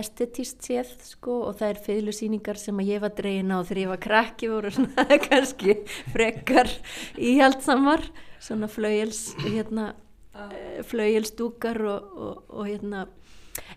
estetist 0.00 0.64
séð 0.66 0.92
sko 1.04 1.40
og 1.48 1.58
það 1.60 1.72
er 1.72 1.82
fylgusýningar 1.86 2.60
sem 2.60 2.82
að 2.82 2.90
ég 2.92 3.02
var 3.04 3.14
dregin 3.16 3.52
á 3.54 3.58
þegar 3.60 3.82
ég 3.82 3.92
var 3.92 4.02
krakki 4.06 4.50
voru 4.52 4.72
svona 4.74 5.18
kannski 5.26 5.76
frekar 6.14 6.70
íhaldsamar 7.16 8.04
svona 8.38 8.68
flauels 8.70 9.28
hérna 9.44 9.92
uh. 10.36 10.82
flauelsdúkar 10.86 11.80
og, 11.84 12.10
og, 12.16 12.42
og 12.50 12.68
hérna 12.70 13.06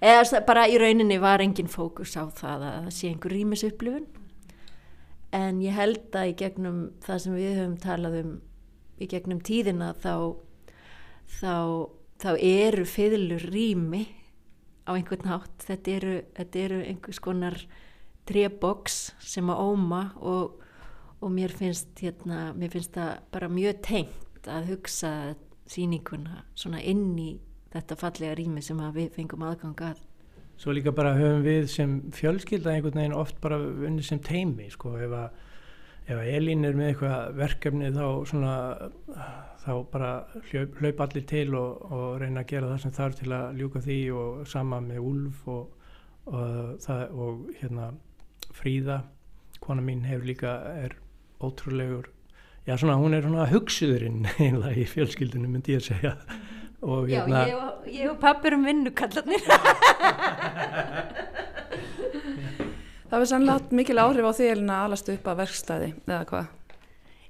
eða 0.04 0.44
bara 0.48 0.68
í 0.70 0.78
rauninni 0.80 1.20
var 1.22 1.44
engin 1.44 1.72
fókus 1.72 2.16
á 2.20 2.28
það 2.28 2.68
að 2.68 2.78
það 2.84 2.94
sé 2.98 3.12
einhver 3.12 3.36
rýmisupplifun 3.36 4.08
en 5.36 5.62
ég 5.62 5.76
held 5.78 6.16
að 6.18 6.32
í 6.32 6.38
gegnum 6.42 6.86
það 7.06 7.24
sem 7.24 7.38
við 7.38 7.58
höfum 7.60 7.80
talað 7.84 8.22
um 8.24 8.38
í 9.00 9.08
gegnum 9.08 9.42
tíðina 9.46 9.94
þá 10.02 10.36
þá, 11.40 11.56
þá 12.20 12.32
eru 12.36 12.86
fiðlur 12.90 13.46
rými 13.54 14.06
á 14.90 14.92
einhvern 14.96 15.30
hátt. 15.30 15.68
Þetta 15.68 15.94
eru, 15.94 16.16
þetta 16.38 16.64
eru 16.66 16.80
einhvers 16.88 17.22
konar 17.22 17.60
treboks 18.30 18.98
sem 19.22 19.50
að 19.50 19.62
óma 19.70 20.02
og, 20.18 20.58
og 21.22 21.32
mér 21.34 21.54
finnst 21.54 22.02
hérna, 22.02 22.50
mér 22.58 22.74
finnst 22.74 22.98
það 22.98 23.14
bara 23.34 23.52
mjög 23.54 23.82
tengt 23.86 24.50
að 24.50 24.74
hugsa 24.74 25.14
síninguna 25.70 26.44
svona 26.58 26.82
inn 26.82 27.14
í 27.22 27.32
þetta 27.74 27.98
fallega 28.00 28.38
rými 28.38 28.64
sem 28.66 28.80
við 28.96 29.12
fengum 29.18 29.46
aðganga 29.46 29.94
að. 29.94 30.06
Svo 30.60 30.74
líka 30.76 30.92
bara 30.92 31.16
höfum 31.16 31.46
við 31.46 31.70
sem 31.72 31.92
fjölskylda 32.12 32.74
einhvern 32.74 33.00
veginn 33.00 33.16
oft 33.16 33.38
bara 33.44 33.60
unni 33.62 34.04
sem 34.04 34.20
teimi 34.20 34.68
sko 34.74 34.98
ef 35.00 35.14
að, 35.16 35.30
ef 36.10 36.20
Elín 36.26 36.66
er 36.66 36.78
með 36.78 36.94
eitthvað 36.94 37.38
verkefni 37.38 37.92
þá 37.94 38.06
svona 38.30 38.54
þá 39.64 39.72
bara 39.92 40.12
hlaup, 40.50 40.78
hlaup 40.80 41.02
allir 41.06 41.26
til 41.30 41.54
og, 41.58 41.84
og 41.92 42.06
reyna 42.22 42.44
að 42.44 42.52
gera 42.54 42.72
það 42.72 42.84
sem 42.84 42.96
þarf 42.98 43.18
til 43.20 43.34
að 43.36 43.60
ljúka 43.60 43.82
því 43.86 44.00
og 44.18 44.46
sama 44.50 44.80
með 44.84 45.02
Úlf 45.12 45.50
og, 45.52 45.90
og, 46.32 46.88
og 47.14 47.44
hérna 47.60 47.92
Fríða, 48.56 49.04
kona 49.62 49.84
mín 49.86 50.08
hefur 50.10 50.26
líka, 50.26 50.56
er 50.74 50.96
ótrúlegur, 51.44 52.10
já 52.66 52.74
svona 52.80 52.98
hún 53.00 53.14
er 53.16 53.28
svona 53.28 53.46
hugsuðurinn 53.52 54.26
einlega 54.40 54.74
í 54.82 54.88
fjölskyldunum 54.90 55.54
myndi 55.58 55.78
ég 55.78 55.84
að 55.84 55.92
segja. 55.92 56.16
Og 56.80 57.10
hérna 57.12 57.44
Já, 57.50 57.58
ég 57.92 58.08
og, 58.08 58.22
pappir 58.22 58.56
um 58.56 58.64
vinnukallarnir 58.64 59.44
Það 63.10 63.22
var 63.22 63.30
sannlega 63.32 63.74
mikil 63.74 63.98
áhrif 63.98 64.26
á 64.30 64.34
því 64.38 64.48
að 64.54 64.72
alastu 64.78 65.14
upp 65.18 65.28
að 65.32 65.40
verkstæði 65.40 65.86
eða 66.06 66.24
hvað? 66.30 66.56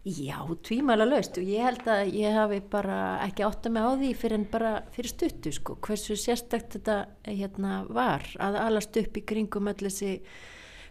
Já, 0.09 0.37
tvímæla 0.63 1.05
laust 1.07 1.37
og 1.39 1.47
ég 1.47 1.63
held 1.63 1.87
að 1.91 2.13
ég 2.15 2.35
hafi 2.35 2.59
bara 2.71 2.99
ekki 3.23 3.45
átt 3.47 3.67
að 3.67 3.73
mig 3.75 3.87
á 3.87 3.91
því 3.99 4.09
fyrir 4.19 4.37
en 4.39 4.45
bara 4.51 4.71
fyrir 4.95 5.11
stuttu 5.11 5.51
sko, 5.55 5.75
hversu 5.83 6.15
sérstakt 6.19 6.75
þetta 6.75 6.95
hérna 7.27 7.81
var 7.87 8.23
að 8.39 8.59
alast 8.63 8.99
upp 8.99 9.19
í 9.19 9.25
kringum 9.31 9.71
öll 9.71 9.77
þessi 9.85 10.13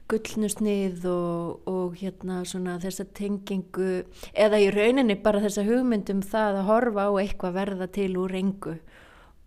gullnusnið 0.09 1.05
og, 1.13 1.69
og 1.69 1.97
hérna 2.01 2.41
svona 2.49 2.79
þessa 2.81 3.09
tengingu 3.17 4.07
eða 4.33 4.61
í 4.65 4.69
rauninni 4.73 5.17
bara 5.21 5.45
þessa 5.45 5.67
hugmyndum 5.69 6.25
það 6.25 6.63
að 6.63 6.69
horfa 6.73 7.09
á 7.09 7.13
eitthvað 7.21 7.59
verða 7.61 7.93
til 7.97 8.11
úr 8.21 8.37
engu 8.41 8.79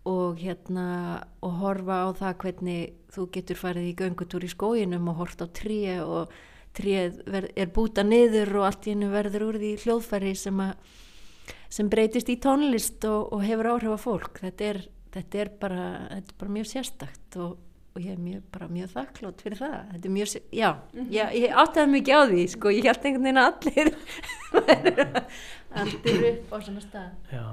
og 0.06 0.42
hérna 0.42 0.88
og 1.42 1.62
horfa 1.62 2.02
á 2.06 2.08
það 2.18 2.38
hvernig 2.44 3.01
þú 3.12 3.28
getur 3.34 3.60
farið 3.60 3.90
í 3.90 3.94
göngutúr 3.98 4.46
í 4.46 4.50
skóginum 4.50 5.10
og 5.12 5.20
hort 5.20 5.44
á 5.44 5.46
tríu 5.52 5.98
og 6.04 6.36
tríð 6.76 7.20
er 7.52 7.72
búta 7.72 8.04
niður 8.06 8.54
og 8.60 8.68
allt 8.68 8.86
í 8.88 8.94
hennu 8.94 9.10
verður 9.12 9.50
úr 9.50 9.58
því 9.60 9.72
hljóðfæri 9.82 10.32
sem, 10.38 10.62
að, 10.64 10.94
sem 11.72 11.90
breytist 11.92 12.30
í 12.32 12.38
tónlist 12.40 13.04
og, 13.08 13.34
og 13.34 13.44
hefur 13.44 13.74
áhrif 13.74 13.96
á 13.96 13.98
fólk. 14.00 14.40
Þetta 14.46 14.70
er, 14.70 14.80
þetta 15.12 15.42
er, 15.44 15.52
bara, 15.60 15.84
þetta 16.14 16.34
er 16.34 16.38
bara 16.40 16.54
mjög 16.56 16.70
sérstakt 16.70 17.38
og, 17.44 17.58
og 17.92 18.00
ég 18.00 18.14
er 18.14 18.22
mjög, 18.24 18.62
mjög 18.72 18.94
þakklót 18.94 19.44
fyrir 19.44 19.60
það. 19.60 19.76
Þetta 19.90 20.08
er 20.08 20.14
mjög, 20.16 20.38
já, 20.62 20.70
-hmm. 20.70 21.10
já 21.12 21.24
ég 21.36 21.58
áttaði 21.64 21.92
mikið 21.98 22.16
á 22.16 22.22
því 22.32 22.46
sko, 22.54 22.72
ég 22.72 22.88
held 22.88 23.04
einhvern 23.10 23.28
veginn 23.28 23.42
að 23.42 23.52
allir 23.52 23.92
allir 25.82 26.26
upp 26.32 26.56
á 26.56 26.56
svona 26.64 26.86
stað. 26.86 27.12
Já 27.32 27.44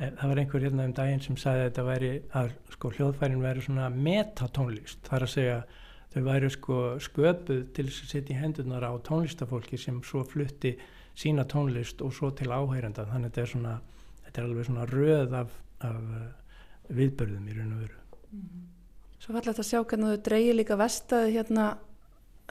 Það 0.00 0.30
var 0.30 0.38
einhver 0.40 0.64
hérna 0.64 0.86
um 0.88 0.96
daginn 0.96 1.20
sem 1.20 1.36
sagði 1.36 1.60
að 1.60 1.66
þetta 1.68 1.82
væri 1.84 2.10
að 2.40 2.52
sko 2.72 2.90
hljóðfærin 2.96 3.42
væri 3.44 3.64
svona 3.66 3.90
metatónlist, 3.92 5.02
þar 5.04 5.26
að 5.26 5.32
segja 5.34 5.58
þau 6.14 6.22
væri 6.24 6.50
sko 6.54 6.78
sköpuð 7.04 7.60
til 7.76 7.84
þess 7.90 8.06
að 8.06 8.14
setja 8.14 8.34
í 8.34 8.38
hendunar 8.40 8.86
á 8.88 8.92
tónlistafólki 9.06 9.78
sem 9.78 10.00
svo 10.06 10.24
flutti 10.24 10.72
sína 11.20 11.44
tónlist 11.44 12.00
og 12.00 12.14
svo 12.16 12.32
til 12.32 12.48
áheyrenda. 12.48 13.04
Þannig 13.10 13.28
að 13.28 13.34
þetta 13.34 13.44
er 13.44 13.52
svona 13.52 13.76
þetta 14.24 14.40
er 14.40 14.48
alveg 14.48 14.68
svona 14.70 14.88
röð 14.88 15.36
af, 15.42 15.54
af 15.84 16.00
uh, 16.00 16.26
viðbörðum 16.96 17.50
í 17.50 17.58
raun 17.58 17.76
og 17.76 17.84
veru. 17.84 18.00
Mm 18.30 18.40
-hmm. 18.40 18.66
Svo 19.20 19.34
falla 19.34 19.52
þetta 19.52 19.64
að 19.64 19.70
sjá 19.70 19.84
hvernig 19.84 20.10
þau 20.10 20.24
dreyji 20.28 20.52
líka 20.56 20.76
vestaði 20.80 21.32
hérna 21.36 21.64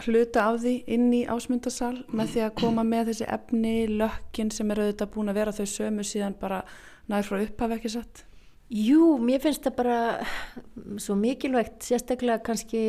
hluta 0.06 0.44
af 0.44 0.62
því 0.62 0.76
inn 0.88 1.14
í 1.14 1.26
ásmundasal 1.28 2.04
með 2.14 2.28
því 2.34 2.44
að 2.46 2.56
koma 2.62 2.84
með 2.84 3.12
þessi 3.12 3.26
efni 3.28 3.74
lökkin 3.88 4.52
sem 4.52 4.72
eru 4.72 4.86
auðvitað 4.86 5.12
búin 5.16 5.30
að 5.30 5.40
vera 5.40 5.52
þau 5.52 5.66
sömu 5.66 6.04
síðan 6.04 6.36
bara 6.40 6.64
nær 7.10 7.26
frá 7.28 7.42
upphafi 7.44 7.80
ekki 7.80 7.94
satt? 7.94 8.26
Jú, 8.70 9.16
mér 9.18 9.42
finnst 9.42 9.64
það 9.66 9.78
bara 9.80 10.00
svo 11.02 11.16
mikilvægt, 11.18 11.80
sérstaklega 11.88 12.38
kannski 12.46 12.84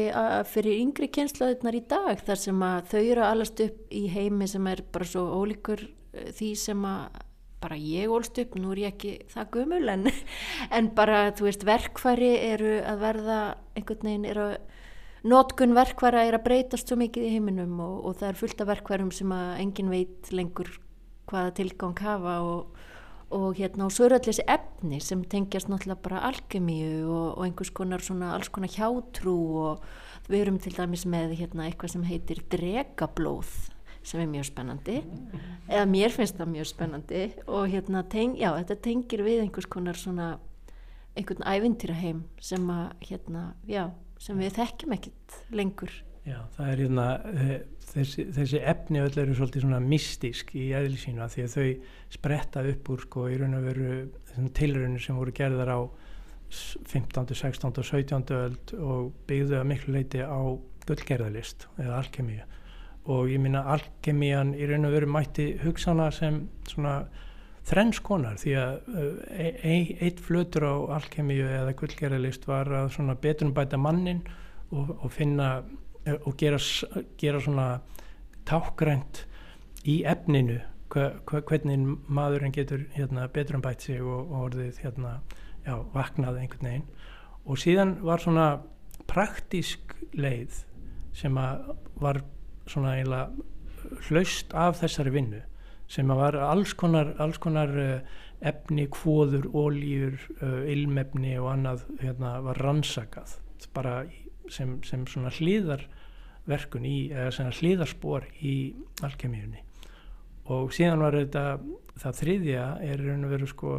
fyrir 0.53 0.83
yngri 0.83 1.09
kynslaðurnar 1.09 1.79
í 1.79 1.81
dag 1.89 2.21
þar 2.27 2.41
sem 2.43 2.65
að 2.67 2.91
þau 2.91 3.01
eru 3.01 3.23
að 3.25 3.31
alast 3.31 3.63
upp 3.65 3.95
í 3.97 4.03
heimi 4.13 4.49
sem 4.51 4.69
er 4.69 4.83
bara 4.93 5.09
svo 5.09 5.25
ólíkur 5.41 5.87
eh, 6.13 6.29
því 6.37 6.51
sem 6.61 6.85
að 6.85 7.23
bara 7.61 7.79
ég 7.81 8.13
ólst 8.13 8.37
upp, 8.41 8.59
nú 8.61 8.75
er 8.75 8.83
ég 8.83 8.93
ekki 8.93 9.15
það 9.33 9.51
gömul 9.57 9.89
en, 9.93 10.05
en 10.77 10.93
bara 10.97 11.23
þú 11.37 11.49
veist 11.49 11.65
verkfæri 11.69 12.31
eru 12.51 12.77
að 12.85 13.03
verða 13.07 13.41
einhvern 13.77 14.07
veginn 14.11 14.29
eru 14.29 14.47
að 14.51 14.61
nótgun 15.33 15.77
verkfæra 15.77 16.27
er 16.29 16.37
að 16.37 16.45
breytast 16.45 16.93
svo 16.93 17.01
mikið 17.01 17.25
í 17.25 17.33
heiminum 17.39 17.81
og, 17.85 17.97
og 18.05 18.21
það 18.21 18.29
er 18.31 18.41
fullt 18.45 18.63
af 18.65 18.71
verkfærum 18.75 19.11
sem 19.17 19.33
að 19.37 19.51
engin 19.65 19.93
veit 19.93 20.33
lengur 20.33 20.71
hvaða 21.33 21.57
tilgang 21.57 22.01
hafa 22.05 22.39
og 22.45 22.81
og 23.31 23.59
hérna 23.59 23.87
og 23.87 23.95
svo 23.95 24.09
eru 24.09 24.19
allir 24.19 24.33
þessi 24.33 24.47
efni 24.51 25.01
sem 25.03 25.23
tengjast 25.31 25.71
náttúrulega 25.71 26.03
bara 26.03 26.23
algemíu 26.31 27.07
og, 27.07 27.27
og 27.39 27.45
einhvers 27.47 27.71
konar 27.75 28.03
svona 28.03 28.33
alls 28.35 28.51
konar 28.51 28.73
hjátrú 28.75 29.37
og 29.63 29.85
við 30.31 30.45
erum 30.45 30.59
til 30.63 30.75
dæmis 30.75 31.07
með 31.07 31.37
hérna 31.39 31.69
eitthvað 31.69 31.95
sem 31.95 32.09
heitir 32.09 32.43
dregablóð 32.51 33.53
sem 34.03 34.23
er 34.23 34.31
mjög 34.33 34.49
spennandi 34.51 34.99
eða 35.69 35.87
mér 35.91 36.15
finnst 36.15 36.39
það 36.41 36.53
mjög 36.57 36.71
spennandi 36.73 37.25
og 37.47 37.67
hérna 37.71 38.05
teng, 38.11 38.37
já 38.41 38.51
þetta 38.57 38.79
tengir 38.83 39.25
við 39.27 39.45
einhvers 39.45 39.71
konar 39.71 39.99
svona 39.99 40.31
einhvern 41.15 41.47
ævintýraheim 41.47 42.23
sem 42.43 42.71
að 42.73 42.87
hérna 43.11 43.51
já 43.69 43.91
sem 44.21 44.39
við 44.41 44.57
þekkjum 44.59 44.97
ekkit 44.97 45.43
lengur 45.55 45.93
Já 46.31 46.41
það 46.55 46.69
er 46.71 46.83
hérna 46.85 47.07
eh, 47.35 47.55
þessi, 47.91 48.27
þessi 48.37 48.61
efni 48.73 49.03
öll 49.03 49.17
eru 49.23 49.35
svolítið 49.37 49.65
svona 49.65 49.81
mystísk 49.83 50.53
í 50.59 50.69
eðlisínu 50.77 51.25
að 51.25 51.35
því 51.35 51.47
að 51.47 51.57
þau 51.57 51.71
spretta 52.17 52.63
upp 52.71 52.91
úr 52.95 53.05
sko 53.07 53.27
í 53.31 53.39
raun 53.41 53.57
og 53.59 53.67
veru 53.67 53.97
tilraunir 54.57 55.03
sem 55.03 55.19
voru 55.19 55.35
gerðar 55.35 55.73
á 55.75 55.81
15., 56.51 57.35
16. 57.35 57.71
og 57.71 57.87
17. 57.87 58.37
öld 58.37 58.75
og 58.79 59.11
byggðu 59.31 59.59
að 59.59 59.69
miklu 59.71 59.97
leiti 59.97 60.23
á 60.23 60.41
gullgerðalist 60.87 61.67
eða 61.79 61.99
alkemíu 62.01 62.47
og 63.11 63.31
ég 63.31 63.43
minna 63.43 63.65
alkemían 63.75 64.55
í 64.55 64.71
raun 64.71 64.87
og 64.87 64.95
veru 64.95 65.11
mætti 65.11 65.53
hugsauna 65.65 66.11
sem 66.15 66.45
svona 66.69 67.01
þrennskonar 67.71 68.39
því 68.41 68.57
að 68.59 68.73
e, 68.97 69.47
e, 69.47 69.77
eitt 70.07 70.23
flötur 70.25 70.67
á 70.67 70.75
alkemíu 70.99 71.47
eða 71.47 71.77
gullgerðalist 71.79 72.47
var 72.51 72.71
að 72.85 72.91
svona 72.97 73.19
betunum 73.21 73.55
bæta 73.57 73.79
mannin 73.79 74.23
og, 74.71 74.95
og 75.01 75.11
finna 75.15 75.53
Eh, 75.61 75.90
og 76.09 76.37
gera, 76.41 76.59
gera 77.21 77.41
svona 77.43 77.69
tákgrænt 78.49 79.25
í 79.89 80.01
efninu 80.09 80.61
hva, 80.91 81.11
hva, 81.29 81.43
hvernig 81.47 81.99
maðurinn 82.11 82.55
getur 82.55 82.87
hérna, 82.97 83.29
betur 83.33 83.59
um 83.59 83.65
bætt 83.65 83.87
sig 83.87 84.01
og, 84.03 84.31
og 84.31 84.49
orðið 84.49 84.81
hérna, 84.85 85.21
já, 85.67 85.77
vaknað 85.95 86.41
einhvern 86.41 86.71
veginn. 86.71 86.89
Og 87.47 87.61
síðan 87.61 87.95
var 88.05 88.23
svona 88.23 88.49
praktísk 89.11 89.95
leið 90.15 90.65
sem 91.17 91.37
var 91.37 92.21
svona 92.71 92.97
eiginlega 92.99 94.01
hlaust 94.09 94.53
af 94.55 94.81
þessari 94.83 95.15
vinnu 95.15 95.41
sem 95.91 96.11
var 96.15 96.37
alls 96.39 96.73
konar, 96.79 97.17
alls 97.19 97.41
konar 97.43 97.73
uh, 97.75 98.19
efni, 98.47 98.87
kvóður, 98.95 99.49
ólýjur, 99.51 100.19
uh, 100.39 100.61
ilmefni 100.71 101.35
og 101.41 101.51
annað 101.57 101.87
hérna, 101.99 102.37
var 102.47 102.61
rannsakað 102.63 103.41
bara 103.75 104.05
í 104.07 104.30
sem, 104.53 104.79
sem 104.87 105.07
svona 105.09 105.33
hlýðarverkun 105.35 106.87
í, 106.87 107.11
eða 107.13 107.33
svona 107.35 107.55
hlýðarspor 107.57 108.27
í 108.43 108.55
alkemíunni 109.07 109.65
og 110.51 110.73
síðan 110.75 111.05
var 111.05 111.19
þetta 111.19 111.45
það 112.01 112.19
þriðja 112.23 112.65
er 112.87 113.05
raun 113.05 113.27
og 113.27 113.35
veru 113.35 113.51
sko 113.51 113.77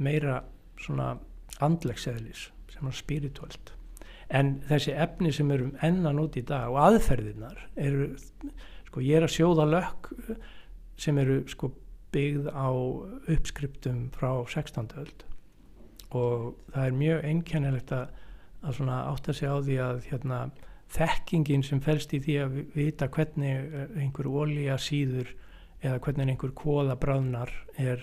meira 0.00 0.40
svona 0.80 1.12
andlegseðlis 1.60 2.48
sem 2.72 2.88
er 2.88 2.96
spirituált 2.96 3.74
en 4.30 4.60
þessi 4.68 4.94
efni 4.94 5.32
sem 5.34 5.50
eru 5.50 5.72
ennan 5.84 6.22
út 6.22 6.38
í 6.38 6.44
dag 6.46 6.70
og 6.70 6.80
aðferðinar 6.86 7.66
eru 7.76 8.12
sko 8.88 9.02
ég 9.04 9.18
er 9.18 9.26
að 9.26 9.34
sjóða 9.36 9.66
lökk 9.68 10.12
sem 11.00 11.18
eru 11.20 11.42
sko 11.50 11.72
byggð 12.14 12.48
á 12.50 12.70
uppskriptum 13.30 14.08
frá 14.14 14.30
16. 14.46 14.94
öld 15.02 15.26
og 16.10 16.56
það 16.74 16.86
er 16.86 16.96
mjög 17.02 17.26
einkennilegt 17.30 17.92
að 17.94 18.16
að 18.60 18.76
svona 18.76 18.98
átta 19.10 19.34
sig 19.36 19.48
á 19.48 19.56
því 19.60 19.76
að 19.84 20.02
hérna, 20.10 20.40
þekkingin 20.90 21.62
sem 21.64 21.80
fælst 21.80 22.12
í 22.16 22.20
því 22.24 22.36
að 22.44 22.58
vita 22.74 23.08
hvernig 23.08 23.56
eh, 23.70 23.94
einhver 24.02 24.28
ólíja 24.28 24.76
síður 24.80 25.30
eða 25.80 26.00
hvernig 26.04 26.34
einhver 26.34 26.52
kóða 26.56 26.96
bráðnar 27.00 27.52
er 27.78 28.02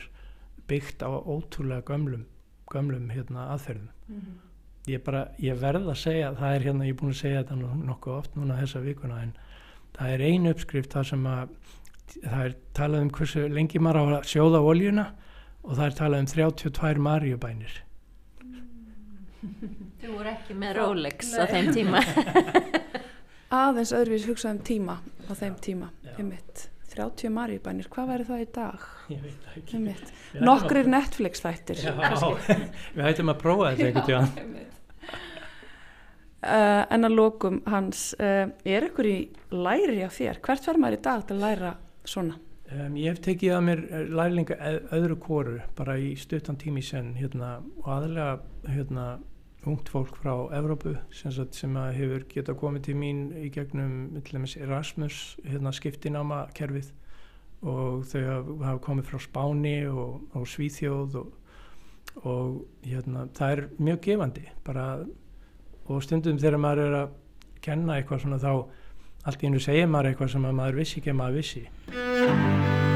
byggt 0.68 1.04
á 1.04 1.12
ótrúlega 1.12 1.86
gömlum, 1.88 2.26
gömlum 2.72 3.10
hérna, 3.14 3.52
aðferðum. 3.54 3.90
Mm 4.08 4.20
-hmm. 4.22 4.38
Ég, 4.88 5.04
bara, 5.04 5.28
ég 5.38 5.60
verð 5.60 5.90
að 5.90 6.00
segja, 6.00 6.32
það 6.34 6.56
er 6.56 6.62
hérna, 6.62 6.86
ég 6.86 6.96
er 6.96 7.00
búin 7.00 7.12
að 7.12 7.22
segja 7.22 7.44
þetta 7.44 7.56
nokkuð 7.90 8.14
oft 8.14 8.36
núna 8.36 8.60
þessa 8.62 8.80
vikuna 8.80 9.22
en 9.22 9.34
það 9.98 10.14
er 10.14 10.22
einu 10.22 10.50
uppskrift 10.50 10.94
þar 10.94 11.04
sem 11.04 11.26
að 11.28 11.50
það 12.24 12.46
er 12.46 12.56
talað 12.74 13.02
um 13.02 13.10
hversu 13.10 13.48
lengi 13.52 13.80
maður 13.80 13.98
á 14.00 14.04
að 14.20 14.30
sjóða 14.32 14.62
oljuna 14.64 15.06
og 15.64 15.76
það 15.76 15.86
er 15.86 15.98
talað 15.98 16.20
um 16.20 16.30
32 16.32 17.04
marjubænir 17.04 17.84
Þú 20.02 20.14
voru 20.14 20.32
ekki 20.32 20.56
með 20.58 20.80
Rolex 20.80 21.34
á 21.38 21.46
þeim 21.50 21.70
tíma. 21.76 22.02
Aðeins 23.64 23.94
öðruvís 23.96 24.26
hugsaðum 24.28 24.64
tíma 24.68 24.98
á 25.00 25.32
þeim 25.38 25.60
tíma, 25.64 25.92
einmitt. 26.18 26.68
30 26.98 27.30
marjubænir, 27.30 27.88
hvað 27.94 28.08
væri 28.10 28.26
það 28.26 28.40
í 28.42 28.48
dag? 28.56 28.86
Ég 29.14 29.20
veit 29.22 29.50
ekki. 29.54 29.82
Nokkrir 30.42 30.88
Netflix 30.90 31.44
þættir 31.44 31.84
Já, 31.84 31.94
við 32.96 33.04
hættum 33.06 33.30
að 33.30 33.44
prófa 33.44 33.76
þetta 33.76 33.92
einhvern 33.92 34.10
tíma 34.10 34.66
Uh, 36.38 36.84
en 36.94 37.02
að 37.04 37.16
lókum 37.18 37.56
hans 37.66 38.12
uh, 38.22 38.46
er 38.62 38.86
ykkur 38.86 39.08
í 39.10 39.16
læri 39.50 40.04
á 40.06 40.10
þér? 40.14 40.38
Hvert 40.46 40.68
verður 40.70 40.84
maður 40.84 40.96
í 40.96 41.00
dag 41.08 41.24
til 41.26 41.34
að 41.34 41.42
læra 41.42 41.72
svona? 42.08 42.36
Um, 42.68 42.98
ég 43.00 43.14
hef 43.14 43.22
tekið 43.24 43.54
að 43.56 43.62
mér 43.64 43.82
lærlinga 44.12 44.56
öðru 44.92 45.16
kóru 45.24 45.54
bara 45.78 45.94
í 46.04 46.10
stuttan 46.20 46.58
tími 46.60 46.82
sen 46.84 47.14
hérna, 47.16 47.62
og 47.80 47.86
aðlega 47.96 48.42
hérna, 48.68 49.06
ungt 49.68 49.88
fólk 49.92 50.18
frá 50.20 50.34
Evrópu 50.56 50.98
sem, 51.16 51.32
sem 51.32 51.78
hefur 51.96 52.26
getað 52.32 52.58
komið 52.60 52.84
til 52.88 52.96
mín 53.00 53.22
í 53.40 53.48
gegnum 53.56 54.20
Erasmus 54.20 55.38
hérna, 55.46 55.72
skiptináma 55.76 56.42
kerfið 56.58 56.92
og 57.64 58.04
þau 58.12 58.22
hafa 58.62 58.82
komið 58.84 59.08
frá 59.10 59.22
Spáni 59.24 59.78
og, 59.88 60.28
og 60.36 60.48
Svíþjóð 60.48 61.18
og, 61.22 61.32
og 62.24 62.60
hérna, 62.84 63.30
það 63.38 63.56
er 63.56 63.64
mjög 63.80 64.02
gefandi 64.10 64.44
bara 64.68 64.86
og 65.88 66.04
stundum 66.04 66.40
þegar 66.40 66.60
maður 66.62 66.84
er 66.84 66.98
að 67.02 67.16
kenna 67.64 67.96
eitthvað 67.98 68.26
svona 68.26 68.42
þá 68.44 68.52
allt 69.28 69.44
í 69.44 69.50
hennu 69.50 69.60
segir 69.64 69.90
maður 69.92 70.14
eitthvað 70.14 70.36
sem 70.36 70.50
maður 70.50 70.82
vissi 70.82 71.02
ekki 71.02 71.14
að 71.14 71.20
maður 71.22 71.42
vissi 71.42 72.87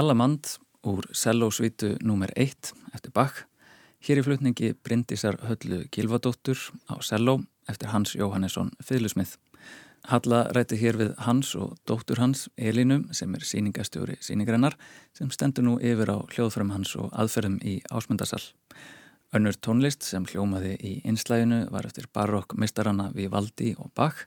Allamand 0.00 0.46
úr 0.88 1.04
Sellósvítu 1.12 1.98
nr. 2.00 2.30
1 2.32 2.72
eftir 2.94 3.12
Bach. 3.12 3.42
Hér 4.00 4.22
í 4.22 4.24
flutningi 4.24 4.70
Bryndisar 4.80 5.36
Höllu 5.44 5.82
Gilvadóttur 5.92 6.56
á 6.88 6.96
Selló 7.04 7.34
eftir 7.68 7.90
Hans 7.92 8.14
Jóhannesson 8.16 8.70
Fyðlusmið. 8.80 9.34
Halla 10.08 10.46
rætti 10.56 10.78
hér 10.80 10.96
við 10.96 11.10
Hans 11.26 11.52
og 11.52 11.74
dóttur 11.84 12.22
hans 12.22 12.46
Elinu 12.56 13.02
sem 13.12 13.34
er 13.36 13.44
síningastjóri 13.44 14.16
síningrennar 14.24 14.78
sem 15.12 15.28
stendur 15.28 15.68
nú 15.68 15.76
yfir 15.76 16.14
á 16.16 16.24
hljóðfram 16.32 16.72
hans 16.72 16.94
og 16.96 17.12
aðferðum 17.12 17.60
í 17.60 17.82
ásmundarsal. 17.92 18.40
Önnur 19.30 19.54
tónlist 19.62 20.02
sem 20.02 20.24
hljómaði 20.26 20.72
í 20.82 20.92
einslæginu 21.06 21.60
var 21.70 21.86
eftir 21.86 22.08
barokk 22.10 22.56
mistarana 22.58 23.12
Vivaldi 23.14 23.76
og 23.78 23.92
Bach 23.94 24.24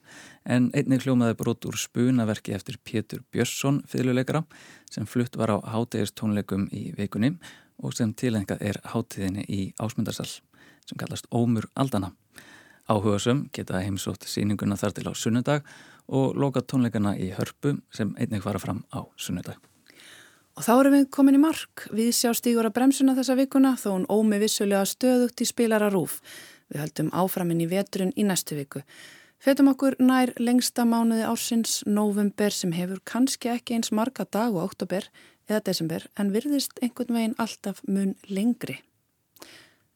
en 0.47 0.69
einnig 0.71 1.03
hljómaði 1.03 1.35
brot 1.41 1.67
úr 1.67 1.75
spunaverki 1.75 2.53
eftir 2.55 2.77
Pétur 2.79 3.19
Björnsson 3.35 3.81
fyrirleikara 3.91 4.45
sem 4.93 5.03
flutt 5.03 5.35
var 5.35 5.51
á 5.51 5.57
hátegistónleikum 5.73 6.69
í 6.71 6.85
vikunni 6.95 7.33
og 7.83 7.97
sem 7.99 8.13
tilengað 8.15 8.63
er 8.63 8.79
hátíðinni 8.93 9.43
í 9.43 9.59
ásmundarsal 9.75 10.29
sem 10.29 10.95
kallast 10.95 11.27
Ómur 11.35 11.67
Aldana. 11.75 12.13
Áhugasum 12.87 13.49
geta 13.51 13.83
heimsótt 13.83 14.23
síninguna 14.23 14.79
þar 14.79 14.95
til 14.95 15.07
á 15.11 15.13
sunnudag 15.19 15.67
og 16.07 16.39
loka 16.39 16.63
tónleikana 16.63 17.17
í 17.19 17.33
hörpu 17.35 17.75
sem 17.91 18.15
einnig 18.15 18.47
fara 18.47 18.63
fram 18.63 18.85
á 18.95 19.03
sunnudag. 19.19 19.59
Og 20.53 20.61
þá 20.61 20.73
erum 20.75 20.93
við 20.93 21.09
komin 21.15 21.37
í 21.39 21.41
mark. 21.41 21.87
Við 21.89 22.11
sjá 22.13 22.29
stígur 22.37 22.67
að 22.69 22.75
bremsuna 22.75 23.15
þessa 23.17 23.35
vikuna 23.39 23.73
þó 23.79 23.89
hún 23.95 24.05
ómi 24.13 24.37
vissulega 24.41 24.85
stöðugt 24.85 25.41
í 25.41 25.47
spilara 25.49 25.89
rúf. 25.89 26.19
Við 26.69 26.83
höldum 26.83 27.09
áframinn 27.09 27.63
í 27.63 27.69
veturinn 27.71 28.13
í 28.13 28.25
næstu 28.27 28.57
viku. 28.59 28.83
Fetum 29.43 29.71
okkur 29.73 29.97
nær 29.99 30.31
lengsta 30.39 30.85
mánuði 30.87 31.25
ársins, 31.27 31.81
november, 31.89 32.53
sem 32.53 32.71
hefur 32.71 33.01
kannski 33.03 33.49
ekki 33.51 33.75
eins 33.75 33.91
marga 33.91 34.23
dag 34.23 34.53
og 34.53 34.69
oktober 34.69 35.09
eða 35.49 35.63
desember 35.67 36.05
en 36.15 36.31
virðist 36.31 36.77
einhvern 36.79 37.17
veginn 37.17 37.35
alltaf 37.41 37.81
mun 37.89 38.13
lengri. 38.29 38.77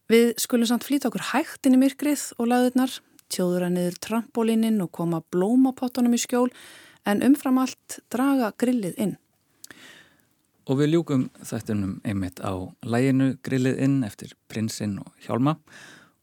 Við 0.08 0.34
skulum 0.42 0.68
samt 0.68 0.84
flýta 0.88 1.08
okkur 1.08 1.30
hægt 1.30 1.68
inn 1.68 1.78
í 1.78 1.80
myrkrið 1.80 2.26
og 2.36 2.50
laðurnar, 2.50 2.98
tjóður 3.32 3.68
að 3.68 3.74
niður 3.76 3.96
trampolíninn 4.04 4.82
og 4.84 4.92
koma 4.96 5.22
blómapottunum 5.32 6.16
í 6.16 6.20
skjól 6.20 6.50
en 7.08 7.24
umfram 7.24 7.62
allt 7.62 8.00
draga 8.12 8.52
grillið 8.60 9.00
inn. 9.00 9.16
Og 10.68 10.76
við 10.82 10.92
ljúkum 10.92 11.28
þættunum 11.48 11.94
einmitt 12.04 12.42
á 12.44 12.52
læginu 12.84 13.30
grillið 13.44 13.78
inn 13.86 14.02
eftir 14.04 14.34
prinsinn 14.52 14.98
og 15.00 15.14
hjálma 15.24 15.56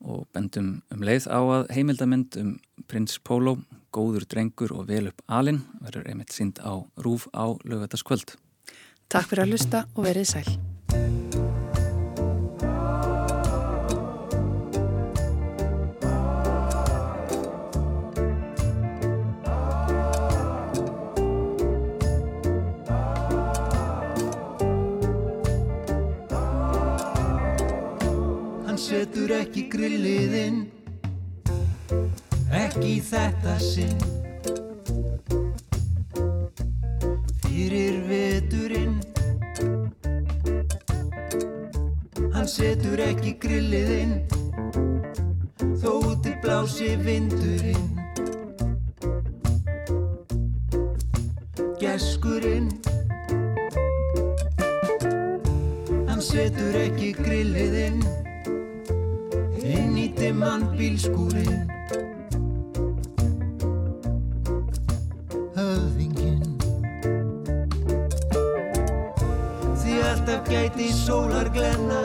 og 0.06 0.28
bendum 0.38 0.84
um 0.94 1.02
leið 1.02 1.26
á 1.34 1.40
að 1.42 1.72
heimildamind 1.74 2.38
um 2.38 2.52
prins 2.86 3.18
Pólo, 3.18 3.58
góður 3.90 4.28
drengur 4.30 4.76
og 4.76 4.86
vel 4.92 5.10
upp 5.10 5.26
alin 5.26 5.64
verður 5.82 6.12
einmitt 6.12 6.36
sínd 6.36 6.62
á 6.62 6.78
rúf 7.02 7.26
á 7.34 7.58
lögvetaskvöld. 7.66 8.38
Takk 9.10 9.32
fyrir 9.32 9.48
að 9.48 9.56
lusta 9.56 9.86
og 9.96 10.06
verið 10.06 10.30
sæl. 10.36 11.25
Setur 29.06 29.30
ekki 29.36 29.64
grilliðinn 29.70 30.64
ekki 32.58 32.94
þetta 33.06 33.54
sinn. 33.62 34.00
Fyrir 37.44 38.00
veturinn. 38.10 38.98
Hann 42.34 42.50
setur 42.50 43.06
ekki 43.06 43.36
grilliðinn 43.46 44.18
þó 45.84 45.94
til 46.26 46.36
blási 46.42 46.92
vindurinn. 47.06 47.88
Geskurinn. 51.78 52.74
Hann 56.10 56.30
setur 56.34 56.84
ekki 56.88 57.14
grilliðinn 57.22 58.25
inn 59.76 59.96
í 60.00 60.08
dimman 60.16 60.64
bílskúrin 60.78 61.70
höfðingin 65.56 66.44
því 69.82 69.96
alltaf 70.10 70.50
gæti 70.50 70.90
sólar 70.96 71.50
glenna. 71.56 72.04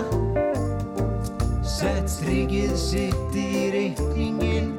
Sett 1.64 2.11
strikið 2.12 2.75
sitt 2.77 3.37
í 3.41 3.66
reikningin 3.73 4.75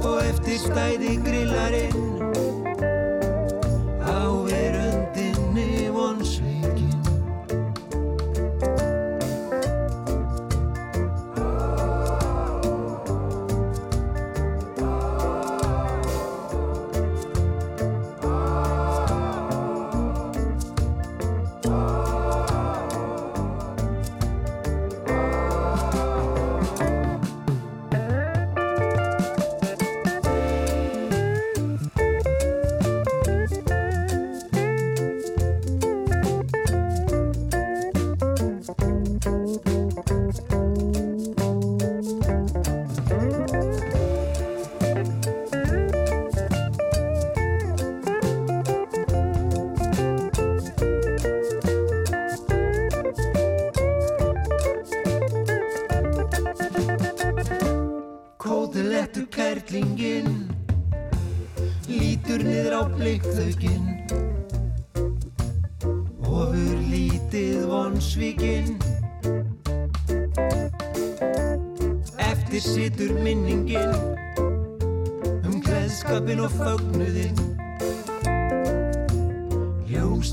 og 0.00 0.20
eftir 0.22 0.62
stæði 0.64 1.16
grillarinn 1.26 2.15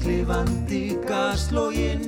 Ljóslifandi 0.03 0.97
gaslóginn 1.07 2.01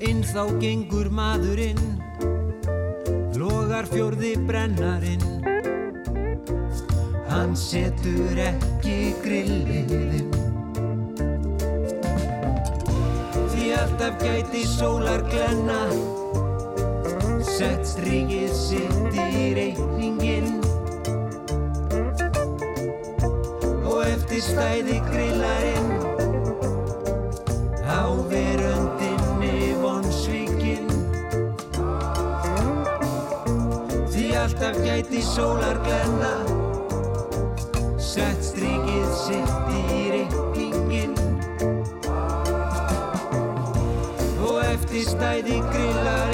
Inn 0.00 0.22
þá 0.24 0.44
gengur 0.62 1.10
maðurinn 1.12 1.82
Logar 3.36 3.84
fjórði 3.90 4.30
brennarinn. 4.48 5.26
Hann 7.28 7.52
setur 7.60 8.40
ekki 8.40 9.12
grilliðinn 9.20 10.32
Því 13.52 13.68
alltaf 13.82 14.16
gæti 14.24 14.64
sólar 14.64 15.26
glenna 15.28 15.82
Sett 17.44 17.84
strikið 17.92 18.56
sitt 18.56 19.20
í 19.28 19.52
reikningin 19.60 20.67
Eftir 24.38 24.54
stæði 24.54 24.96
grillarinn 25.02 25.88
Á 27.90 28.06
veröndinni 28.30 29.72
vonsvíkinn 29.82 30.86
Því 34.12 34.28
alltaf 34.38 34.78
gæti 34.86 35.24
sólar 35.26 35.82
glenna. 35.82 36.30
Sett 37.98 38.46
strikið 38.52 39.10
sitt 39.24 39.74
í 39.74 40.06
reikningin 40.14 41.18
Og 44.38 44.62
eftir 44.68 45.02
stæði 45.16 45.58
grilla 45.66 46.27